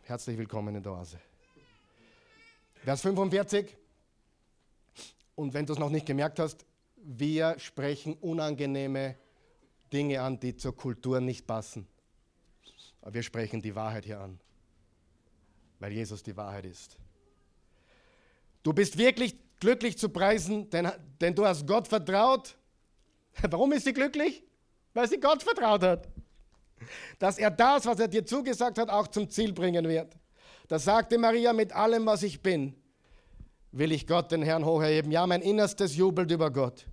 Herzlich 0.03 0.37
willkommen 0.37 0.77
in 0.77 0.83
der 0.83 0.93
Oase. 0.93 1.19
Vers 2.85 3.01
45. 3.01 3.75
Und 5.37 5.55
wenn 5.55 5.64
du 5.64 5.73
es 5.73 5.79
noch 5.79 5.89
nicht 5.89 6.05
gemerkt 6.05 6.39
hast, 6.39 6.67
wir 6.97 7.59
sprechen 7.61 8.12
unangenehme 8.17 9.17
Dinge 9.91 10.21
an, 10.21 10.39
die 10.39 10.55
zur 10.55 10.77
Kultur 10.77 11.23
nicht 11.23 11.47
passen. 11.47 11.89
Aber 13.01 13.14
wir 13.14 13.23
sprechen 13.23 13.62
die 13.62 13.75
Wahrheit 13.75 14.05
hier 14.05 14.21
an, 14.21 14.39
weil 15.79 15.93
Jesus 15.93 16.23
die 16.23 16.37
Wahrheit 16.37 16.67
ist. 16.67 16.99
Du 18.62 18.75
bist 18.75 18.99
wirklich 18.99 19.45
glücklich 19.61 19.98
zu 19.98 20.09
preisen, 20.09 20.68
denn, 20.70 20.90
denn 21.20 21.34
du 21.34 21.46
hast 21.46 21.66
Gott 21.66 21.88
vertraut. 21.88 22.57
Warum 23.50 23.72
ist 23.72 23.84
sie 23.84 23.92
glücklich? 23.92 24.44
Weil 24.94 25.09
sie 25.09 25.18
Gott 25.18 25.42
vertraut 25.42 25.82
hat. 25.82 26.09
Dass 27.18 27.38
er 27.38 27.50
das, 27.50 27.86
was 27.86 27.98
er 27.98 28.09
dir 28.09 28.24
zugesagt 28.24 28.78
hat, 28.78 28.90
auch 28.90 29.09
zum 29.09 29.28
Ziel 29.30 29.52
bringen 29.52 29.88
wird. 29.88 30.16
Da 30.68 30.78
sagte 30.78 31.18
Maria, 31.18 31.52
mit 31.52 31.72
allem, 31.72 32.07
was 32.07 32.22
ich 32.22 32.42
bin, 32.42 32.74
will 33.72 33.92
ich 33.92 34.07
Gott, 34.07 34.32
den 34.32 34.42
Herrn, 34.42 34.64
hocherheben. 34.64 35.11
Ja, 35.11 35.26
mein 35.26 35.42
Innerstes 35.42 35.96
jubelt 35.96 36.30
über 36.30 36.50
Gott. 36.50 36.86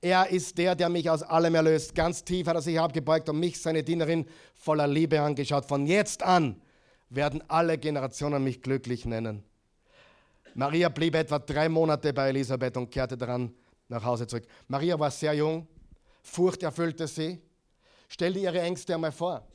Er 0.00 0.28
ist 0.28 0.58
der, 0.58 0.74
der 0.74 0.88
mich 0.88 1.08
aus 1.08 1.22
allem 1.22 1.54
erlöst. 1.54 1.94
Ganz 1.94 2.24
tief 2.24 2.46
hat 2.46 2.56
er 2.56 2.62
sich 2.62 2.78
abgebeugt 2.78 3.28
und 3.28 3.40
mich, 3.40 3.60
seine 3.60 3.82
Dienerin, 3.82 4.26
voller 4.54 4.86
Liebe 4.86 5.20
angeschaut. 5.20 5.64
Von 5.64 5.86
jetzt 5.86 6.22
an 6.22 6.60
werden 7.08 7.42
alle 7.48 7.78
Generationen 7.78 8.44
mich 8.44 8.60
glücklich 8.60 9.06
nennen. 9.06 9.44
Maria 10.54 10.88
blieb 10.88 11.14
etwa 11.16 11.38
drei 11.38 11.68
Monate 11.68 12.12
bei 12.12 12.28
Elisabeth 12.28 12.76
und 12.76 12.90
kehrte 12.90 13.16
daran 13.16 13.52
nach 13.88 14.04
Hause 14.04 14.26
zurück. 14.26 14.46
Maria 14.68 14.98
war 14.98 15.10
sehr 15.10 15.34
jung, 15.34 15.66
Furcht 16.22 16.62
erfüllte 16.62 17.06
sie. 17.06 17.40
Stell 18.08 18.32
dir 18.32 18.42
ihre 18.42 18.60
Ängste 18.62 18.94
einmal 18.94 19.12
vor. 19.12 19.46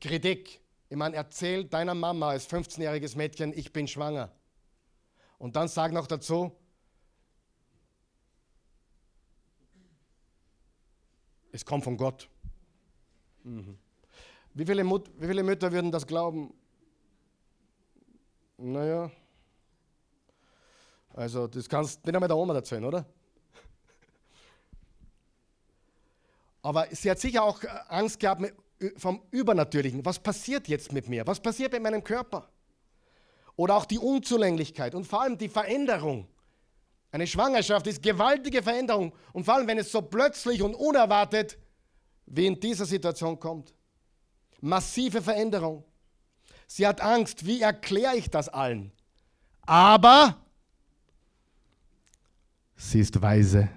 Kritik. 0.00 0.60
Ich 0.88 0.96
meine, 0.96 1.16
erzähl 1.16 1.64
deiner 1.64 1.94
Mama 1.94 2.30
als 2.30 2.48
15-jähriges 2.48 3.16
Mädchen, 3.16 3.52
ich 3.56 3.72
bin 3.72 3.86
schwanger. 3.86 4.32
Und 5.38 5.54
dann 5.54 5.68
sag 5.68 5.92
noch 5.92 6.06
dazu, 6.06 6.50
es 11.52 11.64
kommt 11.64 11.84
von 11.84 11.96
Gott. 11.96 12.28
Mhm. 13.44 13.78
Wie, 14.54 14.64
viele 14.64 14.82
Mut, 14.82 15.10
wie 15.18 15.26
viele 15.26 15.42
Mütter 15.42 15.70
würden 15.70 15.92
das 15.92 16.06
glauben? 16.06 16.52
Naja, 18.56 19.10
also 21.18 21.48
das 21.48 21.68
kannst 21.68 21.96
du 21.96 22.08
nicht 22.08 22.14
einmal 22.14 22.28
der 22.28 22.36
Oma 22.36 22.54
erzählen, 22.54 22.84
oder? 22.84 23.04
Aber 26.62 26.86
sie 26.92 27.10
hat 27.10 27.18
sicher 27.18 27.42
auch 27.42 27.60
Angst 27.88 28.20
gehabt 28.20 28.52
vom 28.96 29.22
Übernatürlichen. 29.32 30.04
Was 30.04 30.20
passiert 30.20 30.68
jetzt 30.68 30.92
mit 30.92 31.08
mir? 31.08 31.26
Was 31.26 31.40
passiert 31.40 31.72
mit 31.72 31.82
meinem 31.82 32.04
Körper? 32.04 32.48
Oder 33.56 33.76
auch 33.76 33.84
die 33.84 33.98
Unzulänglichkeit 33.98 34.94
und 34.94 35.06
vor 35.06 35.22
allem 35.22 35.36
die 35.36 35.48
Veränderung. 35.48 36.28
Eine 37.10 37.26
Schwangerschaft 37.26 37.88
ist 37.88 38.00
gewaltige 38.00 38.62
Veränderung 38.62 39.12
und 39.32 39.42
vor 39.42 39.54
allem, 39.54 39.66
wenn 39.66 39.78
es 39.78 39.90
so 39.90 40.02
plötzlich 40.02 40.62
und 40.62 40.74
unerwartet 40.74 41.58
wie 42.26 42.46
in 42.46 42.60
dieser 42.60 42.86
Situation 42.86 43.40
kommt. 43.40 43.74
Massive 44.60 45.20
Veränderung. 45.20 45.82
Sie 46.68 46.86
hat 46.86 47.00
Angst, 47.00 47.44
wie 47.44 47.60
erkläre 47.60 48.16
ich 48.16 48.30
das 48.30 48.48
allen? 48.48 48.92
Aber 49.62 50.36
sie 52.78 53.00
ist 53.00 53.20
weise. 53.20 53.68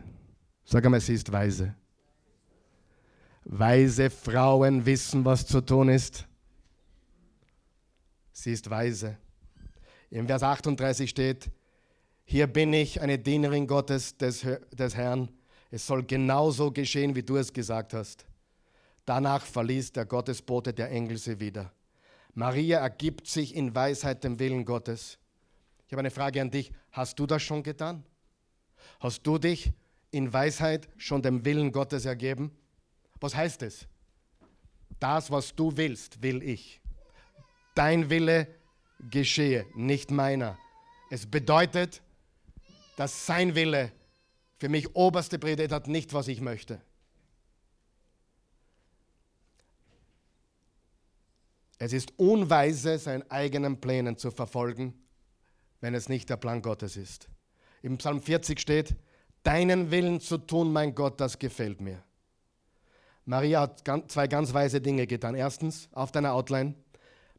Sag 0.63 0.85
einmal, 0.85 1.01
sie 1.01 1.15
ist 1.15 1.29
weise. 1.31 1.75
Weise 3.43 4.09
Frauen 4.09 4.85
wissen, 4.85 5.25
was 5.25 5.45
zu 5.45 5.59
tun 5.59 5.89
ist. 5.89 6.25
Sie 8.31 8.53
ist 8.53 8.69
weise. 8.69 9.17
Im 10.09 10.27
Vers 10.27 10.43
38 10.43 11.09
steht, 11.09 11.49
hier 12.23 12.47
bin 12.47 12.71
ich, 12.71 13.01
eine 13.01 13.17
Dienerin 13.17 13.67
Gottes 13.67 14.15
des, 14.17 14.45
des 14.71 14.95
Herrn. 14.95 15.29
Es 15.71 15.85
soll 15.87 16.03
genauso 16.03 16.71
geschehen, 16.71 17.15
wie 17.15 17.23
du 17.23 17.37
es 17.37 17.51
gesagt 17.51 17.93
hast. 17.93 18.25
Danach 19.05 19.43
verließ 19.45 19.91
der 19.93 20.05
Gottesbote 20.05 20.73
der 20.73 20.91
Engel 20.91 21.17
sie 21.17 21.39
wieder. 21.39 21.73
Maria 22.33 22.79
ergibt 22.79 23.27
sich 23.27 23.55
in 23.55 23.73
Weisheit 23.75 24.23
dem 24.23 24.39
Willen 24.39 24.63
Gottes. 24.63 25.17
Ich 25.87 25.93
habe 25.93 26.01
eine 26.01 26.11
Frage 26.11 26.41
an 26.41 26.51
dich. 26.51 26.71
Hast 26.91 27.19
du 27.19 27.25
das 27.25 27.41
schon 27.41 27.63
getan? 27.63 28.03
Hast 29.01 29.23
du 29.23 29.39
dich 29.39 29.73
in 30.11 30.31
Weisheit 30.31 30.87
schon 30.97 31.23
dem 31.23 31.43
Willen 31.43 31.71
Gottes 31.71 32.05
ergeben? 32.05 32.51
Was 33.19 33.35
heißt 33.35 33.63
es? 33.63 33.87
Das, 34.99 35.31
was 35.31 35.55
du 35.55 35.75
willst, 35.75 36.21
will 36.21 36.43
ich. 36.43 36.79
Dein 37.73 38.11
Wille 38.11 38.47
geschehe, 39.09 39.65
nicht 39.75 40.11
meiner. 40.11 40.59
Es 41.09 41.25
bedeutet, 41.25 42.03
dass 42.95 43.25
sein 43.25 43.55
Wille 43.55 43.91
für 44.59 44.69
mich 44.69 44.95
oberste 44.95 45.39
Priorität 45.39 45.71
hat, 45.71 45.87
nicht 45.87 46.13
was 46.13 46.27
ich 46.27 46.39
möchte. 46.39 46.79
Es 51.79 51.91
ist 51.91 52.13
unweise, 52.19 52.99
seinen 52.99 53.29
eigenen 53.31 53.81
Plänen 53.81 54.15
zu 54.15 54.29
verfolgen, 54.29 54.93
wenn 55.79 55.95
es 55.95 56.07
nicht 56.07 56.29
der 56.29 56.37
Plan 56.37 56.61
Gottes 56.61 56.95
ist. 56.95 57.27
Im 57.81 57.97
Psalm 57.97 58.21
40 58.21 58.59
steht, 58.59 58.95
deinen 59.43 59.91
Willen 59.91 60.19
zu 60.19 60.37
tun, 60.37 60.71
mein 60.71 60.93
Gott, 60.93 61.19
das 61.19 61.39
gefällt 61.39 61.81
mir. 61.81 62.03
Maria 63.25 63.61
hat 63.61 64.11
zwei 64.11 64.27
ganz 64.27 64.53
weise 64.53 64.81
Dinge 64.81 65.07
getan. 65.07 65.35
Erstens, 65.35 65.89
auf 65.93 66.11
deiner 66.11 66.33
Outline, 66.33 66.75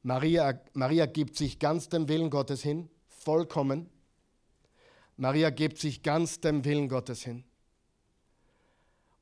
Maria, 0.03 0.61
Maria 0.75 1.07
gibt 1.07 1.37
sich 1.37 1.59
ganz 1.59 1.89
dem 1.89 2.09
Willen 2.09 2.31
Gottes 2.31 2.63
hin, 2.63 2.89
vollkommen. 3.09 3.89
Maria 5.17 5.51
gibt 5.51 5.79
sich 5.79 6.03
ganz 6.03 6.41
dem 6.41 6.65
Willen 6.65 6.89
Gottes 6.89 7.23
hin. 7.23 7.45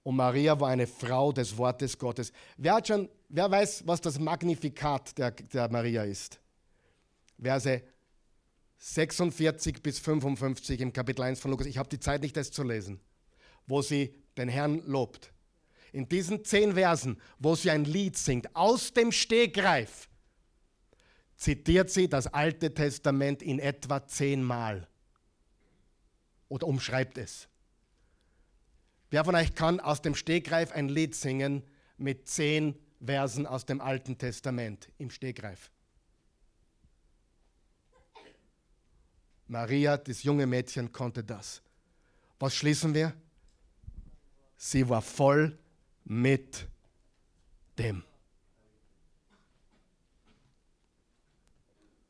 Und 0.02 0.16
Maria 0.16 0.58
war 0.58 0.70
eine 0.70 0.86
Frau 0.86 1.32
des 1.32 1.56
Wortes 1.58 1.98
Gottes. 1.98 2.32
Wer, 2.56 2.74
hat 2.74 2.88
schon, 2.88 3.08
wer 3.28 3.50
weiß, 3.50 3.86
was 3.86 4.00
das 4.00 4.18
Magnifikat 4.18 5.18
der, 5.18 5.32
der 5.32 5.70
Maria 5.70 6.04
ist? 6.04 6.40
Verse 7.38 7.82
46 8.80 9.82
bis 9.82 9.98
55 9.98 10.80
im 10.80 10.92
Kapitel 10.92 11.22
1 11.22 11.38
von 11.38 11.50
Lukas. 11.50 11.66
Ich 11.66 11.76
habe 11.76 11.90
die 11.90 12.00
Zeit 12.00 12.22
nicht, 12.22 12.36
das 12.36 12.50
zu 12.50 12.62
lesen, 12.62 12.98
wo 13.66 13.82
sie 13.82 14.14
den 14.38 14.48
Herrn 14.48 14.82
lobt. 14.86 15.32
In 15.92 16.08
diesen 16.08 16.44
zehn 16.44 16.72
Versen, 16.72 17.20
wo 17.38 17.54
sie 17.54 17.70
ein 17.70 17.84
Lied 17.84 18.16
singt, 18.16 18.56
aus 18.56 18.94
dem 18.94 19.12
Stegreif, 19.12 20.08
zitiert 21.36 21.90
sie 21.90 22.08
das 22.08 22.26
Alte 22.26 22.72
Testament 22.72 23.42
in 23.42 23.58
etwa 23.58 24.06
zehnmal 24.06 24.88
oder 26.48 26.66
umschreibt 26.66 27.18
es. 27.18 27.48
Wer 29.10 29.24
von 29.24 29.34
euch 29.34 29.54
kann 29.54 29.78
aus 29.80 30.00
dem 30.00 30.14
Stegreif 30.14 30.72
ein 30.72 30.88
Lied 30.88 31.14
singen 31.14 31.64
mit 31.98 32.28
zehn 32.28 32.78
Versen 33.04 33.46
aus 33.46 33.66
dem 33.66 33.80
Alten 33.80 34.16
Testament 34.16 34.88
im 34.96 35.10
Stegreif? 35.10 35.70
Maria, 39.50 39.96
das 39.96 40.22
junge 40.22 40.46
Mädchen, 40.46 40.92
konnte 40.92 41.24
das. 41.24 41.60
Was 42.38 42.54
schließen 42.54 42.94
wir? 42.94 43.12
Sie 44.56 44.88
war 44.88 45.02
voll 45.02 45.58
mit 46.04 46.68
dem. 47.76 48.04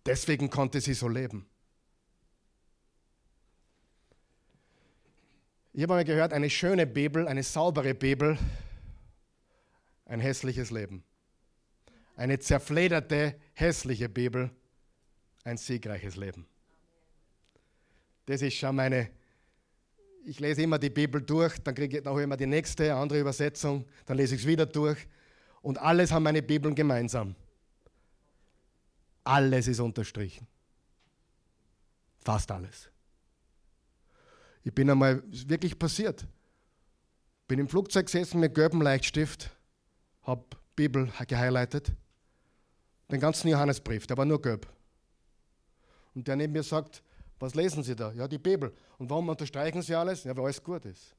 Deswegen 0.04 0.50
konnte 0.50 0.82
sie 0.82 0.92
so 0.92 1.08
leben. 1.08 1.46
Ich 5.72 5.82
habe 5.82 5.94
mal 5.94 6.04
gehört, 6.04 6.34
eine 6.34 6.50
schöne 6.50 6.86
Bibel, 6.86 7.26
eine 7.26 7.42
saubere 7.42 7.94
Bibel, 7.94 8.36
ein 10.04 10.20
hässliches 10.20 10.70
Leben. 10.70 11.04
Eine 12.16 12.38
zerflederte, 12.38 13.40
hässliche 13.54 14.10
Bibel, 14.10 14.50
ein 15.44 15.56
siegreiches 15.56 16.16
Leben. 16.16 16.46
Das 18.30 18.42
ist 18.42 18.54
schon 18.54 18.76
meine, 18.76 19.10
ich 20.24 20.38
lese 20.38 20.62
immer 20.62 20.78
die 20.78 20.88
Bibel 20.88 21.20
durch, 21.20 21.58
dann 21.58 21.74
kriege 21.74 21.98
ich 21.98 22.06
auch 22.06 22.16
immer 22.16 22.36
die 22.36 22.46
nächste, 22.46 22.94
andere 22.94 23.18
Übersetzung, 23.18 23.84
dann 24.06 24.18
lese 24.18 24.36
ich 24.36 24.42
es 24.42 24.46
wieder 24.46 24.66
durch. 24.66 25.04
Und 25.62 25.78
alles 25.78 26.12
haben 26.12 26.22
meine 26.22 26.40
Bibeln 26.40 26.76
gemeinsam. 26.76 27.34
Alles 29.24 29.66
ist 29.66 29.80
unterstrichen. 29.80 30.46
Fast 32.20 32.52
alles. 32.52 32.88
Ich 34.62 34.72
bin 34.72 34.88
einmal 34.88 35.24
wirklich 35.26 35.76
passiert. 35.76 36.24
Bin 37.48 37.58
im 37.58 37.68
Flugzeug 37.68 38.06
gesessen 38.06 38.38
mit 38.38 38.54
gelbem 38.54 38.80
Leichtstift, 38.80 39.50
habe 40.22 40.44
Bibel 40.76 41.12
gehighlightet, 41.26 41.92
den 43.10 43.18
ganzen 43.18 43.48
Johannesbrief, 43.48 44.06
der 44.06 44.16
war 44.16 44.24
nur 44.24 44.40
gelb. 44.40 44.72
Und 46.14 46.28
der 46.28 46.36
neben 46.36 46.52
mir 46.52 46.62
sagt, 46.62 47.02
was 47.40 47.54
lesen 47.54 47.82
Sie 47.82 47.96
da? 47.96 48.12
Ja, 48.12 48.28
die 48.28 48.38
Bibel. 48.38 48.72
Und 48.98 49.08
warum 49.08 49.28
unterstreichen 49.30 49.80
Sie 49.82 49.94
alles? 49.94 50.24
Ja, 50.24 50.36
weil 50.36 50.44
alles 50.44 50.62
gut 50.62 50.84
ist. 50.84 51.16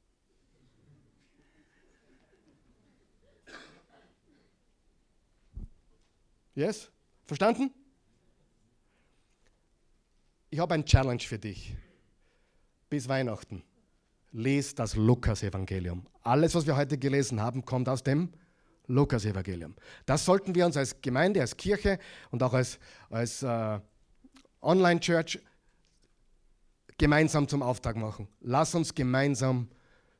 Yes? 6.54 6.90
Verstanden? 7.24 7.72
Ich 10.50 10.58
habe 10.58 10.74
ein 10.74 10.84
Challenge 10.84 11.20
für 11.20 11.38
dich 11.38 11.74
bis 12.88 13.08
Weihnachten. 13.08 13.64
Lies 14.32 14.74
das 14.74 14.94
Lukas-Evangelium. 14.94 16.06
Alles, 16.22 16.54
was 16.54 16.66
wir 16.66 16.76
heute 16.76 16.98
gelesen 16.98 17.40
haben, 17.40 17.64
kommt 17.64 17.88
aus 17.88 18.02
dem 18.02 18.32
Lukas-Evangelium. 18.86 19.74
Das 20.06 20.24
sollten 20.24 20.54
wir 20.54 20.66
uns 20.66 20.76
als 20.76 21.00
Gemeinde, 21.00 21.40
als 21.40 21.56
Kirche 21.56 21.98
und 22.30 22.42
auch 22.42 22.52
als, 22.52 22.78
als 23.10 23.42
äh, 23.42 23.80
Online-Church 24.60 25.40
gemeinsam 27.02 27.48
zum 27.48 27.64
Auftrag 27.64 27.96
machen. 27.96 28.28
Lass 28.42 28.76
uns 28.76 28.94
gemeinsam 28.94 29.66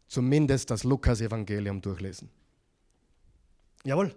zumindest 0.09 0.69
das 0.69 0.83
Lukas-Evangelium 0.83 1.81
durchlesen. 1.81 2.29
Jawohl, 3.85 4.13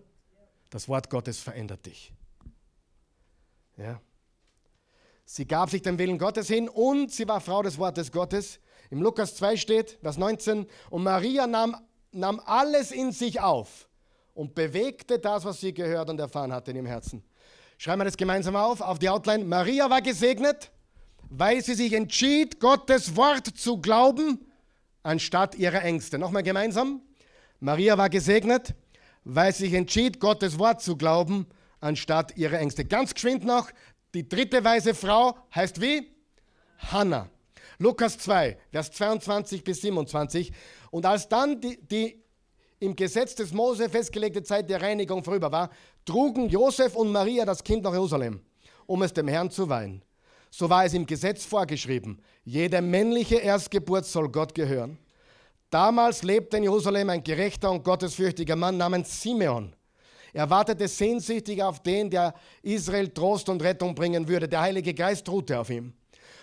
das 0.72 0.89
Wort 0.89 1.11
Gottes 1.11 1.38
verändert 1.38 1.86
dich. 1.86 2.11
Ja. 3.78 4.01
Sie 5.26 5.45
gab 5.45 5.70
sich 5.70 5.84
dem 5.84 5.99
Willen 5.99 6.18
Gottes 6.18 6.47
hin 6.47 6.68
und 6.68 7.11
sie 7.11 7.28
war 7.28 7.39
Frau 7.39 7.61
des 7.61 7.78
Wortes 7.78 8.11
Gottes. 8.11 8.59
Im 8.89 8.99
Lukas 9.03 9.36
2 9.36 9.57
steht, 9.57 9.99
Vers 10.01 10.18
19, 10.18 10.66
und 10.89 11.03
Maria 11.03 11.45
nahm, 11.45 11.78
nahm 12.11 12.41
alles 12.45 12.91
in 12.91 13.11
sich 13.11 13.41
auf 13.41 13.88
und 14.34 14.55
bewegte 14.55 15.20
das, 15.20 15.45
was 15.45 15.59
sie 15.59 15.72
gehört 15.72 16.09
und 16.09 16.20
erfahren 16.20 16.51
hatte 16.51 16.72
in 16.72 16.78
ihrem 16.78 16.88
Herzen. 16.88 17.24
Schreiben 17.78 17.99
wir 17.99 18.05
das 18.05 18.18
gemeinsam 18.18 18.55
auf, 18.55 18.82
auf 18.82 18.97
die 18.97 19.09
Outline. 19.09 19.45
Maria 19.45 19.88
war 19.88 20.01
gesegnet, 20.01 20.72
weil 21.30 21.63
sie 21.63 21.76
sich 21.76 21.93
entschied, 21.93 22.59
Gottes 22.59 23.15
Wort 23.15 23.47
zu 23.47 23.80
glauben, 23.82 24.45
anstatt 25.03 25.55
ihrer 25.55 25.84
Ängste. 25.84 26.17
Nochmal 26.17 26.43
gemeinsam. 26.43 27.01
Maria 27.59 27.97
war 27.97 28.09
gesegnet, 28.09 28.73
weil 29.23 29.53
sie 29.53 29.65
sich 29.65 29.73
entschied, 29.73 30.19
Gottes 30.19 30.59
Wort 30.59 30.82
zu 30.82 30.97
glauben, 30.97 31.47
anstatt 31.80 32.38
ihrer 32.38 32.59
Ängste. 32.59 32.86
Ganz 32.86 33.13
geschwind 33.13 33.45
noch, 33.45 33.69
die 34.13 34.28
dritte 34.28 34.63
weise 34.63 34.93
Frau 34.93 35.38
heißt 35.53 35.82
wie? 35.82 36.11
Hannah. 36.78 37.30
Lukas 37.78 38.17
2, 38.19 38.57
Vers 38.71 38.91
22 38.91 39.63
bis 39.63 39.82
27. 39.82 40.51
Und 40.91 41.05
als 41.05 41.28
dann 41.28 41.59
die, 41.59 41.78
die 41.86 42.23
im 42.80 42.95
Gesetz 42.95 43.36
des 43.36 43.53
Mose 43.53 43.89
festgelegte 43.89 44.43
Zeit 44.43 44.69
der 44.69 44.82
Reinigung 44.82 45.23
vorüber 45.23 45.51
war, 45.51 45.69
trugen 46.05 46.49
Josef 46.49 46.95
und 46.95 47.11
Maria 47.11 47.45
das 47.45 47.63
Kind 47.63 47.84
nach 47.84 47.93
Jerusalem, 47.93 48.41
um 48.86 49.01
es 49.01 49.13
dem 49.13 49.28
Herrn 49.28 49.51
zu 49.51 49.67
weihen. 49.67 50.01
So 50.57 50.69
war 50.69 50.85
es 50.85 50.93
im 50.93 51.05
Gesetz 51.05 51.43
vorgeschrieben. 51.43 52.17
Jede 52.45 52.81
männliche 52.81 53.35
Erstgeburt 53.35 54.05
soll 54.05 54.29
Gott 54.29 54.55
gehören. 54.55 54.97
Damals 55.69 56.23
lebte 56.23 56.55
in 56.55 56.63
Jerusalem 56.63 57.09
ein 57.09 57.21
gerechter 57.21 57.69
und 57.69 57.83
gottesfürchtiger 57.83 58.55
Mann 58.55 58.77
namens 58.77 59.21
Simeon. 59.21 59.75
Er 60.31 60.49
wartete 60.49 60.87
sehnsüchtig 60.87 61.61
auf 61.61 61.83
den, 61.83 62.09
der 62.09 62.33
Israel 62.61 63.09
Trost 63.09 63.49
und 63.49 63.61
Rettung 63.61 63.93
bringen 63.93 64.29
würde. 64.29 64.47
Der 64.47 64.61
Heilige 64.61 64.93
Geist 64.93 65.27
ruhte 65.27 65.59
auf 65.59 65.69
ihm 65.69 65.91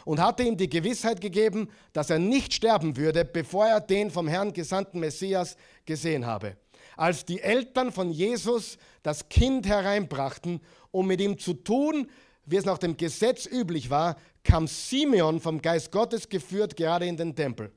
und 0.04 0.20
hatte 0.20 0.42
ihm 0.42 0.58
die 0.58 0.68
Gewissheit 0.68 1.18
gegeben, 1.18 1.70
dass 1.94 2.10
er 2.10 2.18
nicht 2.18 2.52
sterben 2.52 2.94
würde, 2.98 3.24
bevor 3.24 3.66
er 3.66 3.80
den 3.80 4.10
vom 4.10 4.28
Herrn 4.28 4.52
gesandten 4.52 5.00
Messias 5.00 5.56
gesehen 5.86 6.26
habe. 6.26 6.58
Als 6.98 7.24
die 7.24 7.40
Eltern 7.40 7.90
von 7.90 8.10
Jesus 8.10 8.76
das 9.02 9.30
Kind 9.30 9.66
hereinbrachten, 9.66 10.60
um 10.90 11.06
mit 11.06 11.22
ihm 11.22 11.38
zu 11.38 11.54
tun, 11.54 12.10
wie 12.44 12.56
es 12.56 12.64
nach 12.64 12.78
dem 12.78 12.96
Gesetz 12.96 13.46
üblich 13.46 13.90
war, 13.90 14.16
kam 14.44 14.66
Simeon 14.66 15.40
vom 15.40 15.62
Geist 15.62 15.92
Gottes 15.92 16.28
geführt 16.28 16.76
gerade 16.76 17.06
in 17.06 17.16
den 17.16 17.34
Tempel. 17.34 17.72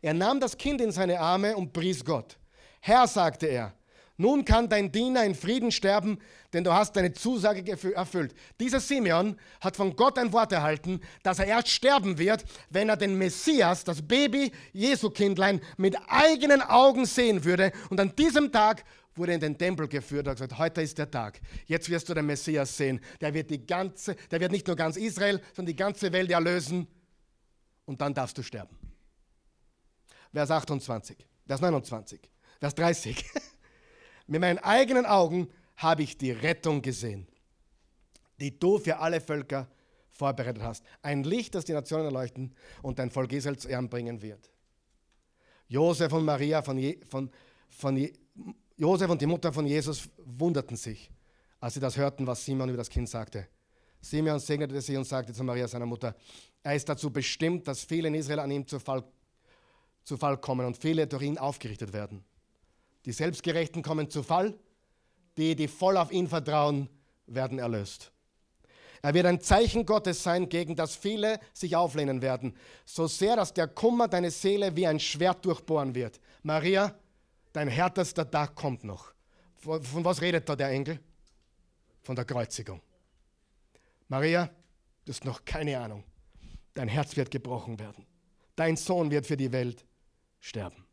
Er 0.00 0.14
nahm 0.14 0.40
das 0.40 0.56
Kind 0.56 0.80
in 0.80 0.92
seine 0.92 1.20
Arme 1.20 1.56
und 1.56 1.72
pries 1.72 2.04
Gott. 2.04 2.38
Herr, 2.80 3.06
sagte 3.06 3.46
er, 3.46 3.74
nun 4.18 4.44
kann 4.44 4.68
dein 4.68 4.92
Diener 4.92 5.24
in 5.24 5.34
Frieden 5.34 5.72
sterben, 5.72 6.18
denn 6.52 6.64
du 6.64 6.72
hast 6.72 6.94
deine 6.94 7.12
Zusage 7.12 7.64
erfüllt. 7.94 8.34
Dieser 8.60 8.78
Simeon 8.78 9.36
hat 9.60 9.74
von 9.74 9.96
Gott 9.96 10.18
ein 10.18 10.32
Wort 10.32 10.52
erhalten, 10.52 11.00
dass 11.22 11.38
er 11.38 11.46
erst 11.46 11.70
sterben 11.70 12.18
wird, 12.18 12.44
wenn 12.70 12.88
er 12.88 12.96
den 12.96 13.16
Messias, 13.16 13.84
das 13.84 14.02
Baby 14.02 14.52
Jesu 14.72 15.10
Kindlein, 15.10 15.60
mit 15.76 15.96
eigenen 16.08 16.60
Augen 16.60 17.06
sehen 17.06 17.44
würde. 17.44 17.72
Und 17.88 17.98
an 18.00 18.14
diesem 18.14 18.52
Tag 18.52 18.84
wurde 19.14 19.34
in 19.34 19.40
den 19.40 19.58
Tempel 19.58 19.88
geführt 19.88 20.26
und 20.26 20.34
gesagt, 20.34 20.58
heute 20.58 20.82
ist 20.82 20.96
der 20.98 21.10
Tag. 21.10 21.40
Jetzt 21.66 21.88
wirst 21.88 22.08
du 22.08 22.14
den 22.14 22.26
Messias 22.26 22.76
sehen. 22.76 23.00
Der 23.20 23.32
wird, 23.34 23.50
die 23.50 23.66
ganze, 23.66 24.14
der 24.30 24.40
wird 24.40 24.52
nicht 24.52 24.66
nur 24.66 24.76
ganz 24.76 24.96
Israel, 24.96 25.40
sondern 25.54 25.72
die 25.72 25.76
ganze 25.76 26.12
Welt 26.12 26.30
erlösen. 26.30 26.86
Und 27.84 28.00
dann 28.00 28.14
darfst 28.14 28.38
du 28.38 28.42
sterben. 28.42 28.76
Vers 30.32 30.50
28, 30.50 31.16
Vers 31.46 31.60
29, 31.60 32.20
Vers 32.58 32.74
30. 32.74 33.24
Mit 34.26 34.40
meinen 34.40 34.58
eigenen 34.58 35.04
Augen 35.04 35.48
habe 35.76 36.02
ich 36.02 36.16
die 36.16 36.30
Rettung 36.30 36.80
gesehen, 36.80 37.26
die 38.40 38.58
du 38.58 38.78
für 38.78 38.98
alle 38.98 39.20
Völker 39.20 39.68
vorbereitet 40.10 40.62
hast. 40.62 40.84
Ein 41.02 41.24
Licht, 41.24 41.54
das 41.54 41.64
die 41.64 41.72
Nationen 41.72 42.06
erleuchten 42.06 42.54
und 42.80 42.98
dein 42.98 43.10
Volk 43.10 43.32
Israel 43.32 43.58
zu 43.58 43.68
Ehren 43.68 43.88
bringen 43.88 44.22
wird. 44.22 44.50
Josef 45.68 46.12
und 46.12 46.24
Maria 46.24 46.62
von, 46.62 46.78
Je, 46.78 46.98
von, 47.04 47.30
von 47.68 47.96
Josef 48.82 49.08
und 49.08 49.22
die 49.22 49.26
Mutter 49.26 49.52
von 49.52 49.64
Jesus 49.64 50.08
wunderten 50.16 50.76
sich, 50.76 51.08
als 51.60 51.74
sie 51.74 51.78
das 51.78 51.96
hörten, 51.96 52.26
was 52.26 52.44
Simon 52.44 52.68
über 52.68 52.78
das 52.78 52.90
Kind 52.90 53.08
sagte. 53.08 53.46
Simeon 54.00 54.40
segnete 54.40 54.80
sie 54.80 54.96
und 54.96 55.04
sagte 55.04 55.32
zu 55.32 55.44
Maria, 55.44 55.68
seiner 55.68 55.86
Mutter, 55.86 56.16
er 56.64 56.74
ist 56.74 56.88
dazu 56.88 57.12
bestimmt, 57.12 57.68
dass 57.68 57.84
viele 57.84 58.08
in 58.08 58.14
Israel 58.14 58.40
an 58.40 58.50
ihm 58.50 58.66
zu 58.66 58.80
Fall, 58.80 59.04
zu 60.02 60.16
Fall 60.16 60.36
kommen 60.36 60.66
und 60.66 60.76
viele 60.76 61.06
durch 61.06 61.22
ihn 61.22 61.38
aufgerichtet 61.38 61.92
werden. 61.92 62.24
Die 63.04 63.12
Selbstgerechten 63.12 63.84
kommen 63.84 64.10
zu 64.10 64.24
Fall, 64.24 64.58
die, 65.36 65.54
die 65.54 65.68
voll 65.68 65.96
auf 65.96 66.10
ihn 66.10 66.26
vertrauen, 66.26 66.88
werden 67.28 67.60
erlöst. 67.60 68.10
Er 69.00 69.14
wird 69.14 69.26
ein 69.26 69.40
Zeichen 69.40 69.86
Gottes 69.86 70.24
sein, 70.24 70.48
gegen 70.48 70.74
das 70.74 70.96
viele 70.96 71.38
sich 71.52 71.76
auflehnen 71.76 72.20
werden, 72.20 72.56
so 72.84 73.06
sehr, 73.06 73.36
dass 73.36 73.54
der 73.54 73.68
Kummer 73.68 74.08
deine 74.08 74.32
Seele 74.32 74.74
wie 74.74 74.88
ein 74.88 74.98
Schwert 74.98 75.44
durchbohren 75.44 75.94
wird. 75.94 76.18
Maria, 76.42 76.96
dein 77.52 77.68
härtester 77.68 78.30
Tag 78.30 78.54
kommt 78.54 78.84
noch. 78.84 79.12
Von, 79.56 79.82
von 79.82 80.04
was 80.04 80.20
redet 80.20 80.48
da 80.48 80.56
der 80.56 80.68
Engel? 80.68 80.98
Von 82.02 82.16
der 82.16 82.24
Kreuzigung. 82.24 82.80
Maria, 84.08 84.50
du 85.04 85.12
hast 85.12 85.24
noch 85.24 85.44
keine 85.44 85.78
Ahnung. 85.78 86.04
Dein 86.74 86.88
Herz 86.88 87.16
wird 87.16 87.30
gebrochen 87.30 87.78
werden. 87.78 88.06
Dein 88.56 88.76
Sohn 88.76 89.10
wird 89.10 89.26
für 89.26 89.36
die 89.36 89.52
Welt 89.52 89.84
sterben. 90.40 90.84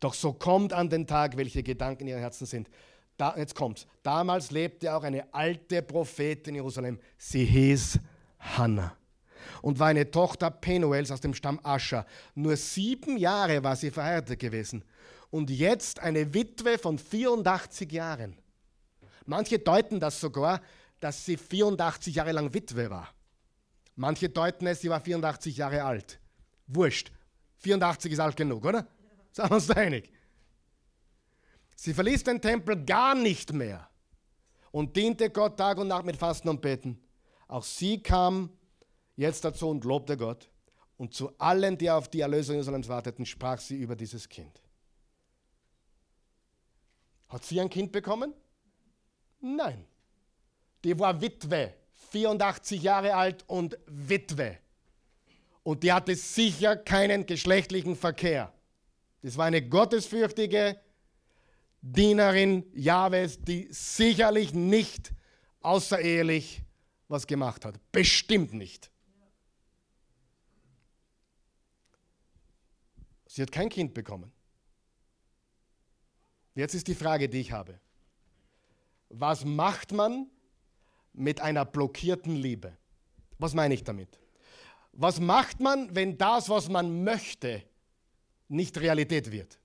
Doch 0.00 0.14
so 0.14 0.32
kommt 0.32 0.72
an 0.72 0.90
den 0.90 1.06
Tag, 1.06 1.36
welche 1.36 1.62
Gedanken 1.62 2.02
in 2.02 2.08
ihren 2.08 2.20
Herzen 2.20 2.46
sind. 2.46 2.68
Da, 3.16 3.36
jetzt 3.36 3.54
kommt's. 3.54 3.86
Damals 4.02 4.50
lebte 4.50 4.94
auch 4.94 5.04
eine 5.04 5.32
alte 5.32 5.82
Prophetin 5.82 6.50
in 6.50 6.54
Jerusalem. 6.56 6.98
Sie 7.16 7.44
hieß 7.44 8.00
Hannah 8.38 8.96
und 9.60 9.78
war 9.78 9.88
eine 9.88 10.10
Tochter 10.10 10.50
Penuels 10.50 11.10
aus 11.10 11.20
dem 11.20 11.34
Stamm 11.34 11.60
Ascher. 11.62 12.06
Nur 12.34 12.56
sieben 12.56 13.16
Jahre 13.16 13.62
war 13.62 13.76
sie 13.76 13.90
verheiratet 13.90 14.38
gewesen 14.38 14.84
und 15.30 15.50
jetzt 15.50 16.00
eine 16.00 16.34
Witwe 16.34 16.78
von 16.78 16.98
84 16.98 17.90
Jahren. 17.90 18.36
Manche 19.24 19.58
deuten 19.58 20.00
das 20.00 20.20
sogar, 20.20 20.60
dass 21.00 21.24
sie 21.24 21.36
84 21.36 22.14
Jahre 22.14 22.32
lang 22.32 22.52
Witwe 22.52 22.90
war. 22.90 23.08
Manche 23.96 24.28
deuten 24.28 24.66
es, 24.66 24.80
sie 24.80 24.90
war 24.90 25.00
84 25.00 25.56
Jahre 25.56 25.84
alt. 25.84 26.18
Wurscht. 26.66 27.12
84 27.58 28.12
ist 28.12 28.20
alt 28.20 28.36
genug, 28.36 28.64
oder? 28.64 28.86
Sagen 29.32 29.50
wir 29.50 29.54
uns 29.56 29.70
einig. 29.70 30.10
Sie 31.76 31.94
verließ 31.94 32.24
den 32.24 32.40
Tempel 32.40 32.84
gar 32.84 33.14
nicht 33.14 33.52
mehr 33.52 33.88
und 34.70 34.96
diente 34.96 35.30
Gott 35.30 35.56
Tag 35.56 35.78
und 35.78 35.88
Nacht 35.88 36.04
mit 36.04 36.16
Fasten 36.16 36.48
und 36.48 36.60
Beten. 36.60 37.00
Auch 37.48 37.62
sie 37.62 38.02
kam 38.02 38.50
jetzt 39.16 39.44
dazu 39.44 39.68
und 39.68 39.84
lobte 39.84 40.16
Gott. 40.16 40.48
Und 40.96 41.14
zu 41.14 41.36
allen, 41.38 41.76
die 41.78 41.90
auf 41.90 42.08
die 42.08 42.20
Erlösung 42.20 42.54
Jerusalems 42.54 42.88
warteten, 42.88 43.26
sprach 43.26 43.58
sie 43.58 43.76
über 43.76 43.96
dieses 43.96 44.28
Kind. 44.28 44.60
Hat 47.28 47.44
sie 47.44 47.60
ein 47.60 47.70
Kind 47.70 47.90
bekommen? 47.92 48.34
Nein. 49.40 49.84
Die 50.84 50.98
war 50.98 51.20
Witwe, 51.20 51.74
84 52.10 52.82
Jahre 52.82 53.14
alt 53.14 53.44
und 53.48 53.78
Witwe. 53.86 54.58
Und 55.62 55.82
die 55.82 55.92
hatte 55.92 56.14
sicher 56.14 56.76
keinen 56.76 57.24
geschlechtlichen 57.26 57.96
Verkehr. 57.96 58.52
Das 59.22 59.36
war 59.36 59.46
eine 59.46 59.66
gottesfürchtige 59.66 60.78
Dienerin 61.80 62.64
Jahwes, 62.74 63.40
die 63.40 63.66
sicherlich 63.70 64.54
nicht 64.54 65.12
außerehelich 65.62 66.62
was 67.08 67.26
gemacht 67.26 67.64
hat. 67.64 67.74
Bestimmt 67.90 68.52
nicht. 68.52 68.91
Sie 73.32 73.40
hat 73.40 73.50
kein 73.50 73.70
Kind 73.70 73.94
bekommen. 73.94 74.30
Jetzt 76.54 76.74
ist 76.74 76.86
die 76.86 76.94
Frage, 76.94 77.30
die 77.30 77.40
ich 77.40 77.50
habe. 77.50 77.80
Was 79.08 79.46
macht 79.46 79.92
man 79.92 80.26
mit 81.14 81.40
einer 81.40 81.64
blockierten 81.64 82.36
Liebe? 82.36 82.76
Was 83.38 83.54
meine 83.54 83.72
ich 83.72 83.84
damit? 83.84 84.20
Was 84.92 85.18
macht 85.18 85.60
man, 85.60 85.94
wenn 85.94 86.18
das, 86.18 86.50
was 86.50 86.68
man 86.68 87.04
möchte, 87.04 87.62
nicht 88.48 88.78
Realität 88.78 89.32
wird. 89.32 89.58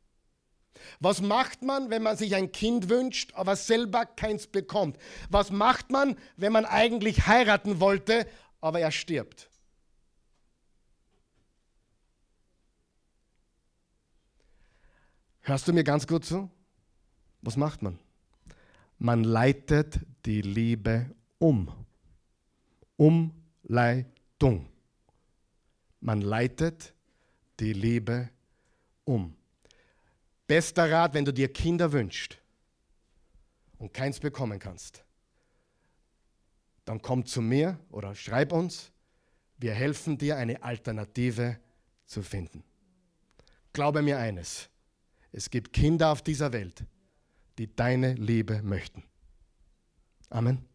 Was 1.01 1.21
macht 1.21 1.61
man, 1.61 1.89
wenn 1.89 2.03
man 2.03 2.15
sich 2.15 2.35
ein 2.35 2.53
Kind 2.53 2.87
wünscht, 2.87 3.33
aber 3.33 3.57
selber 3.57 4.05
keins 4.05 4.47
bekommt? 4.47 4.97
Was 5.29 5.51
macht 5.51 5.89
man, 5.91 6.17
wenn 6.37 6.53
man 6.53 6.63
eigentlich 6.63 7.27
heiraten 7.27 7.81
wollte, 7.81 8.25
aber 8.61 8.79
er 8.79 8.91
stirbt? 8.91 9.49
Hörst 15.47 15.65
du 15.65 15.71
mir 15.71 15.85
ganz 15.85 16.05
gut 16.05 16.25
zu? 16.25 16.51
Was 17.41 17.55
macht 17.55 17.81
man? 17.81 17.97
Man 18.99 19.23
leitet 19.23 19.97
die 20.25 20.41
Liebe 20.41 21.15
um. 21.39 21.71
Umleitung. 22.97 24.67
Man 26.01 26.19
leitet 26.19 26.93
die 27.61 27.71
Liebe 27.71 28.29
um. 29.05 29.37
Bester 30.47 30.91
Rat, 30.91 31.13
wenn 31.13 31.23
du 31.23 31.31
dir 31.31 31.47
Kinder 31.53 31.93
wünschst 31.93 32.37
und 33.77 33.93
keins 33.93 34.19
bekommen 34.19 34.59
kannst, 34.59 35.01
dann 36.83 37.01
komm 37.01 37.25
zu 37.25 37.41
mir 37.41 37.79
oder 37.89 38.13
schreib 38.15 38.51
uns. 38.51 38.91
Wir 39.57 39.73
helfen 39.73 40.17
dir, 40.17 40.35
eine 40.35 40.61
Alternative 40.61 41.57
zu 42.05 42.21
finden. 42.21 42.65
Glaube 43.71 44.01
mir 44.01 44.19
eines, 44.19 44.69
es 45.37 45.51
gibt 45.51 45.71
Kinder 45.71 46.11
auf 46.11 46.23
dieser 46.23 46.51
Welt, 46.51 46.83
die 47.59 47.73
deine 47.75 48.15
Liebe 48.15 48.63
möchten. 48.63 49.03
Amen. 50.31 50.65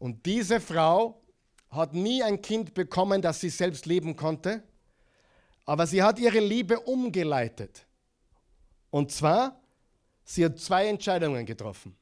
Und 0.00 0.26
diese 0.26 0.60
Frau 0.60 1.22
hat 1.70 1.94
nie 1.94 2.24
ein 2.24 2.42
Kind 2.42 2.74
bekommen, 2.74 3.22
das 3.22 3.40
sie 3.40 3.50
selbst 3.50 3.86
lieben 3.86 4.16
konnte, 4.16 4.64
aber 5.64 5.86
sie 5.86 6.02
hat 6.02 6.18
ihre 6.18 6.40
Liebe 6.40 6.80
umgeleitet. 6.80 7.86
Und 8.90 9.12
zwar, 9.12 9.60
sie 10.24 10.44
hat 10.44 10.58
zwei 10.58 10.88
Entscheidungen 10.88 11.46
getroffen. 11.46 11.96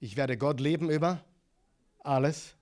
Ich 0.00 0.16
werde 0.16 0.38
Gott 0.38 0.58
lieben 0.58 0.88
über 0.88 1.22
alles 2.00 2.54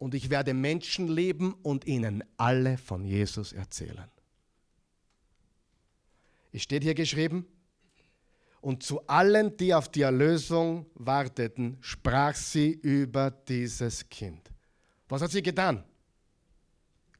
und 0.00 0.14
ich 0.14 0.30
werde 0.30 0.54
Menschen 0.54 1.08
lieben 1.08 1.52
und 1.62 1.86
ihnen 1.86 2.24
alle 2.38 2.78
von 2.78 3.04
Jesus 3.04 3.52
erzählen. 3.52 4.10
Es 6.52 6.62
steht 6.62 6.82
hier 6.82 6.94
geschrieben, 6.94 7.46
und 8.62 8.82
zu 8.82 9.06
allen, 9.06 9.56
die 9.56 9.72
auf 9.72 9.88
die 9.88 10.02
Erlösung 10.02 10.86
warteten, 10.94 11.76
sprach 11.80 12.34
sie 12.34 12.72
über 12.72 13.30
dieses 13.30 14.08
Kind. 14.08 14.50
Was 15.08 15.22
hat 15.22 15.30
sie 15.30 15.42
getan? 15.42 15.84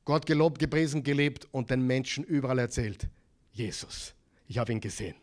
Gott 0.04 0.26
gelobt, 0.26 0.58
gepriesen, 0.58 1.02
gelebt 1.02 1.46
und 1.52 1.70
den 1.70 1.86
Menschen 1.86 2.24
überall 2.24 2.58
erzählt. 2.58 3.08
Jesus, 3.52 4.14
ich 4.48 4.58
habe 4.58 4.72
ihn 4.72 4.80
gesehen. 4.80 5.16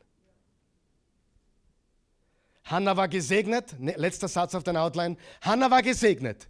Hannah 2.65 2.97
war 2.97 3.07
gesegnet, 3.07 3.79
ne, 3.79 3.93
letzter 3.97 4.27
Satz 4.27 4.53
auf 4.53 4.63
der 4.63 4.79
Outline. 4.81 5.17
Hannah 5.41 5.71
war 5.71 5.81
gesegnet, 5.81 6.47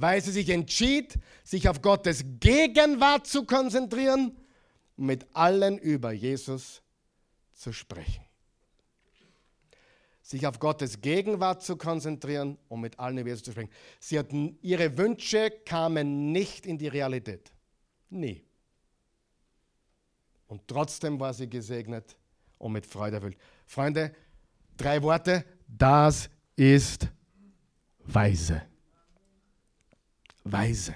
weil 0.00 0.22
sie 0.22 0.32
sich 0.32 0.48
entschied, 0.50 1.18
sich 1.44 1.68
auf 1.68 1.82
Gottes 1.82 2.24
Gegenwart 2.40 3.26
zu 3.26 3.44
konzentrieren 3.44 4.36
und 4.96 5.06
mit 5.06 5.26
allen 5.34 5.78
über 5.78 6.12
Jesus 6.12 6.82
zu 7.54 7.72
sprechen 7.72 8.28
sich 10.28 10.46
auf 10.46 10.58
Gottes 10.58 11.00
Gegenwart 11.00 11.62
zu 11.62 11.76
konzentrieren 11.76 12.58
und 12.68 12.82
mit 12.82 12.98
allen 12.98 13.16
über 13.16 13.30
Jesus 13.30 13.44
zu 13.44 13.52
sprechen. 13.52 13.70
Sie 13.98 14.18
hatten, 14.18 14.58
ihre 14.60 14.98
Wünsche 14.98 15.50
kamen 15.64 16.32
nicht 16.32 16.66
in 16.66 16.76
die 16.76 16.88
Realität. 16.88 17.50
Nie. 18.10 18.44
Und 20.46 20.68
trotzdem 20.68 21.18
war 21.18 21.32
sie 21.32 21.48
gesegnet 21.48 22.14
und 22.58 22.72
mit 22.72 22.84
Freude 22.84 23.16
erfüllt. 23.16 23.38
Freunde, 23.64 24.14
drei 24.76 25.02
Worte. 25.02 25.46
Das 25.66 26.28
ist 26.56 27.08
weise. 28.00 28.62
Weise. 30.44 30.94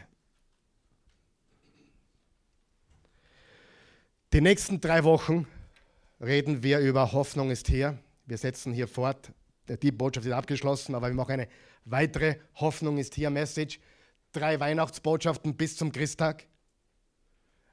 Die 4.33 4.41
nächsten 4.41 4.81
drei 4.81 5.05
Wochen 5.05 5.47
reden 6.21 6.63
wir 6.63 6.79
über 6.79 7.13
Hoffnung 7.13 7.51
ist 7.51 7.69
hier. 7.69 7.99
Wir 8.25 8.39
setzen 8.39 8.73
hier 8.73 8.89
fort. 8.89 9.31
Die 9.69 9.93
Botschaft 9.93 10.27
ist 10.27 10.33
abgeschlossen, 10.33 10.95
aber 10.95 11.09
wir 11.09 11.15
machen 11.15 11.33
eine 11.33 11.49
weitere 11.85 12.37
Hoffnung 12.55 12.99
ist 12.99 13.15
hier 13.15 13.31
Message. 13.31 13.79
Drei 14.33 14.59
Weihnachtsbotschaften 14.59 15.57
bis 15.57 15.77
zum 15.77 15.93
Christtag. 15.93 16.47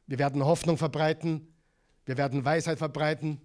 Wir 0.06 0.20
werden 0.20 0.44
Hoffnung 0.44 0.78
verbreiten. 0.78 1.48
Wir 2.06 2.18
werden 2.18 2.44
Weisheit 2.44 2.78
verbreiten. 2.78 3.40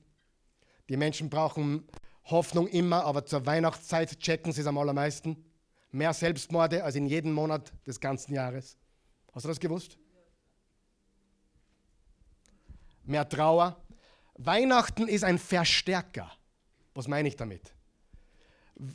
Die 0.88 0.96
Menschen 0.96 1.30
brauchen 1.30 1.86
Hoffnung 2.24 2.66
immer, 2.68 3.04
aber 3.04 3.24
zur 3.26 3.46
Weihnachtszeit 3.46 4.18
checken 4.18 4.52
sie 4.52 4.62
es 4.62 4.66
am 4.66 4.78
allermeisten. 4.78 5.44
Mehr 5.94 6.12
Selbstmorde 6.12 6.82
als 6.82 6.96
in 6.96 7.06
jedem 7.06 7.32
Monat 7.32 7.72
des 7.86 8.00
ganzen 8.00 8.34
Jahres. 8.34 8.76
Hast 9.32 9.44
du 9.44 9.48
das 9.48 9.60
gewusst? 9.60 9.96
Mehr 13.04 13.28
Trauer. 13.28 13.80
Weihnachten 14.34 15.06
ist 15.06 15.22
ein 15.22 15.38
Verstärker. 15.38 16.32
Was 16.94 17.06
meine 17.06 17.28
ich 17.28 17.36
damit? 17.36 17.72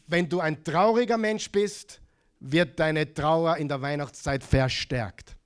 Wenn 0.07 0.27
du 0.27 0.41
ein 0.41 0.61
trauriger 0.61 1.17
Mensch 1.17 1.49
bist, 1.49 2.01
wird 2.41 2.77
deine 2.77 3.13
Trauer 3.13 3.55
in 3.55 3.69
der 3.69 3.81
Weihnachtszeit 3.81 4.43
verstärkt. 4.43 5.37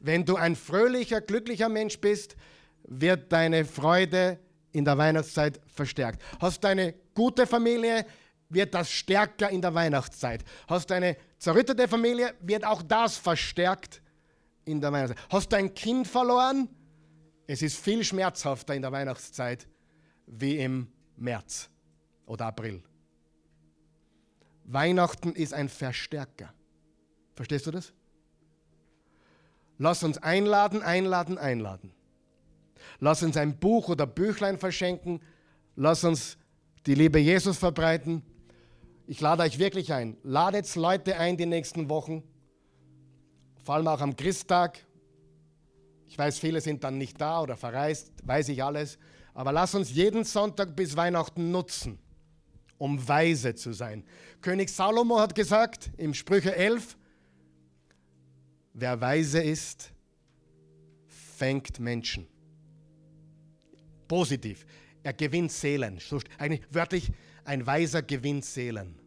Wenn 0.00 0.24
du 0.24 0.36
ein 0.36 0.56
fröhlicher, 0.56 1.20
glücklicher 1.20 1.68
Mensch 1.68 2.00
bist, 2.00 2.36
wird 2.84 3.30
deine 3.30 3.66
Freude 3.66 4.38
in 4.72 4.86
der 4.86 4.96
Weihnachtszeit 4.96 5.60
verstärkt. 5.66 6.22
Hast 6.40 6.64
du 6.64 6.68
eine 6.68 6.94
gute 7.12 7.46
Familie, 7.46 8.06
wird 8.48 8.74
das 8.74 8.90
stärker 8.90 9.50
in 9.50 9.60
der 9.60 9.74
Weihnachtszeit. 9.74 10.44
Hast 10.68 10.90
du 10.90 10.94
eine 10.94 11.16
zerrüttete 11.38 11.88
Familie, 11.88 12.34
wird 12.40 12.64
auch 12.64 12.82
das 12.82 13.16
verstärkt 13.16 14.02
in 14.64 14.80
der 14.80 14.92
Weihnachtszeit. 14.92 15.32
Hast 15.32 15.52
du 15.52 15.56
ein 15.56 15.74
Kind 15.74 16.06
verloren, 16.06 16.68
es 17.46 17.62
ist 17.62 17.78
viel 17.78 18.02
schmerzhafter 18.04 18.74
in 18.74 18.82
der 18.82 18.92
Weihnachtszeit 18.92 19.66
wie 20.26 20.58
im 20.58 20.88
März 21.16 21.70
oder 22.26 22.46
April. 22.46 22.82
Weihnachten 24.64 25.32
ist 25.34 25.54
ein 25.54 25.68
Verstärker. 25.68 26.52
Verstehst 27.34 27.66
du 27.66 27.70
das? 27.70 27.92
Lass 29.78 30.02
uns 30.02 30.18
einladen, 30.18 30.82
einladen, 30.82 31.38
einladen. 31.38 31.92
Lass 32.98 33.22
uns 33.22 33.36
ein 33.36 33.58
Buch 33.58 33.88
oder 33.88 34.06
Büchlein 34.06 34.58
verschenken. 34.58 35.20
Lass 35.76 36.02
uns 36.02 36.38
die 36.86 36.94
Liebe 36.94 37.18
Jesus 37.18 37.58
verbreiten. 37.58 38.22
Ich 39.06 39.20
lade 39.20 39.42
euch 39.42 39.58
wirklich 39.58 39.92
ein. 39.92 40.16
Ladet 40.22 40.74
Leute 40.74 41.18
ein 41.18 41.36
die 41.36 41.46
nächsten 41.46 41.88
Wochen. 41.88 42.22
Vor 43.64 43.76
allem 43.76 43.88
auch 43.88 44.00
am 44.00 44.16
Christtag. 44.16 44.78
Ich 46.08 46.18
weiß, 46.18 46.38
viele 46.38 46.60
sind 46.60 46.84
dann 46.84 46.98
nicht 46.98 47.20
da 47.20 47.40
oder 47.40 47.56
verreist, 47.56 48.12
weiß 48.24 48.48
ich 48.48 48.62
alles. 48.62 48.98
Aber 49.34 49.52
lass 49.52 49.74
uns 49.74 49.92
jeden 49.92 50.24
Sonntag 50.24 50.76
bis 50.76 50.96
Weihnachten 50.96 51.50
nutzen 51.50 51.98
um 52.78 53.06
weise 53.06 53.54
zu 53.54 53.72
sein. 53.72 54.04
König 54.40 54.68
Salomo 54.68 55.18
hat 55.18 55.34
gesagt 55.34 55.90
im 55.96 56.14
Sprüche 56.14 56.54
11, 56.54 56.96
wer 58.74 59.00
weise 59.00 59.42
ist, 59.42 59.92
fängt 61.06 61.80
Menschen. 61.80 62.26
Positiv. 64.08 64.66
Er 65.02 65.12
gewinnt 65.12 65.52
Seelen. 65.52 65.98
Eigentlich 66.38 66.62
wörtlich, 66.70 67.10
ein 67.46 67.64
Weiser 67.64 68.02
gewinnt 68.02 68.44
Seelen. 68.44 68.98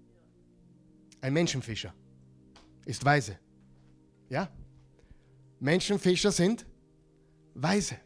Ein 1.22 1.34
Menschenfischer 1.34 1.94
ist 2.86 3.04
weise. 3.04 3.38
Ja? 4.30 4.50
Menschenfischer 5.60 6.32
sind 6.32 6.66
weise. 7.54 7.98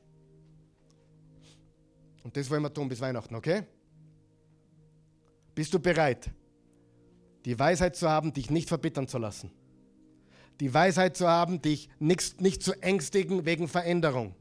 Und 2.23 2.35
das 2.35 2.49
wollen 2.49 2.63
wir 2.63 2.73
tun 2.73 2.89
bis 2.89 2.99
Weihnachten, 2.99 3.35
okay? 3.35 3.63
Bist 5.53 5.71
du 5.73 5.79
bereit, 5.79 6.31
die 7.45 7.57
Weisheit 7.57 7.95
zu 7.95 8.09
haben, 8.09 8.33
dich 8.33 8.49
nicht 8.49 8.69
verbittern 8.69 9.07
zu 9.07 9.19
lassen? 9.19 9.51
Die 10.59 10.73
Weisheit 10.73 11.15
zu 11.15 11.27
haben, 11.27 11.61
dich 11.61 11.89
nicht, 11.99 12.41
nicht 12.41 12.63
zu 12.63 12.73
ängstigen 12.81 13.45
wegen 13.45 13.67
Veränderung? 13.67 14.33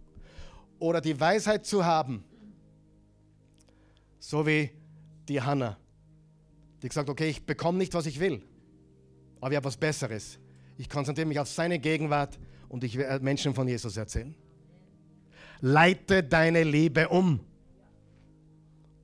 Oder 0.78 1.00
die 1.00 1.18
Weisheit 1.20 1.66
zu 1.66 1.84
haben, 1.84 2.24
so 4.18 4.46
wie 4.46 4.70
die 5.28 5.40
Hannah, 5.40 5.76
die 6.82 6.88
gesagt 6.88 7.08
okay, 7.08 7.28
ich 7.28 7.44
bekomme 7.44 7.78
nicht, 7.78 7.94
was 7.94 8.06
ich 8.06 8.18
will, 8.18 8.42
aber 9.40 9.52
ich 9.52 9.56
habe 9.56 9.66
was 9.66 9.76
Besseres. 9.76 10.38
Ich 10.78 10.88
konzentriere 10.88 11.28
mich 11.28 11.38
auf 11.38 11.48
seine 11.48 11.78
Gegenwart 11.78 12.38
und 12.68 12.82
ich 12.82 12.96
werde 12.96 13.24
Menschen 13.24 13.54
von 13.54 13.68
Jesus 13.68 13.96
erzählen. 13.96 14.34
Leite 15.60 16.24
deine 16.24 16.64
Liebe 16.64 17.08
um. 17.08 17.40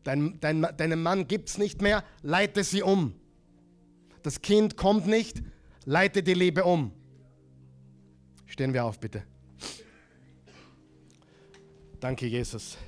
Dein, 0.02 0.40
dein, 0.40 0.62
deinen 0.76 1.02
Mann 1.02 1.28
gibt 1.28 1.50
es 1.50 1.58
nicht 1.58 1.82
mehr, 1.82 2.02
leite 2.22 2.64
sie 2.64 2.82
um. 2.82 3.14
Das 4.22 4.42
Kind 4.42 4.76
kommt 4.76 5.06
nicht, 5.06 5.42
leite 5.84 6.22
die 6.22 6.34
Liebe 6.34 6.64
um. 6.64 6.92
Stehen 8.46 8.72
wir 8.72 8.84
auf, 8.84 8.98
bitte. 8.98 9.22
Danke, 12.00 12.26
Jesus. 12.26 12.78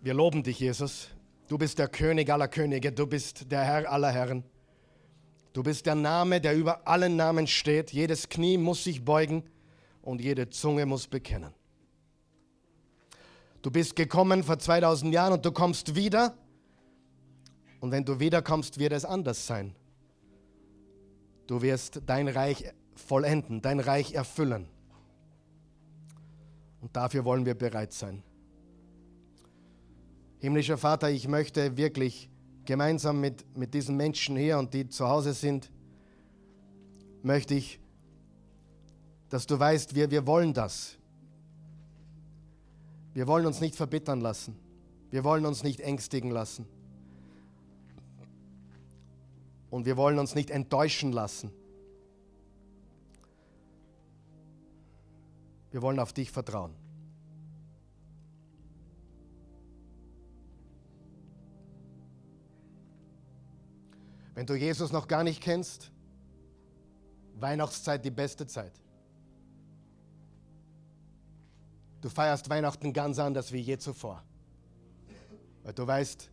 Wir 0.00 0.14
loben 0.14 0.44
dich, 0.44 0.60
Jesus. 0.60 1.08
Du 1.48 1.58
bist 1.58 1.78
der 1.78 1.88
König 1.88 2.30
aller 2.30 2.46
Könige, 2.46 2.92
du 2.92 3.06
bist 3.06 3.50
der 3.50 3.64
Herr 3.64 3.90
aller 3.90 4.12
Herren. 4.12 4.44
Du 5.52 5.62
bist 5.62 5.86
der 5.86 5.96
Name, 5.96 6.40
der 6.40 6.54
über 6.54 6.86
allen 6.86 7.16
Namen 7.16 7.48
steht. 7.48 7.92
Jedes 7.92 8.28
Knie 8.28 8.58
muss 8.58 8.84
sich 8.84 9.04
beugen 9.04 9.42
und 10.02 10.20
jede 10.20 10.50
Zunge 10.50 10.86
muss 10.86 11.08
bekennen. 11.08 11.52
Du 13.60 13.72
bist 13.72 13.96
gekommen 13.96 14.44
vor 14.44 14.58
2000 14.58 15.12
Jahren 15.12 15.32
und 15.32 15.44
du 15.44 15.50
kommst 15.50 15.96
wieder. 15.96 16.36
Und 17.80 17.90
wenn 17.90 18.04
du 18.04 18.20
wiederkommst, 18.20 18.78
wird 18.78 18.92
es 18.92 19.04
anders 19.04 19.46
sein. 19.46 19.74
Du 21.48 21.60
wirst 21.60 22.02
dein 22.06 22.28
Reich 22.28 22.72
vollenden, 22.94 23.62
dein 23.62 23.80
Reich 23.80 24.12
erfüllen. 24.12 24.68
Und 26.80 26.94
dafür 26.94 27.24
wollen 27.24 27.46
wir 27.46 27.54
bereit 27.56 27.92
sein. 27.92 28.22
Himmlischer 30.40 30.78
Vater, 30.78 31.10
ich 31.10 31.26
möchte 31.26 31.76
wirklich 31.76 32.30
gemeinsam 32.64 33.20
mit, 33.20 33.44
mit 33.56 33.74
diesen 33.74 33.96
Menschen 33.96 34.36
hier 34.36 34.58
und 34.58 34.72
die 34.72 34.88
zu 34.88 35.08
Hause 35.08 35.32
sind, 35.32 35.70
möchte 37.22 37.54
ich, 37.54 37.80
dass 39.30 39.46
du 39.46 39.58
weißt, 39.58 39.94
wir, 39.94 40.10
wir 40.10 40.26
wollen 40.26 40.54
das. 40.54 40.96
Wir 43.14 43.26
wollen 43.26 43.46
uns 43.46 43.60
nicht 43.60 43.74
verbittern 43.74 44.20
lassen. 44.20 44.56
Wir 45.10 45.24
wollen 45.24 45.44
uns 45.44 45.64
nicht 45.64 45.80
ängstigen 45.80 46.30
lassen. 46.30 46.66
Und 49.70 49.86
wir 49.86 49.96
wollen 49.96 50.18
uns 50.18 50.34
nicht 50.34 50.50
enttäuschen 50.50 51.12
lassen. 51.12 51.50
Wir 55.72 55.82
wollen 55.82 55.98
auf 55.98 56.12
dich 56.12 56.30
vertrauen. 56.30 56.74
Wenn 64.38 64.46
du 64.46 64.54
Jesus 64.54 64.92
noch 64.92 65.08
gar 65.08 65.24
nicht 65.24 65.42
kennst, 65.42 65.90
Weihnachtszeit 67.40 68.04
die 68.04 68.12
beste 68.12 68.46
Zeit. 68.46 68.70
Du 72.00 72.08
feierst 72.08 72.48
Weihnachten 72.48 72.92
ganz 72.92 73.18
anders 73.18 73.50
wie 73.50 73.58
je 73.58 73.78
zuvor. 73.78 74.22
Weil 75.64 75.72
du 75.72 75.84
weißt, 75.84 76.30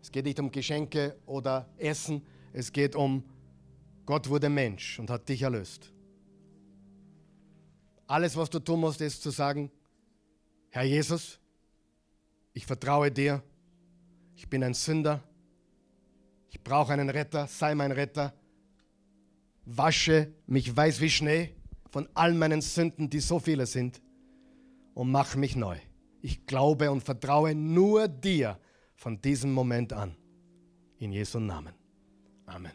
es 0.00 0.12
geht 0.12 0.26
nicht 0.26 0.38
um 0.38 0.52
Geschenke 0.52 1.16
oder 1.26 1.68
Essen, 1.78 2.24
es 2.52 2.70
geht 2.70 2.94
um 2.94 3.24
Gott 4.06 4.28
wurde 4.28 4.48
Mensch 4.48 5.00
und 5.00 5.10
hat 5.10 5.28
dich 5.28 5.42
erlöst. 5.42 5.92
Alles, 8.06 8.36
was 8.36 8.50
du 8.50 8.60
tun 8.60 8.78
musst, 8.78 9.00
ist 9.00 9.20
zu 9.20 9.30
sagen, 9.30 9.68
Herr 10.70 10.84
Jesus, 10.84 11.40
ich 12.52 12.64
vertraue 12.64 13.10
dir, 13.10 13.42
ich 14.36 14.48
bin 14.48 14.62
ein 14.62 14.74
Sünder, 14.74 15.24
ich 16.48 16.62
brauche 16.62 16.92
einen 16.92 17.10
Retter, 17.10 17.46
sei 17.46 17.74
mein 17.74 17.92
Retter, 17.92 18.34
wasche 19.64 20.32
mich 20.46 20.74
weiß 20.74 21.00
wie 21.00 21.10
Schnee 21.10 21.54
von 21.90 22.08
all 22.14 22.34
meinen 22.34 22.60
Sünden, 22.60 23.08
die 23.10 23.20
so 23.20 23.38
viele 23.38 23.66
sind, 23.66 24.00
und 24.94 25.10
mach 25.10 25.36
mich 25.36 25.54
neu. 25.56 25.78
Ich 26.22 26.44
glaube 26.46 26.90
und 26.90 27.02
vertraue 27.02 27.54
nur 27.54 28.08
dir 28.08 28.58
von 28.96 29.20
diesem 29.20 29.52
Moment 29.52 29.92
an. 29.92 30.16
In 30.98 31.12
Jesu 31.12 31.38
Namen. 31.38 31.74
Amen. 32.46 32.72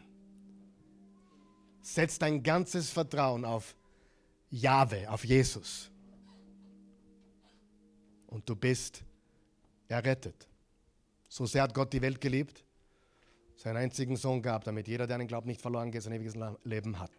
Setz 1.82 2.18
dein 2.18 2.42
ganzes 2.42 2.88
Vertrauen 2.88 3.44
auf 3.44 3.76
Jahwe, 4.48 5.10
auf 5.10 5.24
Jesus. 5.24 5.90
Und 8.26 8.48
du 8.48 8.56
bist 8.56 9.04
errettet. 9.86 10.48
So 11.28 11.44
sehr 11.44 11.64
hat 11.64 11.74
Gott 11.74 11.92
die 11.92 12.00
Welt 12.00 12.20
geliebt, 12.20 12.63
seinen 13.64 13.78
einzigen 13.78 14.16
Sohn 14.16 14.42
gab, 14.42 14.64
damit 14.64 14.88
jeder, 14.88 15.06
der 15.06 15.16
an 15.16 15.22
ihn 15.22 15.26
glaubt, 15.26 15.46
nicht 15.46 15.62
verloren 15.62 15.90
geht, 15.90 16.02
sein 16.02 16.12
ewiges 16.12 16.34
Leben 16.64 17.00
hat. 17.00 17.10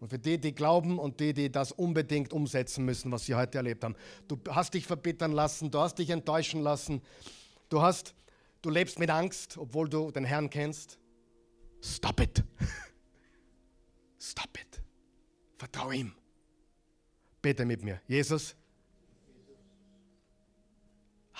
Und 0.00 0.08
für 0.08 0.18
die, 0.18 0.38
die 0.38 0.52
glauben 0.52 0.98
und 0.98 1.20
die, 1.20 1.32
die 1.32 1.50
das 1.50 1.70
unbedingt 1.70 2.32
umsetzen 2.32 2.84
müssen, 2.84 3.12
was 3.12 3.24
sie 3.26 3.36
heute 3.36 3.58
erlebt 3.58 3.84
haben. 3.84 3.94
Du 4.26 4.36
hast 4.50 4.74
dich 4.74 4.84
verbittern 4.84 5.30
lassen, 5.30 5.70
du 5.70 5.78
hast 5.78 5.96
dich 5.96 6.10
enttäuschen 6.10 6.60
lassen, 6.60 7.02
du, 7.68 7.80
hast, 7.80 8.14
du 8.62 8.70
lebst 8.70 8.98
mit 8.98 9.10
Angst, 9.10 9.56
obwohl 9.56 9.88
du 9.88 10.10
den 10.10 10.24
Herrn 10.24 10.50
kennst. 10.50 10.98
Stop 11.80 12.20
it. 12.20 12.42
Stop 14.20 14.58
it. 14.58 14.82
Vertraue 15.56 15.94
ihm. 15.94 16.12
Bete 17.40 17.64
mit 17.64 17.84
mir. 17.84 18.00
Jesus, 18.08 18.56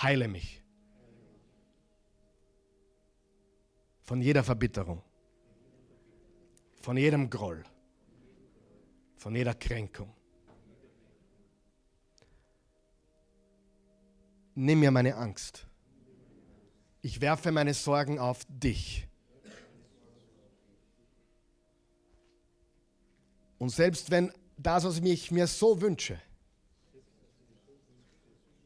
heile 0.01 0.29
mich 0.29 0.58
von 4.09 4.21
jeder 4.23 4.43
Verbitterung, 4.43 5.03
von 6.81 6.97
jedem 6.97 7.29
Groll 7.31 7.63
von 9.19 9.35
jeder 9.35 9.55
Kränkung. 9.55 10.15
Nimm 14.55 14.81
mir 14.81 14.91
meine 14.91 15.15
Angst. 15.17 15.67
Ich 17.03 17.21
werfe 17.21 17.53
meine 17.53 17.75
Sorgen 17.75 18.19
auf 18.19 18.45
dich. 18.49 19.07
Und 23.59 23.71
selbst 23.71 24.11
wenn 24.11 24.33
das, 24.57 24.85
was 24.85 24.99
ich 24.99 25.31
mir 25.31 25.47
so 25.47 25.81
wünsche, 25.81 26.21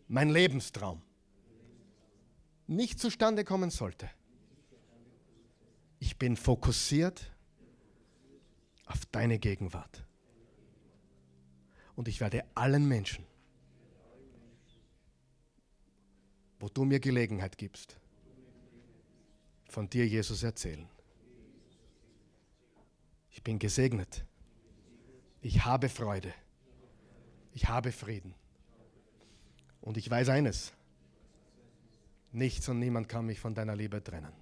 mein 0.09 0.31
Lebenstraum, 0.31 1.03
nicht 2.67 2.99
zustande 2.99 3.45
kommen 3.45 3.71
sollte, 3.71 4.11
ich 6.03 6.19
bin 6.19 6.37
fokussiert 6.37 7.31
auf 8.87 9.07
deine 9.07 9.39
Gegenwart 9.39 10.05
und 11.95 12.09
ich 12.09 12.21
werde 12.21 12.45
allen 12.57 12.89
Menschen, 12.89 13.25
wo 16.59 16.69
du 16.69 16.85
mir 16.85 16.99
Gelegenheit 16.99 17.57
gibst, 17.57 18.01
von 19.69 19.89
dir, 19.89 20.05
Jesus, 20.05 20.43
erzählen. 20.43 20.89
Ich 23.31 23.45
bin 23.45 23.61
gesegnet. 23.61 24.25
Ich 25.41 25.65
habe 25.65 25.89
Freude. 25.89 26.35
Ich 27.53 27.69
habe 27.69 27.93
Frieden. 27.93 28.35
Und 29.81 29.97
ich 29.97 30.11
weiß 30.11 30.31
eines. 30.31 30.73
Nichts 32.33 32.69
und 32.69 32.81
niemand 32.81 33.09
kann 33.09 33.25
mich 33.25 33.39
von 33.39 33.55
deiner 33.55 33.77
Liebe 33.77 34.03
trennen. 34.03 34.42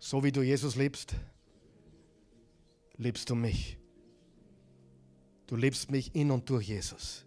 So 0.00 0.24
wie 0.24 0.32
du 0.32 0.42
Jesus 0.42 0.76
liebst, 0.76 1.14
liebst 2.96 3.28
du 3.28 3.34
mich. 3.34 3.76
Du 5.46 5.56
liebst 5.56 5.90
mich 5.90 6.14
in 6.14 6.30
und 6.30 6.48
durch 6.48 6.68
Jesus. 6.68 7.24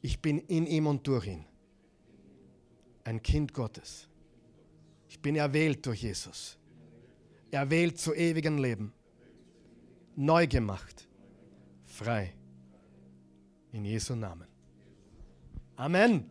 Ich 0.00 0.20
bin 0.20 0.38
in 0.38 0.66
ihm 0.66 0.88
und 0.88 1.06
durch 1.06 1.28
ihn. 1.28 1.44
Ein 3.04 3.22
Kind 3.22 3.54
Gottes. 3.54 4.08
Ich 5.08 5.20
bin 5.20 5.36
erwählt 5.36 5.86
durch 5.86 6.02
Jesus. 6.02 6.58
Erwählt 7.52 7.98
zu 7.98 8.12
ewigem 8.12 8.58
Leben. 8.58 8.92
Neu 10.16 10.48
gemacht. 10.48 11.06
Frei. 11.84 12.34
In 13.70 13.84
Jesu 13.84 14.16
Namen. 14.16 14.48
Amen. 15.76 16.28